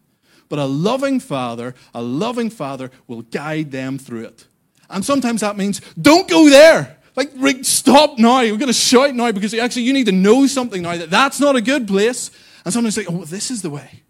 But 0.49 0.59
a 0.59 0.65
loving 0.65 1.21
father, 1.21 1.75
a 1.95 2.01
loving 2.01 2.51
father 2.51 2.91
will 3.07 3.23
guide 3.23 3.73
them 3.73 3.99
through 3.99 4.25
it. 4.25 4.47
And 4.89 5.05
sometimes 5.05 5.43
that 5.43 5.57
means, 5.57 5.81
don't 6.01 6.29
go 6.29 6.49
there. 6.49 6.98
Like, 7.19 7.65
stop 7.65 8.17
now. 8.17 8.43
We're 8.43 8.59
going 8.59 8.69
to 8.69 8.73
shout 8.73 9.13
now 9.13 9.33
because 9.33 9.53
actually 9.53 9.83
you 9.83 9.93
need 9.93 10.07
to 10.07 10.13
know 10.13 10.47
something 10.47 10.83
now 10.83 10.97
that 10.97 11.11
that's 11.11 11.41
not 11.41 11.57
a 11.57 11.61
good 11.61 11.89
place. 11.89 12.31
And 12.65 12.73
sometimes 12.73 12.97
like, 12.97 13.11
oh, 13.11 13.25
this 13.25 13.51
is 13.51 13.61
the 13.61 13.71
way. 13.71 14.05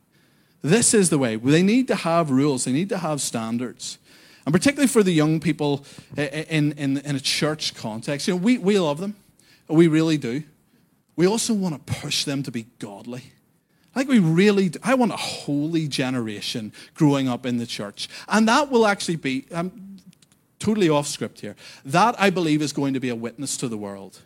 This 0.60 0.92
is 0.92 1.08
the 1.08 1.16
way. 1.16 1.36
They 1.36 1.62
need 1.62 1.88
to 1.88 1.94
have 1.94 2.30
rules. 2.30 2.66
They 2.66 2.72
need 2.72 2.90
to 2.90 2.98
have 2.98 3.22
standards. 3.22 3.96
And 4.44 4.52
particularly 4.52 4.88
for 4.88 5.02
the 5.02 5.12
young 5.12 5.40
people 5.40 5.86
in, 6.18 6.72
in, 6.72 6.98
in 6.98 7.16
a 7.16 7.20
church 7.20 7.74
context, 7.74 8.28
you 8.28 8.34
know, 8.34 8.40
we, 8.42 8.58
we 8.58 8.78
love 8.78 8.98
them. 8.98 9.16
We 9.68 9.88
really 9.88 10.18
do. 10.18 10.42
We 11.16 11.26
also 11.26 11.54
want 11.54 11.86
to 11.86 11.94
push 12.00 12.24
them 12.24 12.42
to 12.42 12.50
be 12.50 12.66
godly. 12.78 13.22
Like 13.96 14.06
we 14.06 14.18
really, 14.18 14.68
do. 14.68 14.80
I 14.82 14.92
want 14.92 15.12
a 15.12 15.16
holy 15.16 15.88
generation 15.88 16.74
growing 16.92 17.26
up 17.26 17.46
in 17.46 17.56
the 17.56 17.66
church. 17.66 18.10
And 18.28 18.46
that 18.48 18.70
will 18.70 18.86
actually 18.86 19.16
be, 19.16 19.46
um, 19.50 19.87
totally 20.58 20.88
off 20.88 21.06
script 21.06 21.40
here. 21.40 21.56
That, 21.84 22.14
I 22.18 22.30
believe, 22.30 22.62
is 22.62 22.72
going 22.72 22.94
to 22.94 23.00
be 23.00 23.08
a 23.08 23.14
witness 23.14 23.56
to 23.58 23.68
the 23.68 23.78
world. 23.78 24.20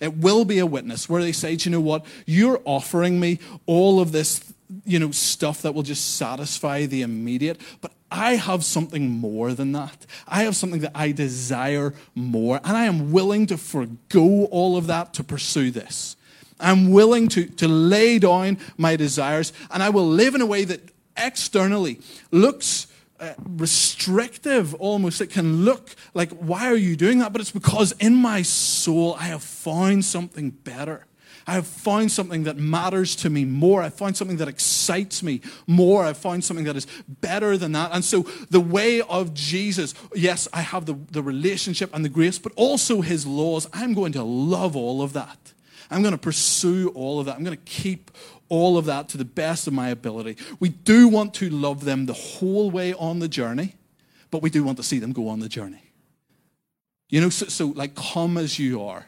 It 0.00 0.16
will 0.16 0.44
be 0.44 0.58
a 0.58 0.66
witness 0.66 1.08
where 1.08 1.22
they 1.22 1.32
say, 1.32 1.52
you 1.52 1.70
know 1.70 1.80
what? 1.80 2.04
You're 2.26 2.60
offering 2.64 3.20
me 3.20 3.38
all 3.66 4.00
of 4.00 4.12
this, 4.12 4.52
you 4.84 4.98
know, 4.98 5.10
stuff 5.12 5.62
that 5.62 5.74
will 5.74 5.82
just 5.82 6.16
satisfy 6.16 6.86
the 6.86 7.02
immediate, 7.02 7.60
but 7.80 7.92
I 8.10 8.36
have 8.36 8.64
something 8.64 9.08
more 9.08 9.54
than 9.54 9.72
that. 9.72 10.06
I 10.28 10.44
have 10.44 10.56
something 10.56 10.80
that 10.80 10.92
I 10.94 11.12
desire 11.12 11.94
more, 12.14 12.60
and 12.62 12.76
I 12.76 12.84
am 12.84 13.12
willing 13.12 13.46
to 13.46 13.56
forego 13.56 14.44
all 14.46 14.76
of 14.76 14.86
that 14.86 15.14
to 15.14 15.24
pursue 15.24 15.70
this. 15.70 16.16
I'm 16.60 16.90
willing 16.92 17.28
to, 17.28 17.46
to 17.46 17.66
lay 17.66 18.18
down 18.18 18.58
my 18.76 18.96
desires, 18.96 19.52
and 19.70 19.82
I 19.82 19.90
will 19.90 20.06
live 20.06 20.34
in 20.34 20.40
a 20.40 20.46
way 20.46 20.64
that 20.64 20.80
externally 21.16 22.00
looks 22.30 22.86
uh, 23.20 23.34
restrictive 23.44 24.74
almost. 24.74 25.20
It 25.20 25.28
can 25.30 25.64
look 25.64 25.94
like, 26.14 26.30
why 26.32 26.66
are 26.66 26.76
you 26.76 26.96
doing 26.96 27.18
that? 27.18 27.32
But 27.32 27.40
it's 27.40 27.52
because 27.52 27.92
in 27.92 28.14
my 28.14 28.42
soul, 28.42 29.14
I 29.18 29.24
have 29.24 29.42
found 29.42 30.04
something 30.04 30.50
better. 30.50 31.06
I 31.46 31.52
have 31.52 31.66
found 31.66 32.10
something 32.10 32.44
that 32.44 32.56
matters 32.56 33.14
to 33.16 33.30
me 33.30 33.44
more. 33.44 33.82
I 33.82 33.90
found 33.90 34.16
something 34.16 34.38
that 34.38 34.48
excites 34.48 35.22
me 35.22 35.42
more. 35.66 36.04
I 36.04 36.14
found 36.14 36.42
something 36.42 36.64
that 36.64 36.76
is 36.76 36.86
better 37.06 37.58
than 37.58 37.72
that. 37.72 37.90
And 37.92 38.04
so, 38.04 38.22
the 38.50 38.60
way 38.60 39.02
of 39.02 39.34
Jesus, 39.34 39.94
yes, 40.14 40.48
I 40.52 40.62
have 40.62 40.86
the, 40.86 40.94
the 41.10 41.22
relationship 41.22 41.94
and 41.94 42.04
the 42.04 42.08
grace, 42.08 42.38
but 42.38 42.52
also 42.56 43.02
his 43.02 43.26
laws. 43.26 43.68
I'm 43.72 43.92
going 43.92 44.12
to 44.12 44.22
love 44.22 44.74
all 44.74 45.02
of 45.02 45.12
that. 45.12 45.52
I'm 45.90 46.02
going 46.02 46.12
to 46.12 46.18
pursue 46.18 46.88
all 46.94 47.20
of 47.20 47.26
that. 47.26 47.36
I'm 47.36 47.44
going 47.44 47.56
to 47.56 47.64
keep 47.64 48.10
all 48.48 48.76
of 48.78 48.84
that 48.86 49.08
to 49.10 49.18
the 49.18 49.24
best 49.24 49.66
of 49.66 49.72
my 49.72 49.88
ability. 49.88 50.36
We 50.60 50.70
do 50.70 51.08
want 51.08 51.34
to 51.34 51.50
love 51.50 51.84
them 51.84 52.06
the 52.06 52.12
whole 52.12 52.70
way 52.70 52.92
on 52.94 53.18
the 53.18 53.28
journey, 53.28 53.74
but 54.30 54.42
we 54.42 54.50
do 54.50 54.64
want 54.64 54.76
to 54.78 54.82
see 54.82 54.98
them 54.98 55.12
go 55.12 55.28
on 55.28 55.40
the 55.40 55.48
journey. 55.48 55.82
You 57.08 57.20
know, 57.20 57.30
so, 57.30 57.46
so 57.46 57.66
like, 57.66 57.94
come 57.94 58.36
as 58.36 58.58
you 58.58 58.82
are. 58.82 59.06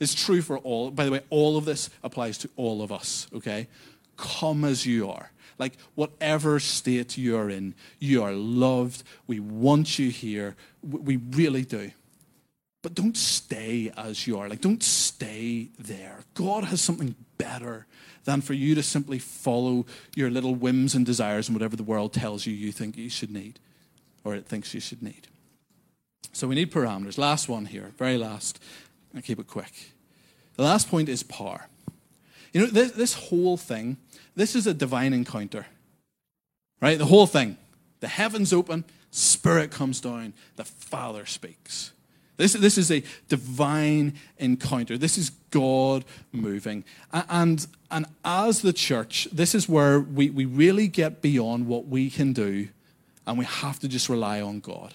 It's 0.00 0.14
true 0.14 0.42
for 0.42 0.58
all. 0.58 0.90
By 0.90 1.04
the 1.04 1.10
way, 1.10 1.20
all 1.30 1.56
of 1.56 1.64
this 1.64 1.90
applies 2.02 2.38
to 2.38 2.50
all 2.56 2.82
of 2.82 2.92
us, 2.92 3.26
okay? 3.34 3.68
Come 4.16 4.64
as 4.64 4.86
you 4.86 5.10
are. 5.10 5.30
Like, 5.58 5.76
whatever 5.94 6.60
state 6.60 7.18
you 7.18 7.36
are 7.36 7.50
in, 7.50 7.74
you 7.98 8.22
are 8.22 8.32
loved. 8.32 9.02
We 9.26 9.40
want 9.40 9.98
you 9.98 10.10
here. 10.10 10.54
We 10.82 11.16
really 11.16 11.64
do. 11.64 11.90
But 12.82 12.94
don't 12.94 13.16
stay 13.16 13.92
as 13.96 14.26
you 14.26 14.38
are. 14.38 14.48
Like, 14.48 14.60
don't 14.60 14.82
stay 14.82 15.68
there. 15.78 16.20
God 16.34 16.64
has 16.64 16.80
something 16.80 17.16
better 17.36 17.86
than 18.28 18.42
for 18.42 18.52
you 18.52 18.74
to 18.74 18.82
simply 18.82 19.18
follow 19.18 19.86
your 20.14 20.28
little 20.28 20.54
whims 20.54 20.94
and 20.94 21.06
desires 21.06 21.48
and 21.48 21.56
whatever 21.56 21.76
the 21.76 21.82
world 21.82 22.12
tells 22.12 22.44
you 22.44 22.52
you 22.52 22.70
think 22.70 22.94
you 22.98 23.08
should 23.08 23.30
need 23.30 23.58
or 24.22 24.34
it 24.34 24.44
thinks 24.44 24.74
you 24.74 24.80
should 24.80 25.02
need. 25.02 25.28
So 26.34 26.46
we 26.46 26.54
need 26.54 26.70
parameters. 26.70 27.16
Last 27.16 27.48
one 27.48 27.64
here, 27.64 27.92
very 27.96 28.18
last. 28.18 28.62
I'll 29.16 29.22
keep 29.22 29.40
it 29.40 29.46
quick. 29.46 29.94
The 30.56 30.62
last 30.62 30.90
point 30.90 31.08
is 31.08 31.22
power. 31.22 31.68
You 32.52 32.60
know, 32.60 32.66
this, 32.66 32.92
this 32.92 33.14
whole 33.14 33.56
thing, 33.56 33.96
this 34.36 34.54
is 34.54 34.66
a 34.66 34.74
divine 34.74 35.14
encounter. 35.14 35.64
Right? 36.82 36.98
The 36.98 37.06
whole 37.06 37.26
thing. 37.26 37.56
The 38.00 38.08
heavens 38.08 38.52
open, 38.52 38.84
Spirit 39.10 39.70
comes 39.70 40.02
down, 40.02 40.34
the 40.56 40.66
Father 40.66 41.24
speaks. 41.24 41.92
This, 42.38 42.52
this 42.54 42.78
is 42.78 42.90
a 42.90 43.02
divine 43.28 44.14
encounter. 44.38 44.96
This 44.96 45.18
is 45.18 45.30
God 45.50 46.04
moving. 46.32 46.84
And, 47.12 47.66
and 47.90 48.06
as 48.24 48.62
the 48.62 48.72
church, 48.72 49.28
this 49.32 49.54
is 49.56 49.68
where 49.68 49.98
we, 50.00 50.30
we 50.30 50.44
really 50.46 50.86
get 50.86 51.20
beyond 51.20 51.66
what 51.66 51.88
we 51.88 52.08
can 52.08 52.32
do, 52.32 52.68
and 53.26 53.38
we 53.38 53.44
have 53.44 53.80
to 53.80 53.88
just 53.88 54.08
rely 54.08 54.40
on 54.40 54.60
God. 54.60 54.94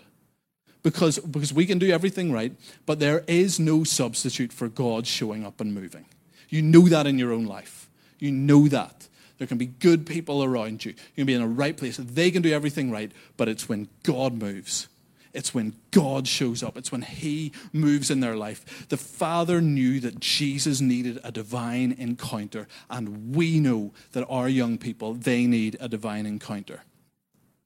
Because, 0.83 1.19
because 1.19 1.53
we 1.53 1.65
can 1.65 1.79
do 1.79 1.91
everything 1.91 2.31
right, 2.31 2.53
but 2.85 2.99
there 2.99 3.23
is 3.27 3.59
no 3.59 3.83
substitute 3.83 4.51
for 4.53 4.69
God 4.69 5.05
showing 5.05 5.45
up 5.45 5.59
and 5.59 5.73
moving. 5.73 6.05
You 6.49 6.61
know 6.61 6.87
that 6.87 7.07
in 7.07 7.19
your 7.19 7.33
own 7.33 7.45
life. 7.45 7.89
You 8.19 8.31
know 8.31 8.69
that. 8.69 9.09
There 9.37 9.47
can 9.47 9.57
be 9.57 9.65
good 9.65 10.05
people 10.05 10.43
around 10.43 10.85
you. 10.85 10.91
You 10.91 11.23
can 11.23 11.25
be 11.25 11.33
in 11.33 11.41
a 11.41 11.47
right 11.47 11.75
place. 11.75 11.97
They 11.97 12.31
can 12.31 12.41
do 12.41 12.53
everything 12.53 12.89
right, 12.89 13.11
but 13.35 13.49
it's 13.49 13.67
when 13.67 13.89
God 14.03 14.33
moves. 14.33 14.87
It's 15.33 15.53
when 15.53 15.75
God 15.91 16.27
shows 16.27 16.61
up. 16.61 16.77
It's 16.77 16.91
when 16.91 17.01
He 17.01 17.51
moves 17.71 18.11
in 18.11 18.19
their 18.19 18.35
life. 18.35 18.87
The 18.89 18.97
Father 18.97 19.61
knew 19.61 19.99
that 19.99 20.19
Jesus 20.19 20.79
needed 20.79 21.19
a 21.23 21.31
divine 21.31 21.95
encounter, 21.97 22.67
and 22.89 23.35
we 23.35 23.59
know 23.59 23.93
that 24.11 24.27
our 24.29 24.47
young 24.47 24.77
people, 24.77 25.13
they 25.13 25.45
need 25.47 25.77
a 25.79 25.89
divine 25.89 26.25
encounter. 26.25 26.81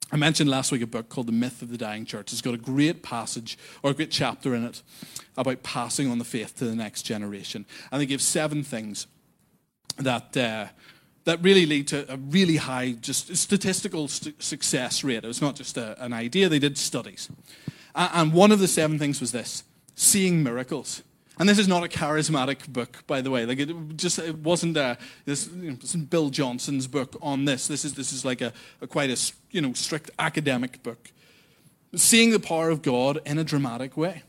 I 0.09 0.15
mentioned 0.15 0.49
last 0.49 0.71
week 0.71 0.81
a 0.81 0.87
book 0.87 1.09
called 1.09 1.27
The 1.27 1.33
Myth 1.33 1.61
of 1.61 1.69
the 1.69 1.77
Dying 1.77 2.05
Church. 2.05 2.31
It's 2.31 2.41
got 2.41 2.53
a 2.53 2.57
great 2.57 3.03
passage 3.03 3.57
or 3.83 3.91
a 3.91 3.93
great 3.93 4.11
chapter 4.11 4.55
in 4.55 4.63
it 4.63 4.81
about 5.35 5.63
passing 5.63 6.09
on 6.09 6.17
the 6.17 6.23
faith 6.23 6.55
to 6.57 6.65
the 6.65 6.75
next 6.75 7.01
generation. 7.01 7.65
And 7.91 8.01
they 8.01 8.05
give 8.05 8.21
seven 8.21 8.63
things 8.63 9.07
that. 9.97 10.35
Uh, 10.37 10.67
that 11.27 11.43
really 11.43 11.65
lead 11.65 11.89
to 11.89 12.09
a 12.09 12.15
really 12.15 12.55
high 12.55 12.93
just 12.93 13.35
statistical 13.35 14.07
st- 14.07 14.41
success 14.41 15.03
rate. 15.03 15.25
It 15.25 15.27
was 15.27 15.41
not 15.41 15.57
just 15.57 15.75
a, 15.75 16.01
an 16.01 16.13
idea, 16.13 16.47
they 16.47 16.57
did 16.57 16.77
studies. 16.77 17.29
And 17.93 18.31
one 18.31 18.53
of 18.53 18.59
the 18.59 18.67
seven 18.67 18.97
things 18.97 19.19
was 19.19 19.33
this 19.33 19.65
seeing 19.93 20.41
miracles. 20.41 21.03
And 21.37 21.49
this 21.49 21.59
is 21.59 21.67
not 21.67 21.83
a 21.83 21.89
charismatic 21.89 22.69
book, 22.69 23.03
by 23.07 23.19
the 23.19 23.29
way. 23.29 23.45
Like 23.45 23.59
it 23.59 23.97
just 23.97 24.19
it 24.19 24.37
wasn't 24.37 24.77
a, 24.77 24.97
this, 25.25 25.49
you 25.53 25.71
know, 25.71 26.05
Bill 26.09 26.29
Johnson's 26.29 26.87
book 26.87 27.17
on 27.21 27.43
this. 27.43 27.67
This 27.67 27.83
is 27.83 27.93
this 27.95 28.13
is 28.13 28.23
like 28.23 28.39
a, 28.39 28.53
a 28.79 28.87
quite 28.87 29.09
a 29.09 29.33
you 29.51 29.59
know 29.59 29.73
strict 29.73 30.09
academic 30.17 30.81
book. 30.81 31.11
Seeing 31.93 32.31
the 32.31 32.39
power 32.39 32.69
of 32.69 32.81
God 32.81 33.19
in 33.25 33.37
a 33.37 33.43
dramatic 33.43 33.97
way. 33.97 34.23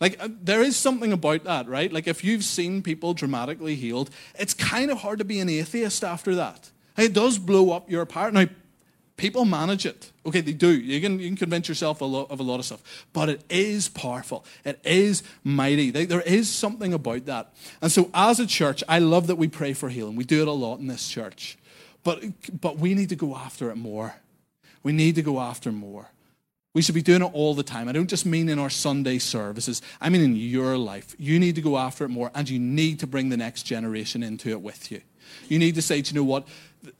Like, 0.00 0.22
uh, 0.22 0.28
there 0.42 0.60
is 0.60 0.76
something 0.76 1.12
about 1.12 1.44
that, 1.44 1.68
right? 1.68 1.92
Like, 1.92 2.08
if 2.08 2.24
you've 2.24 2.44
seen 2.44 2.82
people 2.82 3.14
dramatically 3.14 3.76
healed, 3.76 4.10
it's 4.38 4.52
kind 4.52 4.90
of 4.90 4.98
hard 4.98 5.18
to 5.18 5.24
be 5.24 5.38
an 5.38 5.48
atheist 5.48 6.02
after 6.02 6.34
that. 6.34 6.70
It 6.96 7.12
does 7.12 7.38
blow 7.38 7.70
up 7.70 7.90
your 7.90 8.04
part. 8.04 8.34
Now, 8.34 8.46
people 9.16 9.44
manage 9.44 9.86
it. 9.86 10.10
Okay, 10.26 10.40
they 10.40 10.52
do. 10.52 10.72
You 10.72 11.00
can, 11.00 11.20
you 11.20 11.28
can 11.28 11.36
convince 11.36 11.68
yourself 11.68 12.00
a, 12.00 12.04
lot, 12.04 12.30
of 12.30 12.40
a 12.40 12.42
lot 12.42 12.58
of 12.58 12.64
stuff. 12.64 13.06
But 13.12 13.28
it 13.28 13.44
is 13.48 13.88
powerful, 13.88 14.44
it 14.64 14.80
is 14.84 15.22
mighty. 15.44 15.90
There 15.90 16.20
is 16.22 16.50
something 16.50 16.92
about 16.92 17.26
that. 17.26 17.54
And 17.80 17.90
so, 17.92 18.10
as 18.14 18.40
a 18.40 18.46
church, 18.46 18.82
I 18.88 18.98
love 18.98 19.28
that 19.28 19.36
we 19.36 19.48
pray 19.48 19.74
for 19.74 19.88
healing. 19.88 20.16
We 20.16 20.24
do 20.24 20.42
it 20.42 20.48
a 20.48 20.52
lot 20.52 20.80
in 20.80 20.88
this 20.88 21.08
church. 21.08 21.56
But, 22.02 22.22
but 22.60 22.78
we 22.78 22.94
need 22.94 23.08
to 23.10 23.16
go 23.16 23.34
after 23.34 23.70
it 23.70 23.76
more. 23.76 24.16
We 24.82 24.92
need 24.92 25.14
to 25.14 25.22
go 25.22 25.40
after 25.40 25.72
more. 25.72 26.10
We 26.74 26.82
should 26.82 26.96
be 26.96 27.02
doing 27.02 27.22
it 27.22 27.30
all 27.32 27.54
the 27.54 27.62
time. 27.62 27.88
I 27.88 27.92
don't 27.92 28.10
just 28.10 28.26
mean 28.26 28.48
in 28.48 28.58
our 28.58 28.68
Sunday 28.68 29.18
services, 29.18 29.80
I 30.00 30.08
mean 30.08 30.22
in 30.22 30.36
your 30.36 30.76
life. 30.76 31.14
You 31.18 31.38
need 31.38 31.54
to 31.54 31.62
go 31.62 31.78
after 31.78 32.04
it 32.04 32.08
more, 32.08 32.32
and 32.34 32.48
you 32.50 32.58
need 32.58 32.98
to 33.00 33.06
bring 33.06 33.28
the 33.28 33.36
next 33.36 33.62
generation 33.62 34.24
into 34.24 34.50
it 34.50 34.60
with 34.60 34.90
you. 34.90 35.00
You 35.48 35.60
need 35.60 35.76
to 35.76 35.82
say, 35.82 35.98
you 35.98 36.12
know 36.12 36.24
what? 36.24 36.48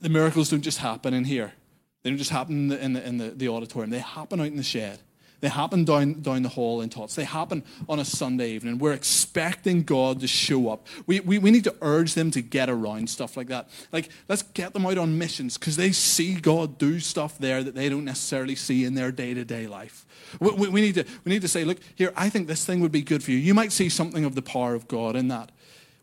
The 0.01 0.09
miracles 0.09 0.49
don't 0.49 0.61
just 0.61 0.77
happen 0.77 1.13
in 1.13 1.25
here, 1.25 1.53
they 2.01 2.09
don't 2.09 2.17
just 2.17 2.31
happen 2.31 2.55
in 2.55 2.67
the, 2.69 2.83
in 2.83 2.93
the, 2.93 3.07
in 3.07 3.17
the, 3.17 3.29
the 3.31 3.47
auditorium, 3.49 3.89
they 3.89 3.99
happen 3.99 4.39
out 4.39 4.47
in 4.47 4.55
the 4.55 4.63
shed. 4.63 4.99
They 5.41 5.49
happen 5.49 5.85
down, 5.85 6.21
down 6.21 6.43
the 6.43 6.49
hall 6.49 6.81
in 6.81 6.89
Tots. 6.89 7.15
They 7.15 7.23
happen 7.23 7.63
on 7.87 7.99
a 7.99 8.05
Sunday 8.05 8.51
evening. 8.51 8.77
We're 8.77 8.93
expecting 8.93 9.83
God 9.83 10.21
to 10.21 10.27
show 10.27 10.69
up. 10.69 10.87
We, 11.05 11.19
we, 11.19 11.37
we 11.37 11.51
need 11.51 11.63
to 11.65 11.75
urge 11.81 12.13
them 12.13 12.31
to 12.31 12.41
get 12.41 12.69
around 12.69 13.09
stuff 13.09 13.37
like 13.37 13.47
that. 13.47 13.69
Like, 13.91 14.09
let's 14.27 14.43
get 14.43 14.73
them 14.73 14.85
out 14.85 14.97
on 14.97 15.17
missions 15.17 15.57
because 15.57 15.75
they 15.75 15.91
see 15.91 16.35
God 16.35 16.77
do 16.77 16.99
stuff 16.99 17.37
there 17.37 17.63
that 17.63 17.75
they 17.75 17.89
don't 17.89 18.05
necessarily 18.05 18.55
see 18.55 18.85
in 18.85 18.95
their 18.95 19.11
day 19.11 19.33
to 19.33 19.45
day 19.45 19.67
life. 19.67 20.05
We, 20.39 20.51
we, 20.51 20.67
we, 20.69 20.81
need 20.81 20.95
to, 20.95 21.05
we 21.23 21.31
need 21.31 21.41
to 21.41 21.47
say, 21.47 21.63
look, 21.63 21.77
here, 21.95 22.13
I 22.15 22.29
think 22.29 22.47
this 22.47 22.65
thing 22.65 22.79
would 22.79 22.91
be 22.91 23.01
good 23.01 23.23
for 23.23 23.31
you. 23.31 23.37
You 23.37 23.53
might 23.53 23.71
see 23.71 23.89
something 23.89 24.25
of 24.25 24.35
the 24.35 24.41
power 24.41 24.73
of 24.73 24.87
God 24.87 25.15
in 25.15 25.27
that. 25.27 25.51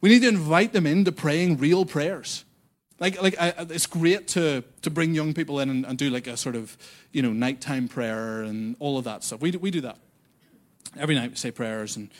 We 0.00 0.08
need 0.08 0.22
to 0.22 0.28
invite 0.28 0.72
them 0.72 0.86
into 0.86 1.12
praying 1.12 1.58
real 1.58 1.84
prayers. 1.84 2.44
Like, 3.02 3.20
like 3.20 3.34
I, 3.36 3.52
it's 3.70 3.86
great 3.86 4.28
to, 4.28 4.62
to 4.82 4.88
bring 4.88 5.12
young 5.12 5.34
people 5.34 5.58
in 5.58 5.68
and, 5.68 5.84
and, 5.84 5.98
do 5.98 6.08
like 6.08 6.28
a 6.28 6.36
sort 6.36 6.54
of, 6.54 6.78
you 7.10 7.20
know, 7.20 7.32
nighttime 7.32 7.88
prayer 7.88 8.42
and 8.42 8.76
all 8.78 8.96
of 8.96 9.02
that 9.06 9.24
stuff. 9.24 9.40
We 9.40 9.50
do, 9.50 9.58
we 9.58 9.72
do 9.72 9.80
that. 9.80 9.98
Every 10.96 11.16
night 11.16 11.30
we 11.30 11.36
say 11.36 11.50
prayers 11.50 11.96
and, 11.96 12.10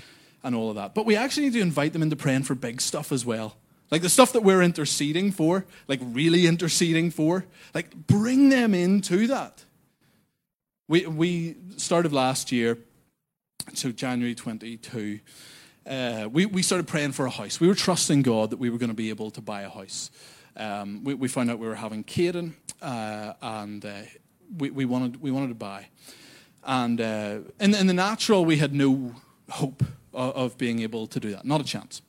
and 0.43 0.57
all 0.57 0.71
of 0.71 0.75
that. 0.75 0.93
But 0.93 1.07
we 1.07 1.15
actually 1.15 1.45
need 1.45 1.53
to 1.53 1.61
invite 1.61 1.93
them 1.93 2.03
into 2.03 2.17
praying 2.17 2.43
for 2.43 2.57
big 2.57 2.81
stuff 2.81 3.13
as 3.13 3.25
well. 3.25 3.55
Like 3.93 4.03
the 4.03 4.09
stuff 4.09 4.33
that 4.33 4.43
we're 4.43 4.61
interceding 4.61 5.31
for, 5.31 5.67
like 5.87 6.01
really 6.03 6.49
interceding 6.49 7.13
for, 7.13 7.45
like 7.75 7.95
bring 8.09 8.49
them 8.49 8.75
into 8.75 9.29
that. 9.29 9.65
We, 10.89 11.07
we 11.07 11.59
started 11.77 12.13
last 12.13 12.51
year, 12.51 12.77
so 13.73 13.93
January 13.93 14.35
22, 14.35 15.21
uh, 15.87 16.29
we, 16.33 16.47
we 16.47 16.61
started 16.61 16.89
praying 16.89 17.13
for 17.13 17.27
a 17.27 17.31
house. 17.31 17.61
We 17.61 17.69
were 17.69 17.77
trusting 17.77 18.23
God 18.23 18.51
that 18.51 18.59
we 18.59 18.69
were 18.69 18.79
going 18.79 18.91
to 18.91 18.97
be 18.97 19.11
able 19.11 19.31
to 19.31 19.41
buy 19.41 19.63
a 19.63 19.71
house 19.71 20.11
um, 20.57 21.05
we, 21.05 21.15
we, 21.15 21.29
found 21.29 21.51
out 21.51 21.59
we 21.59 21.67
were 21.67 21.75
having 21.75 22.05
Caden, 22.05 22.53
uh, 22.81 23.35
and 23.41 23.85
uh, 23.85 24.03
we, 24.59 24.71
we, 24.71 24.85
wanted, 24.85 25.21
we 25.23 25.31
wanted 25.31 25.49
to 25.49 25.55
buy. 25.55 25.89
And 26.65 27.01
uh, 27.01 27.39
in, 27.61 27.75
in, 27.75 27.87
the 27.87 27.95
natural, 27.95 28.45
we 28.45 28.59
had 28.59 28.75
no 28.75 29.15
hope 29.51 29.83
of, 30.13 30.37
of, 30.37 30.59
being 30.59 30.81
able 30.81 31.07
to 31.09 31.19
do 31.19 31.31
that, 31.31 31.45
not 31.45 31.61
a 31.61 31.65
chance. 31.65 32.03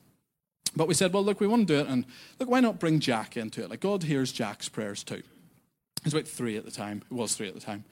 But 0.75 0.87
we 0.87 0.93
said, 0.93 1.13
well, 1.13 1.23
look, 1.23 1.39
we 1.39 1.47
want 1.47 1.67
to 1.67 1.73
do 1.73 1.79
it, 1.79 1.87
and 1.87 2.05
look, 2.39 2.49
why 2.49 2.59
not 2.59 2.79
bring 2.79 2.99
Jack 2.99 3.37
into 3.37 3.63
it? 3.63 3.69
Like, 3.69 3.79
God 3.79 4.03
hears 4.03 4.31
Jack's 4.31 4.69
prayers 4.69 5.03
too. 5.03 5.23
He 6.03 6.07
was 6.07 6.13
about 6.13 6.27
three 6.27 6.57
at 6.57 6.65
the 6.65 6.71
time. 6.71 7.01
It 7.09 7.13
was 7.13 7.35
three 7.35 7.47
at 7.47 7.53
the 7.53 7.61
time. 7.61 7.85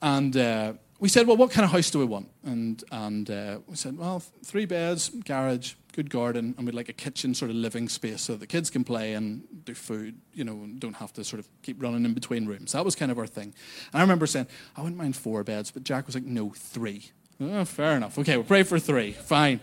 And 0.00 0.36
uh, 0.36 0.74
we 1.02 1.08
said, 1.08 1.26
well, 1.26 1.36
what 1.36 1.50
kind 1.50 1.64
of 1.64 1.72
house 1.72 1.90
do 1.90 1.98
we 1.98 2.04
want? 2.04 2.28
And, 2.44 2.84
and 2.92 3.28
uh, 3.28 3.58
we 3.66 3.74
said, 3.74 3.98
well, 3.98 4.22
three 4.44 4.66
beds, 4.66 5.08
garage, 5.08 5.74
good 5.94 6.08
garden, 6.08 6.54
and 6.56 6.64
we'd 6.64 6.76
like 6.76 6.88
a 6.88 6.92
kitchen 6.92 7.34
sort 7.34 7.50
of 7.50 7.56
living 7.56 7.88
space 7.88 8.22
so 8.22 8.36
the 8.36 8.46
kids 8.46 8.70
can 8.70 8.84
play 8.84 9.14
and 9.14 9.42
do 9.64 9.74
food, 9.74 10.14
you 10.32 10.44
know, 10.44 10.64
don't 10.78 10.94
have 10.94 11.12
to 11.14 11.24
sort 11.24 11.40
of 11.40 11.48
keep 11.62 11.82
running 11.82 12.04
in 12.04 12.14
between 12.14 12.46
rooms. 12.46 12.70
That 12.70 12.84
was 12.84 12.94
kind 12.94 13.10
of 13.10 13.18
our 13.18 13.26
thing. 13.26 13.52
And 13.92 13.98
I 13.98 14.00
remember 14.00 14.28
saying, 14.28 14.46
I 14.76 14.80
wouldn't 14.80 14.96
mind 14.96 15.16
four 15.16 15.42
beds, 15.42 15.72
but 15.72 15.82
Jack 15.82 16.06
was 16.06 16.14
like, 16.14 16.24
no, 16.24 16.50
three. 16.50 17.10
Oh, 17.40 17.64
fair 17.64 17.96
enough. 17.96 18.16
Okay, 18.16 18.36
we'll 18.36 18.46
pray 18.46 18.62
for 18.62 18.78
three. 18.78 19.10
Fine. 19.10 19.58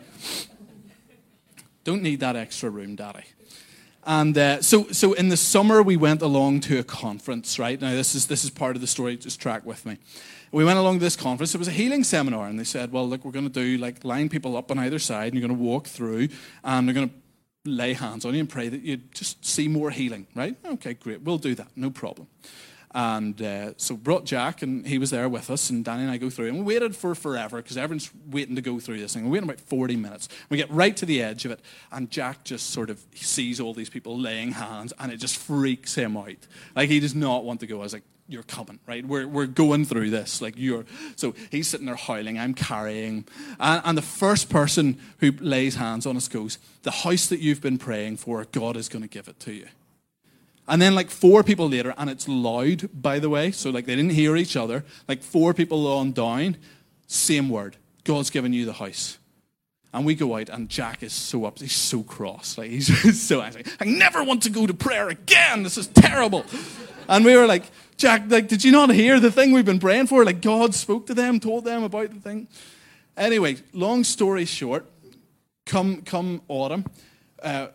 Don't 1.86 2.04
need 2.04 2.20
that 2.20 2.36
extra 2.36 2.70
room, 2.70 2.98
Daddy. 2.98 3.24
And 4.06 4.38
uh, 4.38 4.62
so, 4.62 4.88
so 4.92 5.14
in 5.14 5.30
the 5.30 5.38
summer, 5.38 5.84
we 5.84 5.96
went 5.96 6.22
along 6.22 6.62
to 6.62 6.80
a 6.80 6.84
conference, 6.84 7.58
right? 7.58 7.80
Now, 7.80 7.92
this 7.92 8.14
is, 8.14 8.28
this 8.28 8.44
is 8.44 8.50
part 8.50 8.76
of 8.76 8.82
the 8.82 8.88
story, 8.88 9.16
just 9.16 9.40
track 9.40 9.66
with 9.66 9.86
me 9.86 10.00
we 10.52 10.66
went 10.66 10.80
along 10.80 11.00
this 11.00 11.16
conference. 11.16 11.54
It 11.54 11.58
was 11.58 11.68
a 11.68 11.72
healing 11.72 12.04
seminar, 12.04 12.48
and 12.48 12.60
they 12.60 12.64
said, 12.64 12.92
"Well, 12.92 13.08
look, 13.08 13.26
we're 13.26 13.32
going 13.32 13.50
to 13.50 13.54
do 13.54 13.78
like 13.78 14.04
line 14.04 14.30
people 14.30 14.58
up 14.58 14.72
on 14.72 14.80
either 14.80 15.00
side, 15.00 15.34
and 15.34 15.36
you're 15.36 15.48
going 15.48 15.58
to 15.58 15.64
walk 15.64 15.88
through, 15.88 16.30
and 16.64 16.88
they're 16.88 16.96
going 16.96 17.10
to 17.10 17.16
lay 17.66 17.94
hands 17.94 18.26
on 18.26 18.34
you 18.34 18.40
and 18.40 18.50
pray 18.50 18.70
that 18.70 18.82
you 18.82 18.98
just 19.14 19.44
see 19.46 19.68
more 19.68 19.92
healing." 19.92 20.28
Right? 20.36 20.56
Okay, 20.66 20.94
great. 20.94 21.22
We'll 21.22 21.38
do 21.38 21.56
that. 21.56 21.70
No 21.76 21.90
problem. 21.90 22.28
And 22.92 23.40
uh, 23.40 23.74
so 23.78 23.96
brought 23.96 24.26
Jack, 24.26 24.64
and 24.64 24.86
he 24.88 24.98
was 24.98 25.12
there 25.12 25.30
with 25.30 25.52
us, 25.52 25.70
and 25.70 25.86
Danny 25.86 26.04
and 26.04 26.12
I 26.12 26.18
go 26.18 26.30
through, 26.32 26.48
and 26.48 26.58
we 26.58 26.74
waited 26.74 26.96
for 26.96 27.14
forever 27.14 27.58
because 27.58 27.78
everyone's 27.78 28.10
waiting 28.28 28.56
to 28.56 28.62
go 28.64 28.80
through 28.80 28.98
this 28.98 29.14
thing. 29.14 29.26
We 29.26 29.32
waited 29.32 29.44
about 29.44 29.62
40 29.62 29.96
minutes. 29.96 30.28
We 30.50 30.58
get 30.58 30.72
right 30.72 30.98
to 30.98 31.06
the 31.06 31.22
edge 31.22 31.46
of 31.46 31.52
it, 31.52 31.60
and 31.92 32.10
Jack 32.10 32.44
just 32.44 32.72
sort 32.72 32.90
of 32.90 33.06
sees 33.14 33.60
all 33.60 33.76
these 33.76 33.92
people 33.92 34.18
laying 34.18 34.54
hands, 34.54 34.92
and 34.98 35.12
it 35.12 35.18
just 35.18 35.38
freaks 35.38 35.94
him 35.94 36.18
out. 36.18 36.48
Like 36.76 36.90
he 36.90 37.00
does 37.00 37.14
not 37.14 37.44
want 37.44 37.60
to 37.60 37.68
go. 37.68 37.78
I 37.78 37.84
was 37.84 37.94
like, 37.94 38.04
you're 38.30 38.44
coming, 38.44 38.80
right? 38.88 39.06
We're, 39.06 39.28
we're 39.28 39.48
going 39.48 39.86
through 39.86 40.12
this. 40.12 40.42
Like 40.42 40.54
you're, 40.58 40.86
so 41.16 41.34
he's 41.50 41.68
sitting 41.68 41.88
there 41.88 41.96
howling, 41.96 42.38
I'm 42.38 42.54
carrying. 42.54 43.26
And, 43.60 43.82
and 43.84 43.98
the 43.98 44.04
first 44.04 44.50
person 44.50 45.00
who 45.20 45.32
lays 45.40 45.76
hands 45.76 46.06
on 46.06 46.16
us 46.16 46.28
goes, 46.28 46.60
The 46.84 46.92
house 46.92 47.28
that 47.28 47.40
you've 47.40 47.62
been 47.62 47.78
praying 47.78 48.18
for, 48.18 48.46
God 48.46 48.78
is 48.78 48.88
going 48.88 49.02
to 49.02 49.10
give 49.10 49.28
it 49.28 49.40
to 49.42 49.54
you. 49.54 49.68
And 50.68 50.80
then, 50.80 50.94
like 50.94 51.10
four 51.10 51.44
people 51.44 51.68
later, 51.68 51.96
and 51.98 52.10
it's 52.10 52.28
loud, 52.28 52.90
by 52.94 53.18
the 53.18 53.30
way, 53.30 53.50
so 53.50 53.72
like 53.72 53.88
they 53.88 53.96
didn't 53.96 54.12
hear 54.12 54.38
each 54.38 54.56
other, 54.56 54.86
like 55.08 55.24
four 55.24 55.54
people 55.56 55.88
on 55.88 56.12
down, 56.12 56.58
same 57.08 57.50
word 57.50 57.76
God's 58.04 58.30
given 58.30 58.54
you 58.54 58.66
the 58.66 58.74
house. 58.74 59.18
And 59.92 60.06
we 60.06 60.14
go 60.14 60.38
out, 60.38 60.50
and 60.50 60.70
Jack 60.70 61.02
is 61.02 61.14
so 61.14 61.46
up. 61.46 61.58
He's 61.58 61.74
so 61.74 62.04
cross. 62.04 62.58
Like 62.58 62.70
he's 62.70 63.22
so 63.28 63.42
angry. 63.42 63.64
I 63.80 63.86
never 63.86 64.24
want 64.24 64.44
to 64.44 64.52
go 64.52 64.68
to 64.68 64.74
prayer 64.74 65.10
again. 65.10 65.64
This 65.64 65.78
is 65.78 65.88
terrible. 65.88 66.46
And 67.08 67.26
we 67.26 67.36
were 67.36 67.48
like, 67.48 67.64
Jack, 68.00 68.24
like, 68.30 68.48
did 68.48 68.64
you 68.64 68.72
not 68.72 68.92
hear 68.92 69.20
the 69.20 69.30
thing 69.30 69.52
we've 69.52 69.66
been 69.66 69.78
praying 69.78 70.08
for? 70.08 70.24
Like 70.24 70.42
God 70.42 70.74
spoke 70.74 71.06
to 71.08 71.14
them, 71.14 71.38
told 71.38 71.66
them 71.66 71.84
about 71.84 72.12
the 72.14 72.20
thing. 72.22 72.48
Anyway, 73.18 73.58
long 73.74 74.06
story 74.06 74.46
short, 74.46 74.86
come 75.66 76.02
come 76.04 76.42
autumn, 76.48 76.86
uh, 77.44 77.68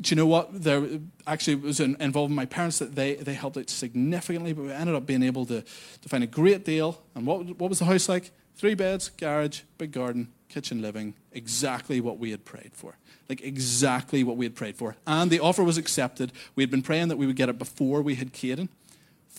do 0.00 0.10
you 0.10 0.16
know 0.16 0.26
what? 0.26 0.62
There 0.62 0.86
actually 1.26 1.56
was 1.56 1.80
involving 1.80 2.36
my 2.36 2.44
parents 2.44 2.78
that 2.78 2.94
they, 2.94 3.14
they 3.14 3.32
helped 3.32 3.56
out 3.56 3.70
significantly, 3.70 4.52
but 4.52 4.66
we 4.66 4.70
ended 4.70 4.94
up 4.94 5.06
being 5.06 5.22
able 5.22 5.46
to, 5.46 5.62
to 5.62 6.08
find 6.08 6.22
a 6.22 6.28
great 6.28 6.66
deal. 6.66 7.02
And 7.14 7.26
what, 7.26 7.46
what 7.58 7.70
was 7.70 7.78
the 7.78 7.86
house 7.86 8.06
like? 8.06 8.30
Three 8.54 8.74
beds, 8.74 9.08
garage, 9.08 9.62
big 9.78 9.92
garden, 9.92 10.28
kitchen 10.50 10.82
living, 10.82 11.14
exactly 11.32 12.02
what 12.02 12.18
we 12.18 12.32
had 12.32 12.44
prayed 12.44 12.72
for. 12.74 12.96
Like 13.30 13.40
exactly 13.40 14.22
what 14.22 14.36
we 14.36 14.44
had 14.44 14.54
prayed 14.54 14.76
for. 14.76 14.96
And 15.06 15.30
the 15.30 15.40
offer 15.40 15.64
was 15.64 15.78
accepted. 15.78 16.32
We 16.54 16.62
had 16.62 16.70
been 16.70 16.82
praying 16.82 17.08
that 17.08 17.16
we 17.16 17.26
would 17.26 17.36
get 17.36 17.48
it 17.48 17.58
before 17.58 18.02
we 18.02 18.14
had 18.16 18.34
Caden. 18.34 18.68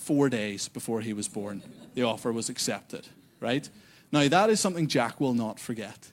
Four 0.09 0.29
days 0.29 0.69
before 0.69 1.01
he 1.01 1.13
was 1.13 1.27
born, 1.27 1.61
the 1.93 2.01
offer 2.01 2.31
was 2.31 2.49
accepted, 2.49 3.07
right? 3.39 3.69
Now, 4.11 4.27
that 4.27 4.49
is 4.49 4.59
something 4.59 4.87
Jack 4.87 5.21
will 5.21 5.35
not 5.35 5.59
forget. 5.59 6.11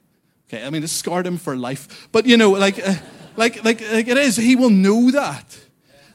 Okay, 0.48 0.62
I 0.66 0.68
mean, 0.68 0.84
it 0.84 0.90
scarred 0.90 1.26
him 1.26 1.38
for 1.38 1.56
life. 1.56 2.08
But, 2.12 2.26
you 2.26 2.36
know, 2.36 2.50
like. 2.50 2.78
Uh, 2.78 2.96
like, 3.36 3.64
like, 3.64 3.80
like 3.92 4.08
it 4.08 4.18
is. 4.18 4.36
He 4.36 4.54
will 4.54 4.70
know 4.70 5.10
that. 5.10 5.58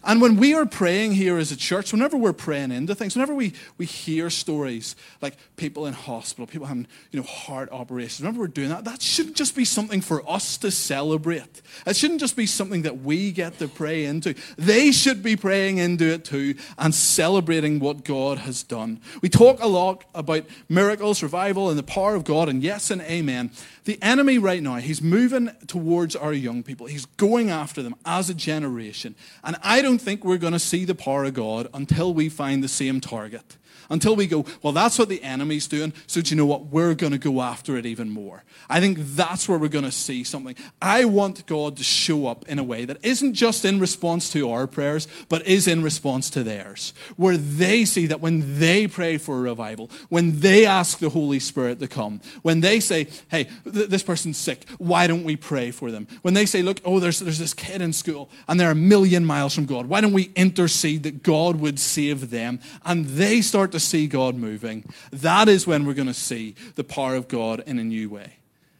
And 0.04 0.20
when 0.20 0.38
we 0.38 0.56
are 0.56 0.66
praying 0.66 1.12
here 1.14 1.38
as 1.38 1.52
a 1.52 1.56
church, 1.56 1.92
whenever 1.92 2.18
we're 2.18 2.34
praying 2.34 2.72
into 2.72 2.96
things, 2.96 3.16
whenever 3.16 3.36
we, 3.36 3.54
we 3.78 3.86
hear 3.86 4.32
stories 4.32 4.96
like 5.22 5.38
people 5.58 5.86
in 5.86 5.94
hospital, 5.94 6.48
people 6.48 6.66
having 6.66 6.88
you 7.12 7.20
know, 7.20 7.26
heart 7.26 7.70
operations, 7.72 8.22
whenever 8.22 8.40
we're 8.40 8.48
doing 8.48 8.70
that, 8.70 8.84
that 8.86 9.02
shouldn't 9.02 9.36
just 9.36 9.56
be 9.56 9.64
something 9.64 10.02
for 10.02 10.28
us 10.28 10.58
to 10.58 10.72
celebrate. 10.72 11.62
It 11.86 11.96
shouldn't 11.96 12.20
just 12.20 12.36
be 12.36 12.48
something 12.48 12.82
that 12.82 13.02
we 13.02 13.32
get 13.32 13.60
to 13.60 13.68
pray 13.68 14.06
into. 14.06 14.34
They 14.58 14.92
should 14.92 15.22
be 15.22 15.36
praying 15.36 15.78
into 15.78 16.06
it 16.06 16.26
too 16.26 16.56
and 16.80 16.96
celebrating 16.96 17.80
what 17.80 18.04
God 18.04 18.40
has 18.40 18.64
done. 18.64 19.02
We 19.22 19.30
talk 19.30 19.62
a 19.62 19.68
lot 19.68 20.06
about 20.16 20.46
miracles, 20.68 21.22
revival, 21.22 21.70
and 21.70 21.78
the 21.78 21.84
power 21.84 22.16
of 22.16 22.24
God, 22.24 22.50
and 22.50 22.64
yes 22.64 22.90
and 22.90 23.02
amen. 23.04 23.52
The 23.84 24.02
enemy 24.02 24.38
right 24.38 24.62
now, 24.62 24.76
he's 24.76 25.02
moving 25.02 25.50
towards 25.66 26.16
our 26.16 26.34
young 26.34 26.62
people. 26.62 26.86
He's 26.86 27.06
going 27.06 27.50
after 27.50 27.82
them 27.82 27.96
as 28.06 28.30
a 28.30 28.34
generation. 28.36 29.16
And 29.44 29.58
I 29.64 29.82
don't 29.82 29.91
think 30.00 30.24
we're 30.24 30.38
going 30.38 30.54
to 30.54 30.60
see 30.60 30.86
the 30.86 30.96
power 30.96 31.24
of 31.26 31.34
God 31.34 31.68
until 31.74 32.14
we 32.14 32.30
find 32.30 32.64
the 32.64 32.68
same 32.68 33.02
target 33.02 33.58
until 33.92 34.16
we 34.16 34.26
go, 34.26 34.46
well, 34.64 34.74
that's 34.74 34.98
what 34.98 35.10
the 35.10 35.22
enemy's 35.22 35.68
doing, 35.68 35.94
so 36.08 36.22
do 36.22 36.32
you 36.32 36.36
know 36.36 36.46
what? 36.48 36.66
We're 36.66 36.96
going 36.96 37.12
to 37.12 37.20
go 37.20 37.42
after 37.42 37.78
it 37.78 37.86
even 37.86 38.10
more. 38.10 38.44
I 38.70 38.80
think 38.80 38.98
that's 39.00 39.48
where 39.48 39.60
we're 39.60 39.68
going 39.68 39.86
to 39.86 39.92
see 39.92 40.24
something. 40.24 40.56
I 40.82 41.06
want 41.06 41.46
God 41.46 41.78
to 41.78 41.84
show 41.84 42.26
up 42.26 42.48
in 42.48 42.58
a 42.58 42.64
way 42.64 42.86
that 42.86 42.98
isn't 43.04 43.34
just 43.34 43.66
in 43.66 43.80
response 43.80 44.32
to 44.32 44.50
our 44.50 44.66
prayers, 44.66 45.08
but 45.30 45.46
is 45.46 45.68
in 45.68 45.84
response 45.84 46.30
to 46.32 46.44
theirs, 46.44 46.94
where 47.18 47.38
they 47.38 47.86
see 47.86 48.08
that 48.08 48.22
when 48.22 48.60
they 48.60 48.88
pray 48.88 49.18
for 49.18 49.38
a 49.38 49.42
revival, 49.42 49.92
when 50.10 50.40
they 50.40 50.66
ask 50.66 51.00
the 51.00 51.10
Holy 51.10 51.40
Spirit 51.40 51.80
to 51.80 51.88
come, 51.88 52.22
when 52.42 52.62
they 52.62 52.80
say, 52.80 53.08
hey, 53.30 53.50
th- 53.66 53.90
this 53.90 54.04
person's 54.04 54.38
sick, 54.38 54.66
why 54.78 55.06
don't 55.06 55.26
we 55.26 55.36
pray 55.36 55.70
for 55.70 55.92
them? 55.92 56.08
When 56.22 56.34
they 56.34 56.46
say, 56.46 56.62
look, 56.62 56.80
oh, 56.86 57.00
there's, 57.00 57.20
there's 57.20 57.40
this 57.40 57.54
kid 57.54 57.82
in 57.82 57.92
school 57.92 58.30
and 58.48 58.58
they're 58.58 58.72
a 58.72 58.76
million 58.76 59.26
miles 59.26 59.54
from 59.54 59.66
God, 59.66 59.88
why 59.88 60.00
don't 60.00 60.14
we 60.14 60.32
intercede 60.36 61.04
that 61.04 61.24
God 61.24 61.58
would 61.58 61.78
save 61.78 62.30
them? 62.30 62.62
And 62.86 63.06
they 63.06 63.42
start 63.42 63.74
to 63.74 63.81
see 63.82 64.08
God 64.08 64.36
moving, 64.36 64.86
that 65.12 65.50
is 65.50 65.68
when 65.68 65.86
we're 65.86 65.94
going 65.94 66.08
to 66.08 66.14
see 66.14 66.56
the 66.76 66.84
power 66.84 67.16
of 67.16 67.28
God 67.28 67.64
in 67.66 67.80
a 67.80 67.84
new 67.84 68.10
way. 68.10 68.38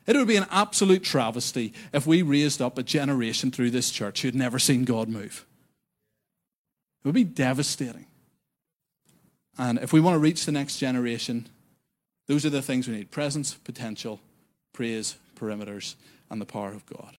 It 0.08 0.16
would 0.16 0.28
be 0.28 0.36
an 0.36 0.48
absolute 0.50 1.04
travesty 1.04 1.74
if 1.94 2.08
we 2.08 2.22
raised 2.22 2.62
up 2.62 2.78
a 2.78 2.84
generation 2.84 3.52
through 3.52 3.72
this 3.72 3.92
church 3.92 4.22
who 4.22 4.28
had 4.28 4.36
never 4.36 4.60
seen 4.60 4.84
God 4.84 5.08
move. 5.08 5.46
It 7.04 7.08
would 7.08 7.16
be 7.16 7.24
devastating. 7.24 8.06
And 9.58 9.80
if 9.80 9.94
we 9.94 10.02
want 10.02 10.16
to 10.16 10.20
reach 10.20 10.46
the 10.46 10.52
next 10.52 10.78
generation, 10.78 11.48
those 12.28 12.46
are 12.46 12.50
the 12.50 12.62
things 12.62 12.88
we 12.88 12.96
need 12.96 13.12
presence, 13.12 13.54
potential, 13.54 14.20
praise, 14.74 15.18
perimeters, 15.36 15.96
and 16.30 16.40
the 16.40 16.46
power 16.46 16.72
of 16.72 16.86
God. 16.86 17.10